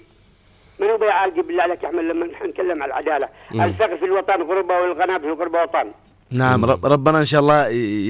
[0.81, 3.29] من هو بيعالج بالله عليك يا أحمد لما نحن نتكلم عن العدالة.
[3.55, 5.91] الفقر في الوطن غربة والغنى في الغربه وطن؟
[6.31, 7.69] نعم رب ربنا إن شاء الله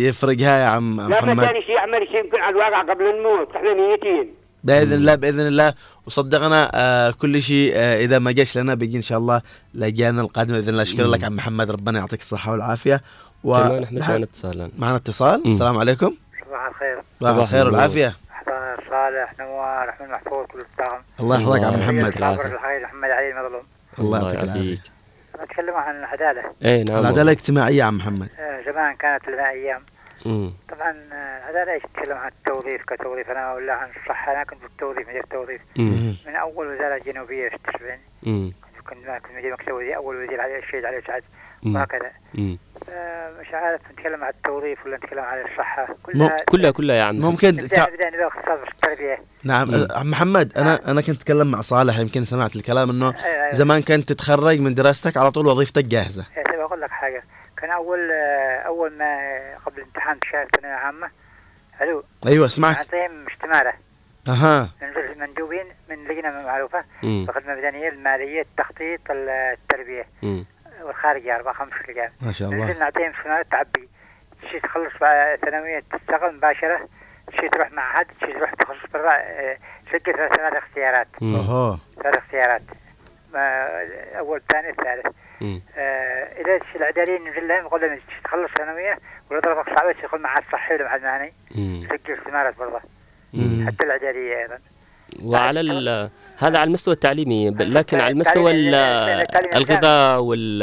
[0.09, 1.44] يفرقها يا عم لا محمد.
[1.47, 4.34] ثاني شيء يعمل شيء يمكن على الواقع قبل الموت إحنا ميتين
[4.64, 5.74] بإذن الله بإذن الله.
[6.06, 9.42] وصدقنا آه كل شيء آه إذا ما جاش لنا بيجي إن شاء الله
[9.74, 10.84] لاجيالنا القادمه بإذن الله.
[10.84, 11.06] شكرا.
[11.06, 11.70] لك عم محمد.
[11.70, 13.01] ربنا يعطيك الصحة والعافية.
[13.44, 15.47] كمان احمد نحن- معنا اتصال معنا اتصال.
[15.47, 16.14] السلام عليكم.
[16.47, 17.02] صباح الخير.
[17.20, 18.16] صباح الخير والعافية.
[19.11, 22.07] صالح نوار احمد محفوظ كل الطاقم الله يحفظك عم الله محمد.
[22.07, 23.62] الخير محمد علي المظلوم
[23.99, 24.78] الله يعطيك العافية.
[25.43, 26.43] نتكلم عن العدالة.
[26.65, 26.99] اي نعم.
[26.99, 28.28] العدالة الاجتماعية عم محمد.
[28.41, 29.82] آه، زمان كانت لنا أيام.
[30.27, 30.53] مم.
[30.69, 33.31] طبعا آه، العدالة إيش تتكلم عن؟ التوظيف كتوظيف.
[33.31, 35.61] أنا ولا عن الصحه أنا كنت بالتوظيف مدير توظيف.
[35.77, 36.16] مم.
[36.27, 38.53] من أول وزارة جنوبية في التسعين مم.
[38.89, 41.23] كنت كنت مدير مكتب وزير أول وزير علي الشهيد علي سعد.
[41.66, 42.11] وهكذا.
[43.40, 45.88] مش عارف نتكلم عن التوظيف ولا نتكلم عن الصحة.
[46.14, 47.16] مو- كلها كلها يا عم.
[47.16, 47.84] ممكن تع...
[47.86, 49.88] في نعم مم.
[49.94, 53.50] عم محمد أنا أنا كنت أتكلم مع صالح يمكن سمعت الكلام إنه أيوة، أيوة.
[53.52, 56.26] زمان كنت تتخرج من دراستك على طول وظيفتك جاهزة.
[56.36, 57.22] يا سيدي بقول لك حاجة.
[57.56, 59.18] كان أول آه، أول ما
[59.66, 61.10] قبل امتحان شهاده ثانوية عامة
[61.82, 62.04] ألو.
[62.26, 62.76] أيوه أسمعك.
[62.76, 63.72] نعطيهم استماره
[64.28, 64.70] أها.
[64.82, 66.84] ننزل مندوبين من لجنة معروفة.
[67.02, 67.26] مم.
[67.28, 70.06] الخدمه المدنيه المالية التخطيط التربية.
[70.22, 70.44] مم.
[70.90, 73.88] والخارجيه أربع خمس لجان ما شاء ننزل الله نعطيهم استماره تعبي.
[74.50, 76.88] شي تخلص بقى ثانوية تشتغل مباشرة.
[77.40, 79.56] شي تروح معهد شي تروح تخصص برا آه،
[79.92, 81.06] سجل ثلاث ثلاث اختيارات.
[81.22, 81.78] أها.
[82.02, 82.62] ثلاث اختيارات.
[83.34, 83.68] ما
[84.18, 85.06] أول ثاني ثالث.
[85.78, 88.98] آه إذا الشي العداليين ننزل لهم نقول لهم شي تخلص ثانوية
[89.30, 91.88] ولا ضربك صعبة تدخل معهد صحي ولا معهد مهني مم.
[91.90, 92.80] سجل استمارات برضه.
[93.66, 94.58] حتى العدالية أيضا.
[95.24, 100.62] وعلى ال- هذا على المستوى التعليمي لكن على المستوى الغذاء وال-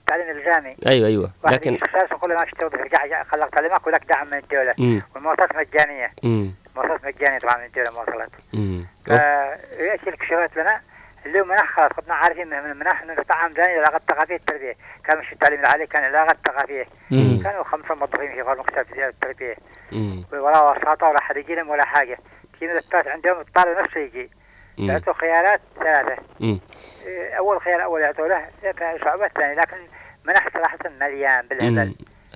[0.00, 1.30] التعليم الالزامي أيوه أيوه.
[1.48, 5.02] لكن يجي أستاذ نقول له ما في توظيف رجع خلق تعليمك ولك دعم من الدولة.
[5.14, 6.12] والمواصلات مجانية.
[6.22, 6.50] مم.
[6.76, 8.30] مواصلات مجانية طبعا من الدولة مواصلات.
[9.76, 10.80] فياتي الكشوفات لنا؟
[11.26, 14.76] اللي هو منح خلاص كنا عارفين من المنح إنه طعم ثاني العلاقات الثقافيه التربية.
[15.04, 16.84] كان مش التعليم العالي كان العلاقات الثقافيه.
[17.44, 19.56] كانوا خمسة موظفين في غرب مكتب التربية.
[20.32, 22.18] ولا وساطة ولا حد يجي ولا حاجة.
[22.66, 24.30] تجي الثالث عندهم الطالب نفسه يجي.
[24.78, 26.58] يعطوا خيارات ثلاثة مم.
[27.06, 29.76] إيه، أول خيار الأول يعطوا له كان صعوبات ثانية لكن
[30.24, 31.94] منح صراحة مليان بالهبل مم.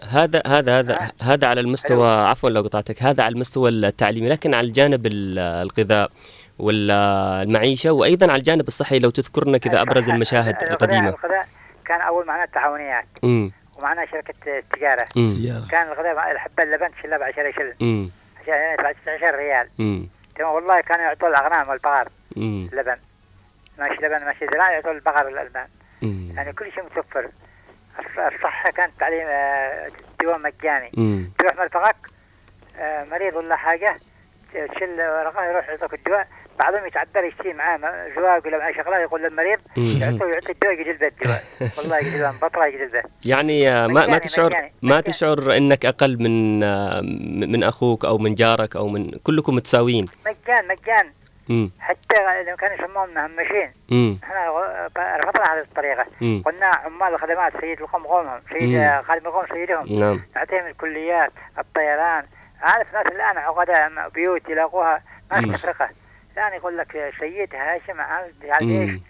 [0.09, 4.66] هذا هذا هذا هذا على المستوى عفوا لو قطعتك هذا على المستوى التعليمي لكن على
[4.66, 6.11] الجانب ال- الغذاء
[6.59, 11.47] والمعيشة وأيضا على الجانب الصحي لو تذكرنا كذا أبرز المشاهد الغذاء- القديمة الغذاء
[11.86, 13.53] كان أول معنا تعاونيات مم.
[13.78, 14.35] ومعنا شركة
[14.73, 15.66] تجاره مم.
[15.70, 17.73] كان الغذاء الحبه اللبن تشيلها ب 10 شل.
[18.43, 20.09] عشان يدفع 19 ريال مم.
[20.39, 20.51] تمام.
[20.55, 22.09] والله كانوا يعطوا الأغنام والبقر.
[22.37, 22.97] اللبن
[23.79, 25.69] ماشي لبن ماشي زراعه يعطوا البقر الالبان.
[26.37, 27.29] يعني كل شيء متوفر.
[27.99, 29.91] الص- الصحة كانت تعليم آه،
[30.23, 30.91] دواء مجاني.
[31.39, 31.97] تروح مرفقك
[32.79, 33.97] آه، مريض ولا حاجة
[34.53, 36.29] تشيل ورقة يروح يعطوك الدواء.
[36.59, 39.59] بعضهم يتعذر يشتري معاه م- زواج ولا معاه شغله يقول للمريض.
[39.77, 41.43] يعطوه يعطي الدواء يجي الدواء
[41.78, 45.87] والله يجي جلبه بطرة يجي جلبه يعني آه، ما ما تشعر مجاني- ما تشعر إنك
[45.87, 47.01] أقل من آه،
[47.47, 51.12] من أخوك أو من جارك أو من كلكم متساويين مجان مجان
[51.49, 51.70] مم.
[51.81, 52.15] حتى
[52.51, 53.73] لو كانوا يسموهم مهمشين.
[54.24, 54.51] إحنا
[55.16, 56.43] رفضنا هذه الطريقة مم.
[56.47, 60.20] قلنا عمال الخدمات سيد القوم قومهم سيد خادم القوم سيدهم نعم.
[60.37, 62.24] نعطيهم الكليات الطيران
[62.62, 65.53] عارف ناس الآن عقداء بيوت يلاقوها ما مم.
[65.53, 65.89] تفرقه
[66.39, 68.01] الآن يقول لك سيد هاشم
[68.43, 69.01] يعني مم.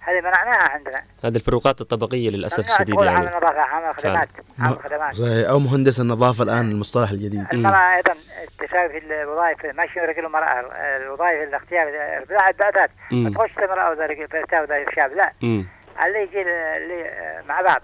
[0.00, 1.02] هذه منعناها عندنا.
[1.24, 3.16] هذه الفروقات الطبقية للأسف ممنوع الشديد يعني.
[3.16, 4.28] عامل نظافه عامل خدمات
[4.58, 5.48] عامل خدمات صحيح.
[5.48, 7.46] أو مهندس النظافة الآن المصطلح الجديد.
[7.52, 8.12] المرأة أيضا
[8.42, 10.60] التساوي في الوظائف ماشي رجل ومرأة
[10.96, 11.88] الوظائف الاختيار
[12.22, 13.30] البعثات ما.
[13.30, 15.32] تخش المرأة وذلك فتاة وذلك شاب لا.
[15.42, 17.10] اللي يجي اللي
[17.48, 17.82] مع بعض.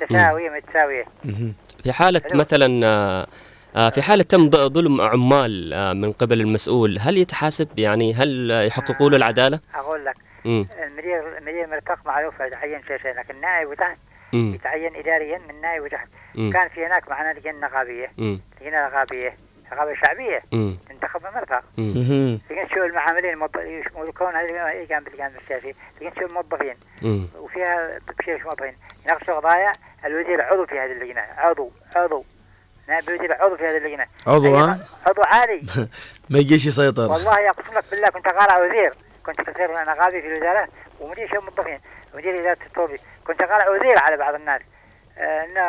[0.00, 1.04] تساوية متساوية
[1.82, 3.26] في حالة مثلا
[3.74, 9.16] في حالة تم ظلم عمال آه، من قبل المسؤول هل يتحاسب يعني هل يحققوا له
[9.16, 10.16] العدالة؟ أقول لك.
[10.46, 13.98] المدير المدير مرتق معروف يتعين شيء شيء لكن نائب وتحت.
[14.32, 16.08] يتعين إداريا من نائب وتحت.
[16.34, 18.40] كان في هناك معنا لجنة نقابية مم.
[18.60, 19.36] لجنة نقابية
[19.72, 20.76] نقابة شعبية مم.
[20.88, 22.38] تنتخب من مرفق مم.
[22.50, 23.38] لجنة شؤون المعاملين
[24.08, 26.74] يكون هذه كان بالجانب السياسي لجنة شؤون الموظفين.
[27.38, 28.74] وفيها بشير موظفين
[29.04, 29.72] يناقشوا قضايا
[30.04, 32.24] الوزير عضو في هذه اللجنة عضو عضو
[32.88, 34.06] نائب الوزير عضو في هذه اللجنة.
[34.26, 35.62] عضو أي- ها؟ عضو عالي.
[36.30, 37.10] ما يجيش يسيطر.
[37.12, 38.94] والله اقسم لك بالله كنت قارع وزير.
[39.26, 40.68] كنت كثير نقابي في الوزارة
[41.00, 41.78] ومدير شؤون الموظفين
[42.14, 44.60] ومدير إدارة التوظيف كنت قارع وزير على بعض الناس.
[45.18, 45.60] آه، انه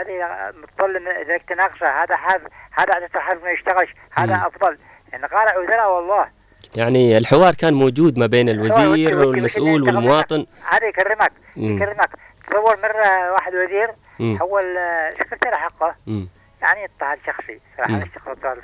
[0.00, 0.14] هذه
[0.62, 2.42] متطلب إذا تناقشه هذا حرف
[2.72, 4.34] هذا عدد حرف ما يشتغلش هذا.
[4.46, 4.78] أفضل.
[5.14, 6.26] إن قارع وزراء والله.
[6.74, 10.46] يعني الحوار كان موجود ما بين الوزير والمسؤول والمواطن.
[10.70, 11.32] هذا يكرمك.
[11.56, 12.10] يكرمك.
[12.50, 13.90] تصور مره واحد وزير.
[14.38, 14.78] حول
[15.20, 16.28] سكرتير حقه مم.
[16.62, 17.92] يعني اضطهاد شخصي صراحة
[18.32, 18.60] اضطهاد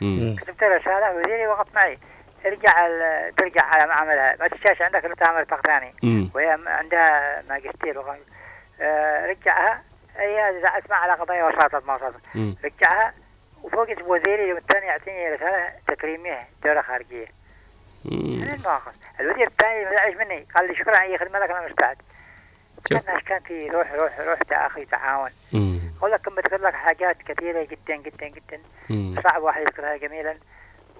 [0.00, 0.36] تمام.
[0.36, 1.98] كتبت له رسالة وزيري وقف معي
[2.46, 5.46] ارجع ال- ترجع على معاملها ما تنساش عندك اللي تعمل
[6.02, 6.30] مم.
[6.34, 7.98] وهي عندها ماجستير.
[8.80, 9.82] آه رجعها
[10.16, 12.18] هي اسمع على قضايا وساطة ما وساطة.
[12.64, 13.12] رجعها
[13.62, 17.26] وفوق اسم وزيري اليوم الثاني يعطيني رسالة تكريمية دورة خارجية.
[18.04, 21.96] من المواقف الوزير الثاني مزعج مني قال لي شكرا اي خدمة لك أنا مستعد
[22.84, 25.30] كان الناس كان في روح روح روح تأخي تعاون.
[26.02, 28.58] والله كم بذكر لك حاجات كثيرة جدا جدا جدا.
[28.90, 29.20] مم.
[29.24, 30.34] صعب واحد يذكرها جميلا.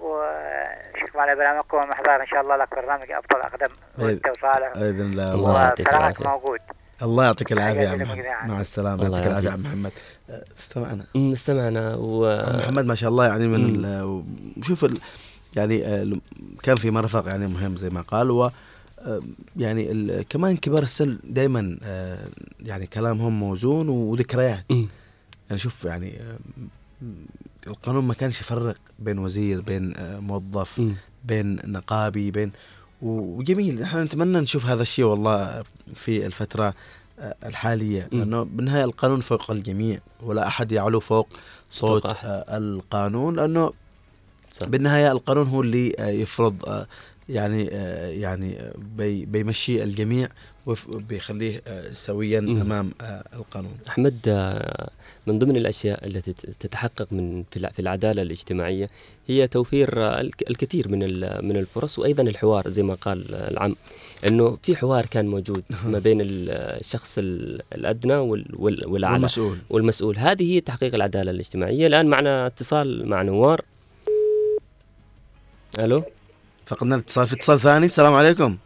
[0.01, 5.35] وشكرا على برنامجكم ومحضر إن شاء الله لك برنامج ابطال أقدم وانت وصالح بإذن الله.
[5.35, 6.25] الله يعطيك العافية.
[6.29, 6.59] موجود.
[7.03, 8.25] الله يعطيك العافية يا محمد.
[8.51, 9.03] مع السلامة.
[9.03, 9.93] الله يعطيك العافية يا محمد.
[10.59, 11.05] استمعنا.
[11.17, 11.95] استمعنا.
[11.99, 13.85] و محمد ما شاء الله يعني من.
[13.85, 14.25] ال-
[14.65, 14.99] شوف ال-
[15.57, 16.13] يعني آه،
[16.63, 18.51] كان في مرفق يعني مهم زي ما قال و آه،
[19.57, 21.79] يعني ال- كمان كبار السن دائما
[22.61, 24.89] يعني كلامهم موزون وذكريات مم.
[25.51, 26.39] يعني شوف يعني آه،
[27.67, 30.95] القانون ما كانش يفرق بين وزير بين آه، موظف مم.
[31.25, 32.53] بين نقابي بين
[33.03, 35.63] وجميل إحنا نتمنى نشوف هذا الشيء والله
[35.95, 36.75] في الفترة
[37.21, 38.19] آه، الحالية مم.
[38.19, 41.29] لأنه بالنهاية القانون فوق الجميع ولا أحد يعلو فوق
[41.71, 42.07] صوت.
[42.07, 43.73] آه، القانون لأنه
[44.53, 44.67] صح.
[44.69, 46.87] بالنهاية القانون هو اللي آه، يفرض آه،
[47.31, 50.29] يعني آه، يعني آه، بي بيمشي الجميع
[50.67, 51.63] وبيخليه
[51.93, 52.61] سويا مم.
[52.61, 53.73] أمام آه، القانون.
[53.89, 54.91] أحمد آه،
[55.27, 58.89] من ضمن الأشياء التي تتحقق من في الع- في العدالة الاجتماعية
[59.27, 60.99] هي توفير آه، الك- الكثير من
[61.49, 63.77] من الفرص وأيضا الحوار زي ما قال آه، العم
[64.29, 66.51] إنه في حوار كان موجود ما بين ال-
[66.81, 69.59] الشخص ال- الأدنى وال- وال- والأعلى والمسؤول.
[69.71, 70.19] والمسؤول.
[70.19, 71.87] هذه هي تحقيق العدالة الاجتماعية.
[71.87, 73.61] الآن معنا اتصال مع نوار.
[75.79, 76.03] ألو؟
[76.71, 77.27] فقدنا الاتصال.
[77.27, 78.59] في اتصال ثاني؟ السلام عليكم.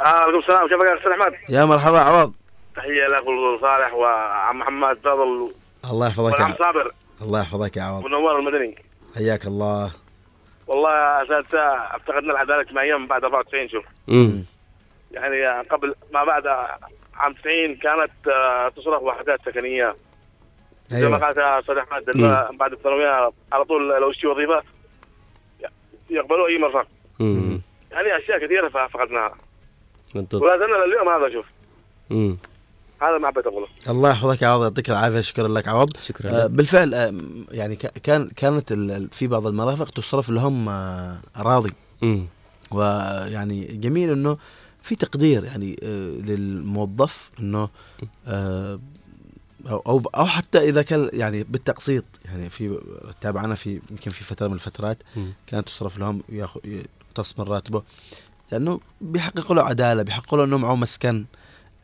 [0.00, 0.68] آه عليكم السلام.
[0.68, 2.34] كيفك يا أستاذ أحمد؟ يا مرحبا عوض
[2.76, 3.24] تحية لك
[3.60, 5.50] صالح وعم محمد فضل.
[5.90, 6.54] الله يحفظك يا.
[6.58, 6.92] صابر.
[7.22, 8.04] الله يحفظك يا عوض.
[8.04, 8.78] ونوار المدني.
[9.16, 9.92] حياك الله.
[10.66, 13.84] والله يا اساتذه افتقدنا العدالة الاجتماعيه من بعد 94 شوف.
[14.08, 14.44] امم
[15.12, 16.46] يعني قبل ما بعد
[17.14, 19.96] عام 90 كانت آه، تصرف وحدات سكنية.
[20.88, 21.26] زي ما أيوه.
[21.26, 22.04] قالت يا أستاذ أحمد
[22.58, 24.62] بعد الثانوية على طول لو اشتي وظيفة
[26.10, 26.86] يقبلوا أي مرفق
[27.20, 29.34] يعني أشياء كثيرة فقدناها.
[30.14, 31.46] بالضبط ولا زلنا لليوم هذا شوف.
[32.12, 32.36] امم
[33.02, 35.96] هذا ما حبيت اقوله الله يحفظك يا عوض يعطيك العافية شكرا لك عوض.
[35.96, 36.50] شكرا آه لك.
[36.50, 37.14] بالفعل آه
[37.50, 38.72] يعني كان كانت
[39.12, 41.72] في بعض المرافق تصرف لهم آه أراضي.
[42.02, 42.26] امم
[42.70, 44.38] ويعني جميل إنه
[44.82, 47.68] في تقدير يعني آه للموظف إنه
[48.26, 48.80] آه
[49.70, 52.04] أو أو أو حتى إذا كان يعني بالتقسيط.
[52.24, 52.78] يعني في
[53.20, 55.32] تابعنا في يمكن في فترة من الفترات مم.
[55.46, 56.22] كانت تصرف لهم
[57.18, 57.82] ياخذ تص من راتبه.
[58.52, 61.24] لأنه بيحققوا له عدالة بيحققوا له إنه معه مسكن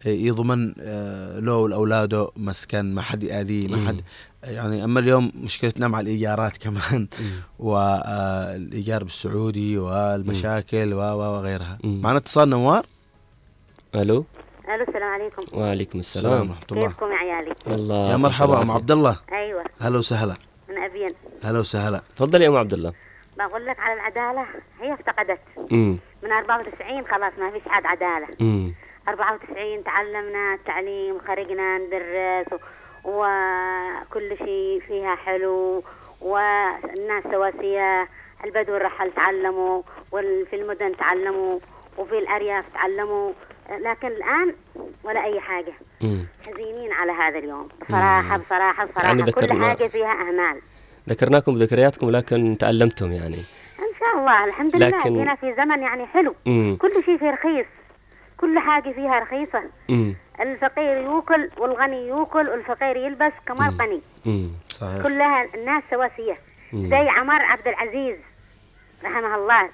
[0.07, 3.89] آه، يضمن آه، له ولأولاده مسكن ما حد يأذيه ما.
[3.89, 4.01] حد
[4.45, 7.09] يعني أما اليوم مشكلتنا مع الإيجارات كمان
[7.59, 11.79] والايجار بالسعودي والمشاكل و و وغيرها.
[11.85, 12.87] معنا اتصال نوار؟
[13.95, 14.25] ألو؟
[14.69, 15.59] ألو السلام عليكم.
[15.59, 16.33] وعليكم السلام.
[16.33, 16.89] السلام ورحمة الله.
[16.89, 19.19] كيفكم يا عيالي؟ الله يا مرحبا أم عبد الله.
[19.33, 19.65] أيوه.
[19.81, 20.37] هلا وسهلا.
[20.69, 21.15] من أبين.
[21.43, 22.03] هلا وسهلا.
[22.17, 22.93] تفضل يا أم عبد الله.
[23.39, 24.47] بقول لك على العدالة
[24.81, 25.41] هي افتقدت.
[25.73, 28.29] امم من 94 خلاص ما فيش عاد عدالة.
[28.41, 28.75] امم
[29.09, 32.61] 94 تعلمنا التعليم خرجنا ندرس
[33.05, 35.83] وكل شيء فيها حلو.
[36.21, 38.09] والناس سواسية
[38.45, 39.83] البدو الرحل تعلموا
[40.13, 41.59] وفي المدن تعلموا
[41.99, 43.33] وفي الأرياف تعلموا.
[43.71, 44.55] لكن الآن
[45.05, 45.73] ولا أي حاجة.
[46.03, 47.69] امم حزينين على هذا اليوم.
[47.83, 48.43] بصراحة مم.
[48.43, 48.85] بصراحة.
[48.85, 50.61] بصراحة يعني كل حاجة فيها أهمال.
[51.09, 53.37] ذكرناكم بذكرياتكم لكن تألمتم يعني.
[53.79, 54.89] إن شاء الله الحمد لله.
[54.89, 56.35] لكن- جينا في زمن يعني حلو.
[56.47, 57.67] امم كل شيء فيه رخيص.
[58.37, 59.63] كل حاجة فيها رخيصة.
[59.91, 64.01] امم الفقير يوكل والغني يوكل والفقير يلبس كما الغني.
[64.27, 65.03] امم صحيح.
[65.03, 66.37] كلها الناس سواسية
[66.73, 66.91] مم.
[66.91, 68.17] زي عمر عبد العزيز
[69.05, 69.69] رحمه الله.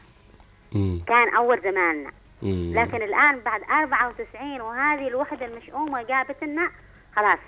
[0.75, 2.11] امم كان أول زماننا.
[2.43, 6.71] امم لكن الآن بعد 94 وهذه الوحدة المشؤومة جابت لنا
[7.17, 7.39] خلاص.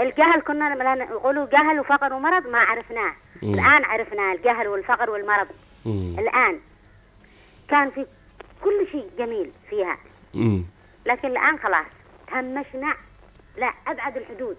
[0.00, 3.12] الجهل كنا نقولوا جهل وفقر ومرض ما عرفناه.
[3.42, 3.54] مم.
[3.54, 5.46] الآن عرفناه الجهل والفقر والمرض.
[5.86, 6.58] امم الآن
[7.68, 8.06] كان في
[8.64, 9.98] كل شيء جميل فيها.
[10.34, 10.64] امم
[11.06, 11.86] لكن الآن خلاص
[12.26, 12.94] تهمشنا.
[13.56, 14.56] لا أبعد الحدود.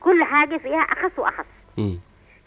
[0.00, 1.46] كل حاجة فيها أخص وأخص.
[1.78, 1.98] امم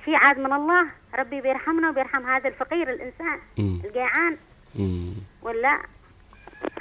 [0.05, 0.85] شيء عاد من الله
[1.19, 3.81] ربي بيرحمنا وبيرحم هذا الفقير الإنسان مم.
[3.85, 4.37] الجيعان.
[4.79, 5.79] امم ولا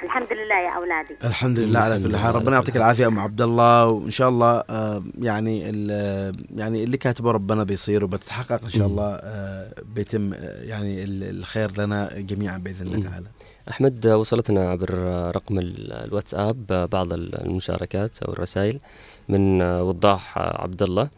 [0.03, 1.15] الحمد لله يا أولادي.
[1.23, 2.35] الحمد لله على كل حال.
[2.35, 3.87] ربنا يعطيك العافية أم عبد الله.
[3.87, 8.87] وإن شاء الله آه، يعني ال- يعني اللي كاتبه ربنا بيصير وبتتحقق إن شاء.
[8.87, 13.09] الله آه، بيتم آه، يعني ال- الخير لنا جميعا بإذن الله.
[13.09, 13.25] تعالى.
[13.69, 14.93] أحمد وصلتنا عبر
[15.35, 18.79] رقم ال- الواتساب بعض المشاركات أو الرسائل
[19.29, 21.09] من وضاح عبد الله.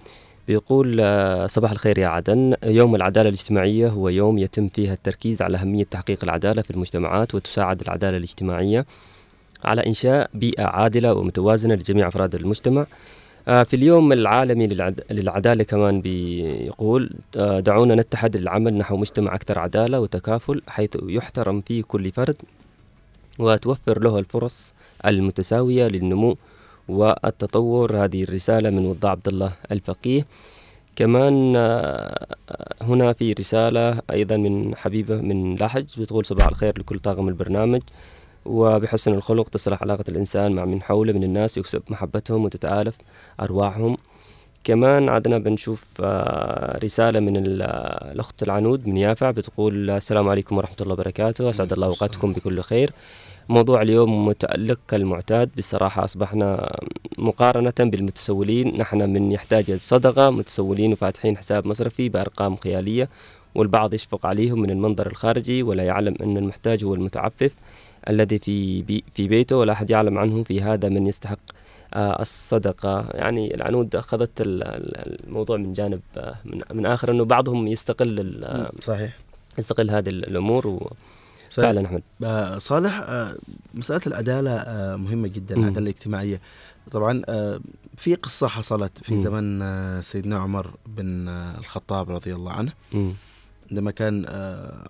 [0.47, 2.55] بيقول آه، صباح الخير يا عدن.
[2.63, 7.81] يوم العدالة الاجتماعية هو يوم يتم فيها التركيز على أهمية تحقيق العدالة في المجتمعات وتساعد
[7.81, 8.85] العدالة الاجتماعية
[9.63, 12.85] على إنشاء بيئة عادلة ومتوازنة لجميع أفراد المجتمع.
[13.47, 15.01] آه، في اليوم العالمي للعد...
[15.11, 21.83] للعدالة كمان بيقول آه، دعونا نتحد للعمل نحو مجتمع أكثر عدالة وتكافل حيث يحترم فيه
[21.83, 22.35] كل فرد
[23.39, 24.73] وتوفر له الفرص
[25.05, 26.37] المتساوية للنمو
[26.89, 28.03] والتطور.
[28.05, 30.25] هذه الرسالة من وضاع عبد الله الفقيه.
[30.95, 32.35] كمان آه،
[32.81, 37.81] هنا في رسالة أيضا من حبيبة من لحج بتقول صباح الخير لكل طاقم البرنامج
[38.45, 42.95] وبحسن الخلق تصلح علاقة الإنسان مع من حوله من الناس يكسب محبتهم وتتآلف
[43.41, 43.97] أرواحهم.
[44.63, 47.61] كمان عدنا بنشوف آه، رسالة من ال-
[48.11, 52.91] الأخت العنود من يافع بتقول السلام عليكم ورحمة الله وبركاته أسعد الله أوقاتكم بكل خير.
[53.49, 55.49] موضوع اليوم متألق كالمعتاد.
[55.57, 56.75] بصراحة أصبحنا
[57.17, 58.77] مقارنة بالمتسولين.
[58.77, 63.09] نحن من يحتاج الصدقة متسولين وفاتحين حساب مصرفي بأرقام خيالية
[63.55, 67.51] والبعض يشفق عليهم من المنظر الخارجي ولا يعلم أن المحتاج هو المتعفف
[68.09, 71.39] الذي في بي في بيته ولا أحد يعلم عنه في هذا من يستحق
[71.93, 73.05] آه، الصدقة.
[73.13, 76.35] يعني العنود أخذت ال- ال- الموضوع من جانب آه،
[76.73, 78.45] من, آخر أنه بعضهم يستقل
[78.81, 79.17] صحيح.
[79.59, 80.91] يستقل هذه الأمور و.
[81.63, 83.35] فعلا أحمد آه، صالح آه،
[83.73, 85.61] مسألة العدالة آه، مهمة جدا مم.
[85.63, 86.41] العدالة الاجتماعية
[86.91, 87.21] طبعا
[87.97, 89.17] في قصة حصلت في.
[89.17, 89.61] زمن
[90.01, 92.71] سيدنا عمر بن الخطاب رضي الله عنه.
[93.71, 94.25] عندما كان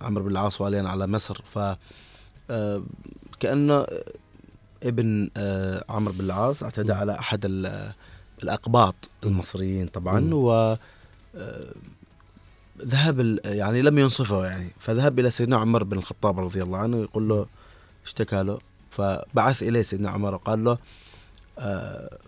[0.00, 1.58] عمرو بن العاص واليا على مصر ف
[3.40, 3.86] كأنه
[4.82, 5.30] ابن
[5.88, 7.92] عمرو بن العاص اعتدى على أحد ال-
[8.42, 8.94] الأقباط
[9.24, 10.30] المصريين طبعا.
[10.34, 10.76] و
[12.84, 16.96] ذهب ال- يعني لم ينصفه يعني فذهب إلى سيدنا عمر بن الخطاب رضي الله عنه
[16.96, 17.46] يقول له
[18.04, 18.58] اشتكى له
[18.90, 20.78] فبعث إليه سيدنا عمر وقال له
[21.58, 22.18] آه،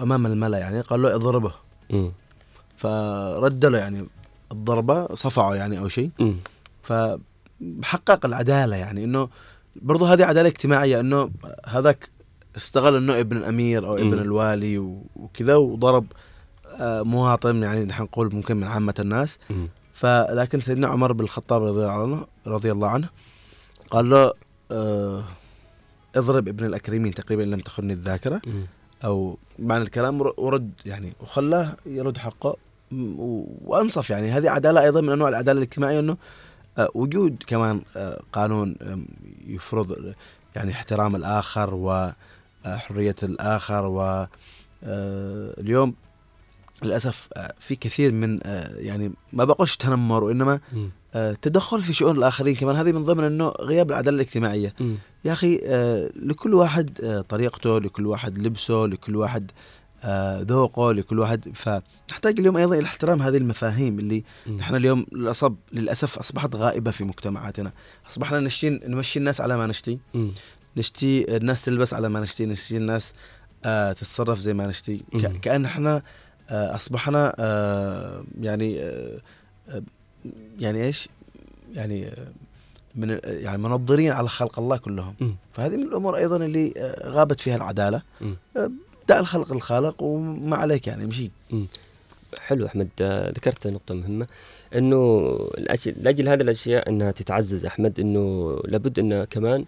[0.00, 1.52] أمام الملأ يعني قال له اضربه.
[2.76, 4.06] فرد له يعني
[4.52, 6.10] الضربة صفعه يعني أو شيء.
[6.82, 9.28] فحقق العدالة يعني إنه
[9.76, 11.30] برضو هذه عدالة اجتماعية إنه
[11.66, 12.10] هذاك
[12.56, 14.18] استغل إنه ابن الأمير أو ابن.
[14.18, 14.78] الوالي
[15.16, 16.06] وكذا وضرب
[16.80, 19.38] مواطن يعني نحن نقول ممكن من عامة الناس.
[19.92, 23.08] فلكن سيدنا عمر بن الخطاب رضي الله عنه رضي الله عنه
[23.90, 24.32] قال له
[24.70, 25.24] آه
[26.16, 28.66] اضرب ابن الأكرمين تقريبا لم تخني الذاكرة مم.
[29.04, 32.56] أو معنى الكلام ور- ورد يعني وخلاه يرد حقه
[32.92, 36.16] و- وأنصف يعني هذه عدالة أيضا من أنواع العدالة الاجتماعية أنه
[36.78, 38.76] آه، وجود كمان آه، قانون
[39.46, 40.14] يفرض
[40.56, 43.84] يعني احترام الآخر وحرية الآخر
[44.82, 45.94] واليوم
[46.86, 50.90] للأسف آه، في كثير من آه، يعني ما بقولش تنمر وإنما مم.
[51.14, 54.96] آه، تدخل في شؤون الآخرين كمان هذه من ضمن أنه غياب العدالة الاجتماعية مم.
[55.24, 59.50] يا آه، لكل واحد طريقته لكل واحد لبسه لكل واحد
[60.40, 64.24] ذوقه لكل واحد فنحتاج اليوم أيضا إلى احترام هذه المفاهيم اللي.
[64.56, 65.06] نحن اليوم
[65.72, 67.72] للأسف أصبحت غائبة في مجتمعاتنا
[68.10, 69.98] أصبحنا نشتي نمشي الناس على ما نشتي.
[70.76, 73.12] نشتي الناس تلبس على ما نشتي نشتي الناس
[73.92, 75.04] تتصرف زي ما نشتي.
[75.42, 76.02] كأن إحنا
[76.50, 79.20] آه أصبحنا آه يعني آه
[80.58, 81.08] يعني إيش؟
[81.74, 82.10] يعني
[82.94, 85.14] من يعني منظرين على خلق الله كلهم.
[85.20, 85.36] مم.
[85.52, 88.02] فهذه من الأمور أيضا اللي غابت فيها.
[88.56, 88.70] آه
[89.08, 91.30] دع الخلق الخالق وما عليك يعني امشي
[92.38, 92.88] حلو أحمد
[93.36, 94.26] ذكرت نقطة مهمة
[94.74, 99.64] إنه لأجل هذه الأشياء إنها تتعزز أحمد إنه لابد ان كمان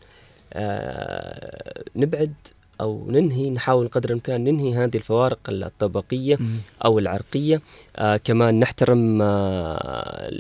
[0.53, 2.33] آه نبعد
[2.81, 6.39] أو ننهي نحاول قدر الإمكان ننهي هذه الفوارق الطبقية
[6.85, 7.61] أو العرقية
[7.97, 10.31] آه كمان نحترم آه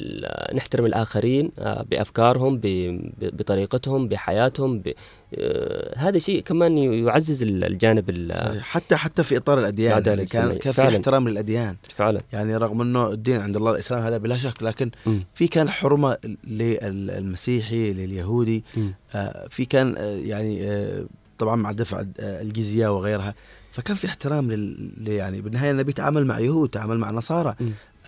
[0.55, 2.61] نحترم الآخرين آه بأفكارهم ب-
[3.21, 4.93] ب- بطريقتهم بحياتهم ب-
[5.39, 8.63] آه هذا شيء كمان يعزز ال- الجانب ال- صحيح.
[8.63, 10.59] حتى حتى في إطار الأديان العدالة يعني كان.
[10.59, 10.97] كان في.
[10.97, 15.25] احترام للأديان فعلا يعني رغم إنه الدين عند الله الإسلام هذا بلا شك لكن مم.
[15.35, 16.17] في كان حرمة
[16.47, 18.65] للمسيحي لليهودي.
[19.15, 21.05] آه، في كان آه، يعني آه،
[21.39, 23.35] طبعا مع دفع آه، الجزية وغيرها.
[23.73, 27.55] فكان في احترام لل يعني بالنهاية النبي تعامل مع يهود تعامل مع نصارى.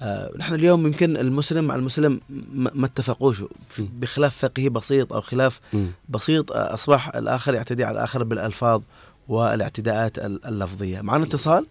[0.02, 2.20] آه، نحن اليوم يمكن المسلم مع المسلم
[2.55, 3.43] ما اتفقوش
[3.78, 5.86] بخلاف فقهي بسيط أو خلاف مم.
[6.09, 8.82] بسيط آه، أصبح الآخر يعتدي على الآخر بالألفاظ
[9.28, 11.01] والاعتداءات ال- اللفظية.
[11.01, 11.66] معنا اتصال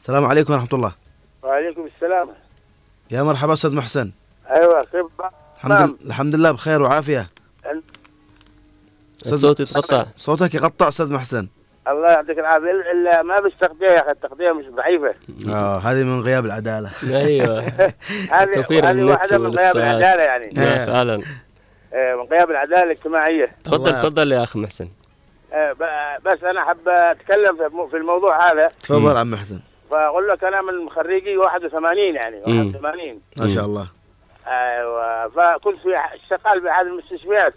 [0.00, 0.92] السلام عليكم ورحمة الله.
[1.42, 2.28] وعليكم السلام.
[3.10, 4.10] يا مرحبا أستاذ محسن.
[4.50, 5.06] أيوه كيف
[5.56, 7.30] الحمد لله الحمد لله بخير وعافية.
[9.26, 10.04] الصوت يتقطع.
[10.16, 11.48] صوتك يقطع أستاذ محسن.
[11.88, 12.70] الله يعطيك العافية.
[12.92, 15.14] الا ما تغطية يا أخي التغطية مش ضعيفة.
[15.48, 16.90] آه هذه من غياب العدالة.
[17.26, 17.58] أيوه.
[18.32, 19.76] هذه توفير هذه واحدة من غياب.
[19.76, 20.50] العدالة يعني.
[20.52, 21.14] لا، فعلا.
[21.94, 23.52] آه، من غياب العدالة الاجتماعية.
[23.64, 24.88] تفضل تفضل يا أخ محسن.
[25.52, 28.68] آه، ب- بس أنا حاب أتكلم في مو- في الموضوع هذا.
[28.82, 29.60] تفضل عم محسن.
[29.90, 32.66] فأقول لك أنا من خريجي 81 يعني مم.
[32.66, 33.88] 81 ما شاء الله.
[34.46, 35.96] أيوه فكنت في
[36.30, 37.54] شغال في احد المستشفيات.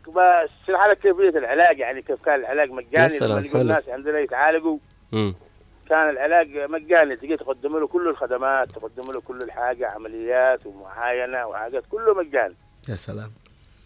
[0.00, 3.60] فاشرح لك كيفية العلاج؟ يعني كيف كان العلاج يا مجاني سلام، لما يجوا حلو.
[3.60, 4.78] الناس عندنا يتعالجوا.
[5.88, 11.84] كان العلاج مجاني تجي تقدم له كل الخدمات تقدم له كل الحاجة عمليات ومعاينة وحاجات
[11.90, 12.54] كله مجاني.
[12.88, 13.30] يا سلام.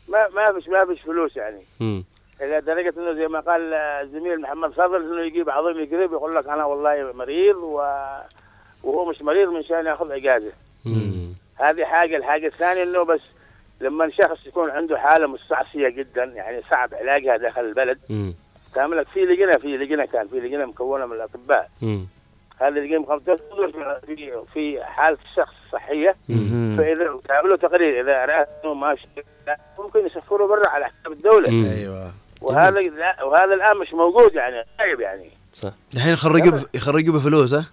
[0.09, 1.63] ما ما فيش ما فيش فلوس يعني.
[1.81, 2.05] مم.
[2.41, 6.49] إلى درجة إنه زي ما قال الزميل محمد فضل إنه يجيب عظيم يقرب يقول لك
[6.49, 7.77] أنا والله مريض و...
[8.83, 10.53] وهو مش مريض من شان يأخذ اجازه
[11.55, 13.21] هذه حاجة الحاجة الثانية إنه بس
[13.81, 17.99] لما شخص يكون عنده حالة مستعصية جدا يعني صعب علاجها داخل البلد
[18.75, 21.71] تعمل لك في لجنة في لجنة كان في لجنة مكونة من الأطباء.
[22.61, 23.37] هذه اللجنه مكونة
[24.07, 26.17] في في حالة الشخص صحية
[26.79, 29.07] فإذا تعملوا تقرير إذا رأى إنه ماشي
[29.79, 31.73] ممكن يسفروا برا على حساب الدولة.
[31.73, 32.13] أيوه.
[32.43, 35.31] وهذا لا وهذا الآن مش موجود يعني غايب يعني.
[35.53, 35.73] صح.
[35.95, 37.65] الحين يخرجوا بف- يخرجوا بفلوس ها؟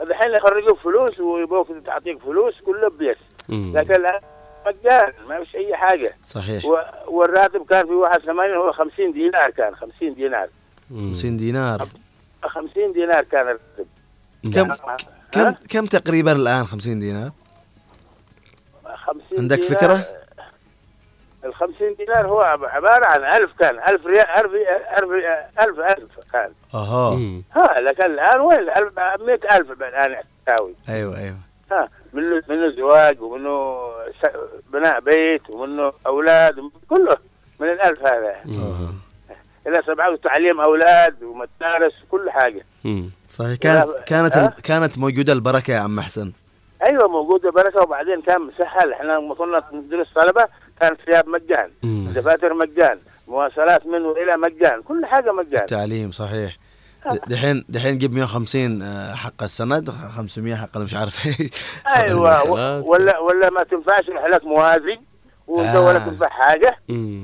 [0.00, 3.16] الحين يخرجوك فلوس ويبوك تعطيك فلوس كله بيس.
[3.48, 4.20] لكن الان
[4.66, 6.14] مجان ما فيش أي حاجة.
[6.24, 6.64] صحيح.
[6.64, 6.76] و...
[7.06, 10.48] والراتب كان في 81 هو 50 دينار كان 50 دينار.
[10.90, 11.88] 50 دينار.
[12.42, 13.86] 50 دينار كان الراتب.
[14.54, 14.74] كم
[15.32, 17.30] كم كم تقريبا الآن 50 دينار؟
[19.06, 20.04] 50 عندك دينار فكرة؟
[21.44, 23.78] ال 50 دينار هو عب- عبارة عن 1000 كان.
[23.88, 25.10] 1000 ريال 1000
[25.60, 26.50] 1000 1000 كان.
[26.74, 27.18] أها.
[27.56, 28.58] ها لكن الآن وين؟
[29.26, 30.16] 100000 الآن
[30.46, 31.36] تساوي أيوه أيوه.
[31.72, 31.88] ها.
[32.12, 33.78] منه منه زواج ومنه
[34.72, 37.16] بناء بيت ومنه أولاد كله
[37.60, 38.36] من الألف هذا.
[39.66, 42.64] إذا سبعه تعليم أولاد ومدارس وكل حاجة.
[43.28, 43.56] صحيح.
[43.58, 46.32] كانت كانت ها؟ كانت موجودة البركة يا عم حسن
[46.82, 48.92] أيوه موجودة بركة وبعدين كان مسهل.
[48.92, 50.46] إحنا لما كنا ندرس طلبة
[50.80, 51.70] كان ثياب مجان
[52.14, 55.66] دفاتر مجان مواصلات من وإلى مجان كل حاجة مجان.
[55.66, 56.56] تعليم صحيح.
[57.26, 61.50] دحين دحين جيب 150 آه، حق السند 500 حق مش عارف إيش.
[61.96, 65.00] أيوه ولا ولا ما تنفعش لك موازي
[65.46, 65.98] ولا آه.
[66.08, 66.76] تنفع حاجة.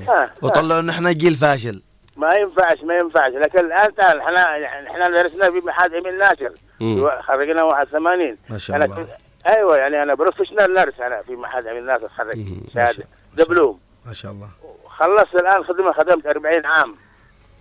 [0.07, 0.33] ها.
[0.41, 1.81] وطلعوا إن إحنا جيل فاشل.
[2.17, 3.31] ما ينفعش ما ينفعش.
[3.31, 6.53] لكن الآن تعال إحنا يعني إحنا درسنا في معهد إمين ناشر.
[7.21, 9.07] خرجنا 81 ما شاء أنا الله.
[9.47, 13.03] أيوه يعني أنا professional nurse أنا في معهد أمين ناشر خرج شهادة.
[13.33, 13.79] دبلوم.
[14.05, 14.49] ما شاء الله.
[14.87, 16.95] خلصت الآن خدمة خدمت 40 عام.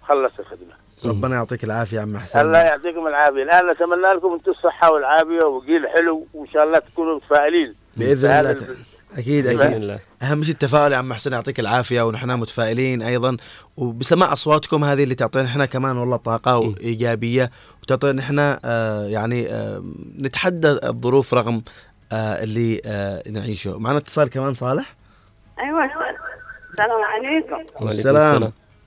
[0.09, 0.82] خلصت الخدمة.
[1.05, 3.43] ربنا يعطيك العافية يا عم حسن الله يعطيكم العافية.
[3.43, 8.51] الآن نتمنى لكم أنتم الصحة والعافية وجيل حلو وإن شاء الله تكونوا متفائلين بإذن الله
[8.51, 8.77] ال- تعالى.
[9.19, 9.61] أكيد أكيد.
[9.61, 9.99] الله.
[10.23, 13.37] أهم شيء التفاؤل يا عم حسن يعطيك العافية ونحن متفائلين أيضا.
[13.77, 17.51] وبسماع أصواتكم هذه اللي تعطينا إحنا كمان والله طاقة وإيجابية
[17.83, 19.83] وتعطينا إحنا آه يعني آه
[20.19, 21.63] نتحدى الظروف رغم
[22.13, 23.79] آه اللي آه نعيشه.
[23.79, 24.95] معنا اتصال كمان صالح؟
[25.59, 27.85] أيوه السلام عليكم.
[27.85, 28.41] والسلام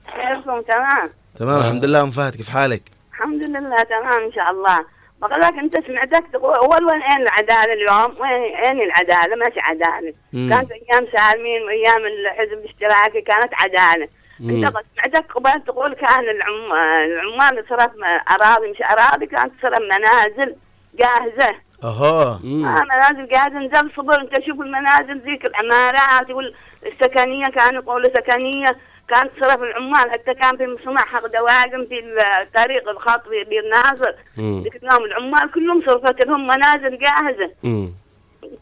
[0.06, 1.10] كيفكم؟ تمام.
[1.36, 2.82] تمام الحمد لله أم فهد كيف حالك؟
[3.12, 4.78] الحمد لله تمام إن شاء الله.
[5.22, 10.12] بقول لك أنت سمعتك تقول أول وين أين العدالة اليوم؟ وين أين العدالة؟ ماشي عدالة.
[10.32, 10.50] مم.
[10.50, 14.08] كانت أيام سالمين وأيام الحزب الاشتراكي كانت عدالة.
[14.40, 14.64] مم.
[14.64, 16.72] أنت سمعتك قبل تقول كان العم...
[17.10, 20.56] العمال صرف م- اراضي مش أراضي كانت صرف منازل
[20.98, 21.54] جاهزة.
[21.84, 22.22] أها.
[22.22, 28.76] آه منازل جاهزة نزل صبر أنت شوف المنازل ذيك العمارات والسكنيه كانوا يقولوا سكنيه
[29.08, 32.02] كانت صرف العمال حتى كان في مصنع حق دواقم في
[32.42, 34.12] الطريق الخط في بير ناصر.
[34.38, 37.50] ذيك اليوم العمال كلهم صرفت لهم منازل جاهزة.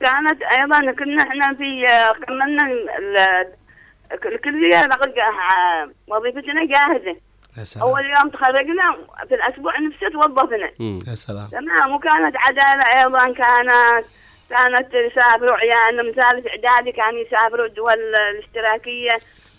[0.01, 1.87] كانت أيضا كنا إحنا في
[2.27, 2.66] كملنا
[2.99, 3.53] ال-
[4.25, 5.12] الكلية لقى
[6.09, 7.16] وظيفتنا جاهزة.
[7.59, 7.87] يا سلام.
[7.89, 8.97] أول يوم تخرجنا
[9.29, 10.71] في الأسبوع نفسه توظفنا.
[11.09, 11.49] يا سلام.
[11.49, 11.95] تمام.
[11.95, 14.05] وكانت عدالة أيضا كانت
[14.51, 19.16] كانت يسافروا عيالنا من ثالث إعدادي كانوا يسافروا الدول الاشتراكية.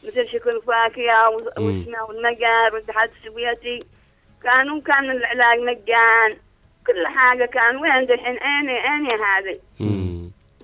[0.07, 1.65] مثل شيكوسلوفاكيا و- مم.
[1.79, 3.79] واسمها والمجر والاتحاد السوفيتي
[4.43, 6.37] كانوا كان العلاج مجان
[6.87, 9.59] كل حاجة كان وين دحين؟ أين أين هذه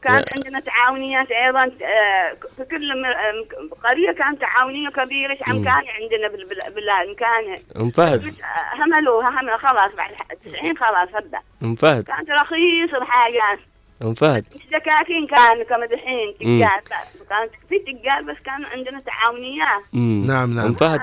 [0.03, 3.45] كانت عندنا تعاونيات أيضا آه، في كل آه،
[3.83, 5.61] قرية كانت تعاونية كبيرة مم.
[5.61, 10.77] مكان عندنا بال- بال- بالله مكان ام فهد آه، هملوها همل خلاص بعد ح- 90
[10.77, 13.59] خلاص هبدا ام فهد كانت رخيص الحاجات.
[14.03, 14.45] أم فهد.
[14.55, 16.59] مش دكاكين كانوا كما دحين مم.
[16.59, 17.21] تجار بس.
[17.29, 19.83] كانت في تجار بس كانوا عندنا تعاونيات
[20.27, 20.65] نعم نعم.
[20.65, 20.99] أم فهد.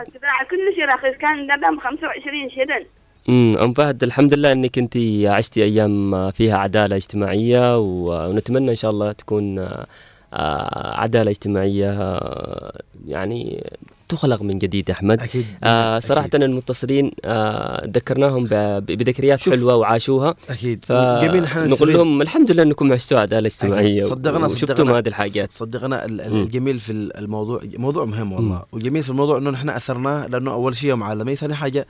[0.51, 2.85] كل شيء رخيص كان دبم 25 شلن.
[3.29, 8.91] امم أم فهد الحمد لله إنك أنت عشتي أيام فيها عدالة اجتماعية ونتمنى إن شاء
[8.91, 9.87] الله تكون آه،
[10.35, 13.65] آه، عدالة اجتماعية آه، يعني
[14.09, 15.23] تخلق من جديد يا أحمد.
[15.23, 15.47] أكيد.
[15.65, 18.45] آه صراحة المتصلين آه ذكرناهم
[18.81, 19.41] بذكريات.
[19.49, 20.35] حلوة وعاشوها.
[20.51, 20.85] أكيد.
[21.23, 21.89] جميل نستفيد.
[21.89, 24.99] لهم الحمد لله أنكم عشتوا عداله اجتماعيه صدقنا وشفتم صدقنا.
[24.99, 25.53] هذه الحاجات.
[25.53, 26.05] صدقنا.
[26.05, 28.65] الجميل في الموضوع موضوع مهم والله.
[28.73, 31.87] وجميل في الموضوع إنه نحن أثرناه لأنه أول شيء يوم عالمي ثاني حاجة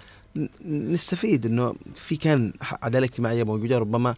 [0.65, 4.15] نستفيد إنه في كان عدالة اجتماعية موجودة ربما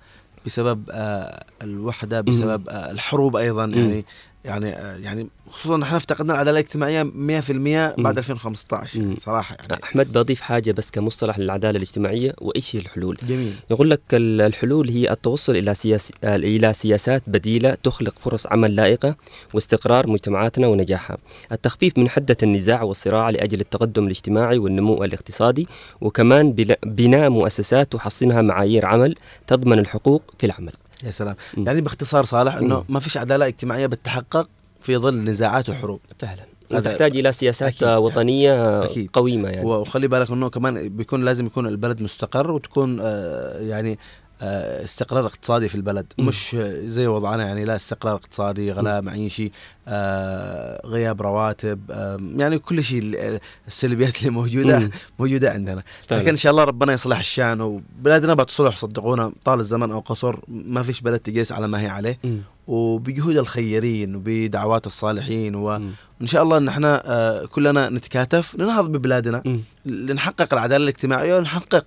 [0.47, 3.65] بسبب آه الوحدة بسبب آه الحروب أيضا.
[3.65, 4.05] يعني.
[4.45, 9.83] يعني آه، يعني خصوصا إحنا افتقدنا العدالة الاجتماعية 100% بعد 2015 يعني صراحة يعني.
[9.83, 13.53] أحمد بضيف حاجة بس كمصطلح للعدالة الاجتماعية وإيش هي الحلول؟ جميل.
[13.71, 18.77] يقول لك ال- الحلول هي التوصل إلى سياس آه، إلى سياسات بديلة تخلق فرص عمل
[18.77, 19.17] لائقة
[19.55, 21.17] واستقرار مجتمعاتنا ونجاحها.
[21.53, 25.67] التخفيف من حدة النزاع والصراع لأجل التقدم الاجتماعي والنمو الاقتصادي
[26.01, 26.53] وكمان
[26.87, 29.15] بناء مؤسسات تحصنها معايير عمل
[29.47, 30.73] تضمن الحقوق في العمل.
[31.05, 31.35] يا سلام.
[31.57, 32.85] يعني باختصار صالح إنه.
[32.89, 34.49] ما فيش عدالة اجتماعية بتتحقق
[34.83, 36.01] في ظل نزاعات وحروب.
[36.19, 36.47] فعلا.
[36.71, 39.11] وتحتاج إلى سياسات آه، وطنية أكيد.
[39.13, 39.67] قويمة يعني.
[39.67, 43.99] وخلي بالك إنه كمان بيكون لازم يكون البلد مستقر وتكون آه، يعني
[44.43, 46.27] استقرار اقتصادي في البلد مم.
[46.27, 49.53] مش آه، زي وضعنا يعني لا استقرار اقتصادي غلاء معيشي
[49.89, 54.91] آه، غياب رواتب آه، يعني كل شيء ال- السلبيات اللي موجودة مم.
[55.19, 56.21] موجودة عندنا فعلا.
[56.21, 60.83] لكن إن شاء الله ربنا يصلح الشأن وبلادنا بتصلح صدقونا طال الزمن أو قصر ما
[60.83, 62.39] فيش بلد تجلس على ما هي عليه مم.
[62.67, 65.55] وبجهود الخيرين وبدعوات الصالحين.
[65.55, 65.93] وان
[66.25, 69.43] شاء الله إن إحنا آه، كلنا نتكاتف لنهض ببلادنا
[69.87, 71.85] لنحقق العدالة الاجتماعية ونحقق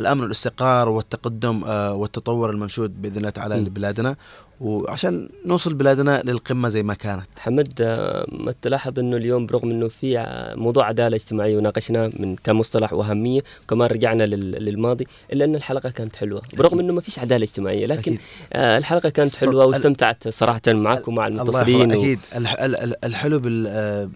[0.00, 3.54] الأمن والاستقرار والتقدم آه، والتطور المنشود بإذن الله تعالى.
[3.60, 4.16] لبلادنا
[4.62, 9.88] وعشان نوصل بلادنا للقمة زي ما كانت حمد آه، ما تلاحظ إنه اليوم برغم إنه
[9.88, 15.54] في ع- موضوع عدالة اجتماعيه وناقشناه من كمصطلح وأهمية وكمان رجعنا لل- للماضي إلا إن
[15.54, 18.18] الحلقة كانت حلوة برغم إنه ما فيش عدالة اجتماعية لكن أكيد.
[18.52, 21.96] آه الحلقة كانت حلوة واستمتعت صراحة معك ومع الله المتصلين يحفظك.
[21.96, 24.08] و- أكيد الح- ال- ال- الحلو بال آه،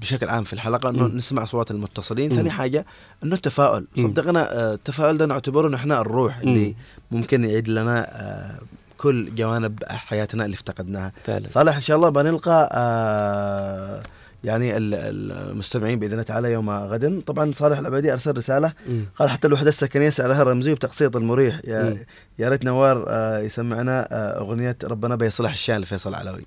[0.00, 1.06] بشكل عام في الحلقة إنه.
[1.06, 2.30] نسمع اصوات المتصلين.
[2.34, 2.86] ثاني حاجة
[3.24, 3.86] إنه التفاؤل.
[3.96, 6.74] صدقنا آه، التفاؤل ده نعتبره نحن الروح اللي
[7.10, 8.58] ممكن يعيد لنا آه،
[8.98, 11.12] كل جوانب حياتنا اللي افتقدناها.
[11.24, 11.48] فعلا.
[11.48, 14.02] صالح إن شاء الله بنلقى آه،
[14.44, 17.22] يعني ال- المستمعين بإذن الله تعالى يوم غد.
[17.26, 18.72] طبعا صالح العبيدي أرسل رسالة.
[18.88, 19.04] مم.
[19.18, 21.60] قال حتى الوحدة السكنية سعرها رمزي وبتقسيط المريح.
[21.64, 21.96] يا,
[22.38, 26.46] يا ريت نوار آه، يسمعنا آه، أغنية ربنا بيصلح الشان لفيصل علوي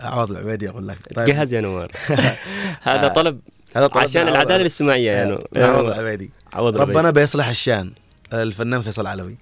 [0.00, 1.92] عوض العبيدي أقول لك جهز يا نوار.
[2.82, 3.40] هذا طلب
[3.76, 4.56] هذا طلب عشان العدالة.
[4.56, 6.30] الاجتماعيه آه، يعني من عوض العبيدي.
[6.52, 7.10] عوض ربنا.
[7.10, 7.92] بيصلح الشان
[8.32, 9.36] آه، الفنان فيصل علوي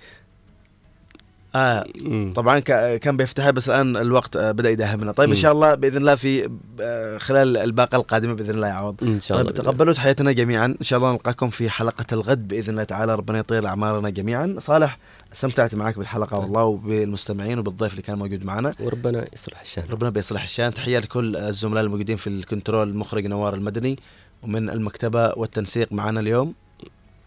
[1.55, 1.87] آه.
[2.01, 2.33] مم.
[2.37, 5.41] طبعا كا- كان بيفتحها بس الآن الوقت آه، بدأ يداهمنا طيب إن مم.
[5.43, 6.51] شاء الله بإذن الله في
[6.81, 9.51] آه، خلال الباقة القادمة بإذن الله يعوض إن شاء الله.
[9.53, 10.67] طيب تقبلوا تحياتنا جميعا.
[10.67, 13.15] إن شاء الله نلقاكم في حلقة الغد بإذن الله تعالى.
[13.15, 14.57] ربنا يطيل أعمارنا جميعا.
[14.59, 14.99] صالح
[15.33, 18.73] استمتعت معك بالحلقة والله وبالمستمعين وبالضيف اللي كان موجود معنا.
[18.81, 19.85] وربنا يصلح الشان.
[19.91, 20.75] ربنا بيصلح الشان.
[20.75, 23.99] تحية لكل الزملاء الموجودين في الكنترول المخرج نوار المدني
[24.43, 26.55] ومن المكتبة والتنسيق معنا اليوم.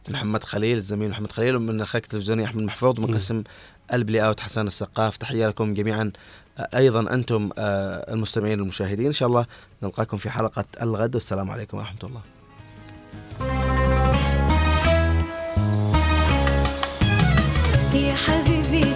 [0.09, 3.43] محمد خليل الزميل محمد خليل ومن الخارج التلفزيوني أحمد محفوظ ومن قسم
[3.93, 5.17] البلاي آوت حسن السقاف.
[5.17, 6.11] تحية لكم جميعا.
[6.57, 9.05] آه، أيضا أنتم آه، المستمعين والمشاهدين.
[9.05, 9.45] إن شاء الله
[9.83, 11.15] نلقاكم في حلقة الغد.
[11.15, 12.21] والسلام عليكم ورحمة الله.
[17.93, 18.93] يا حبيبي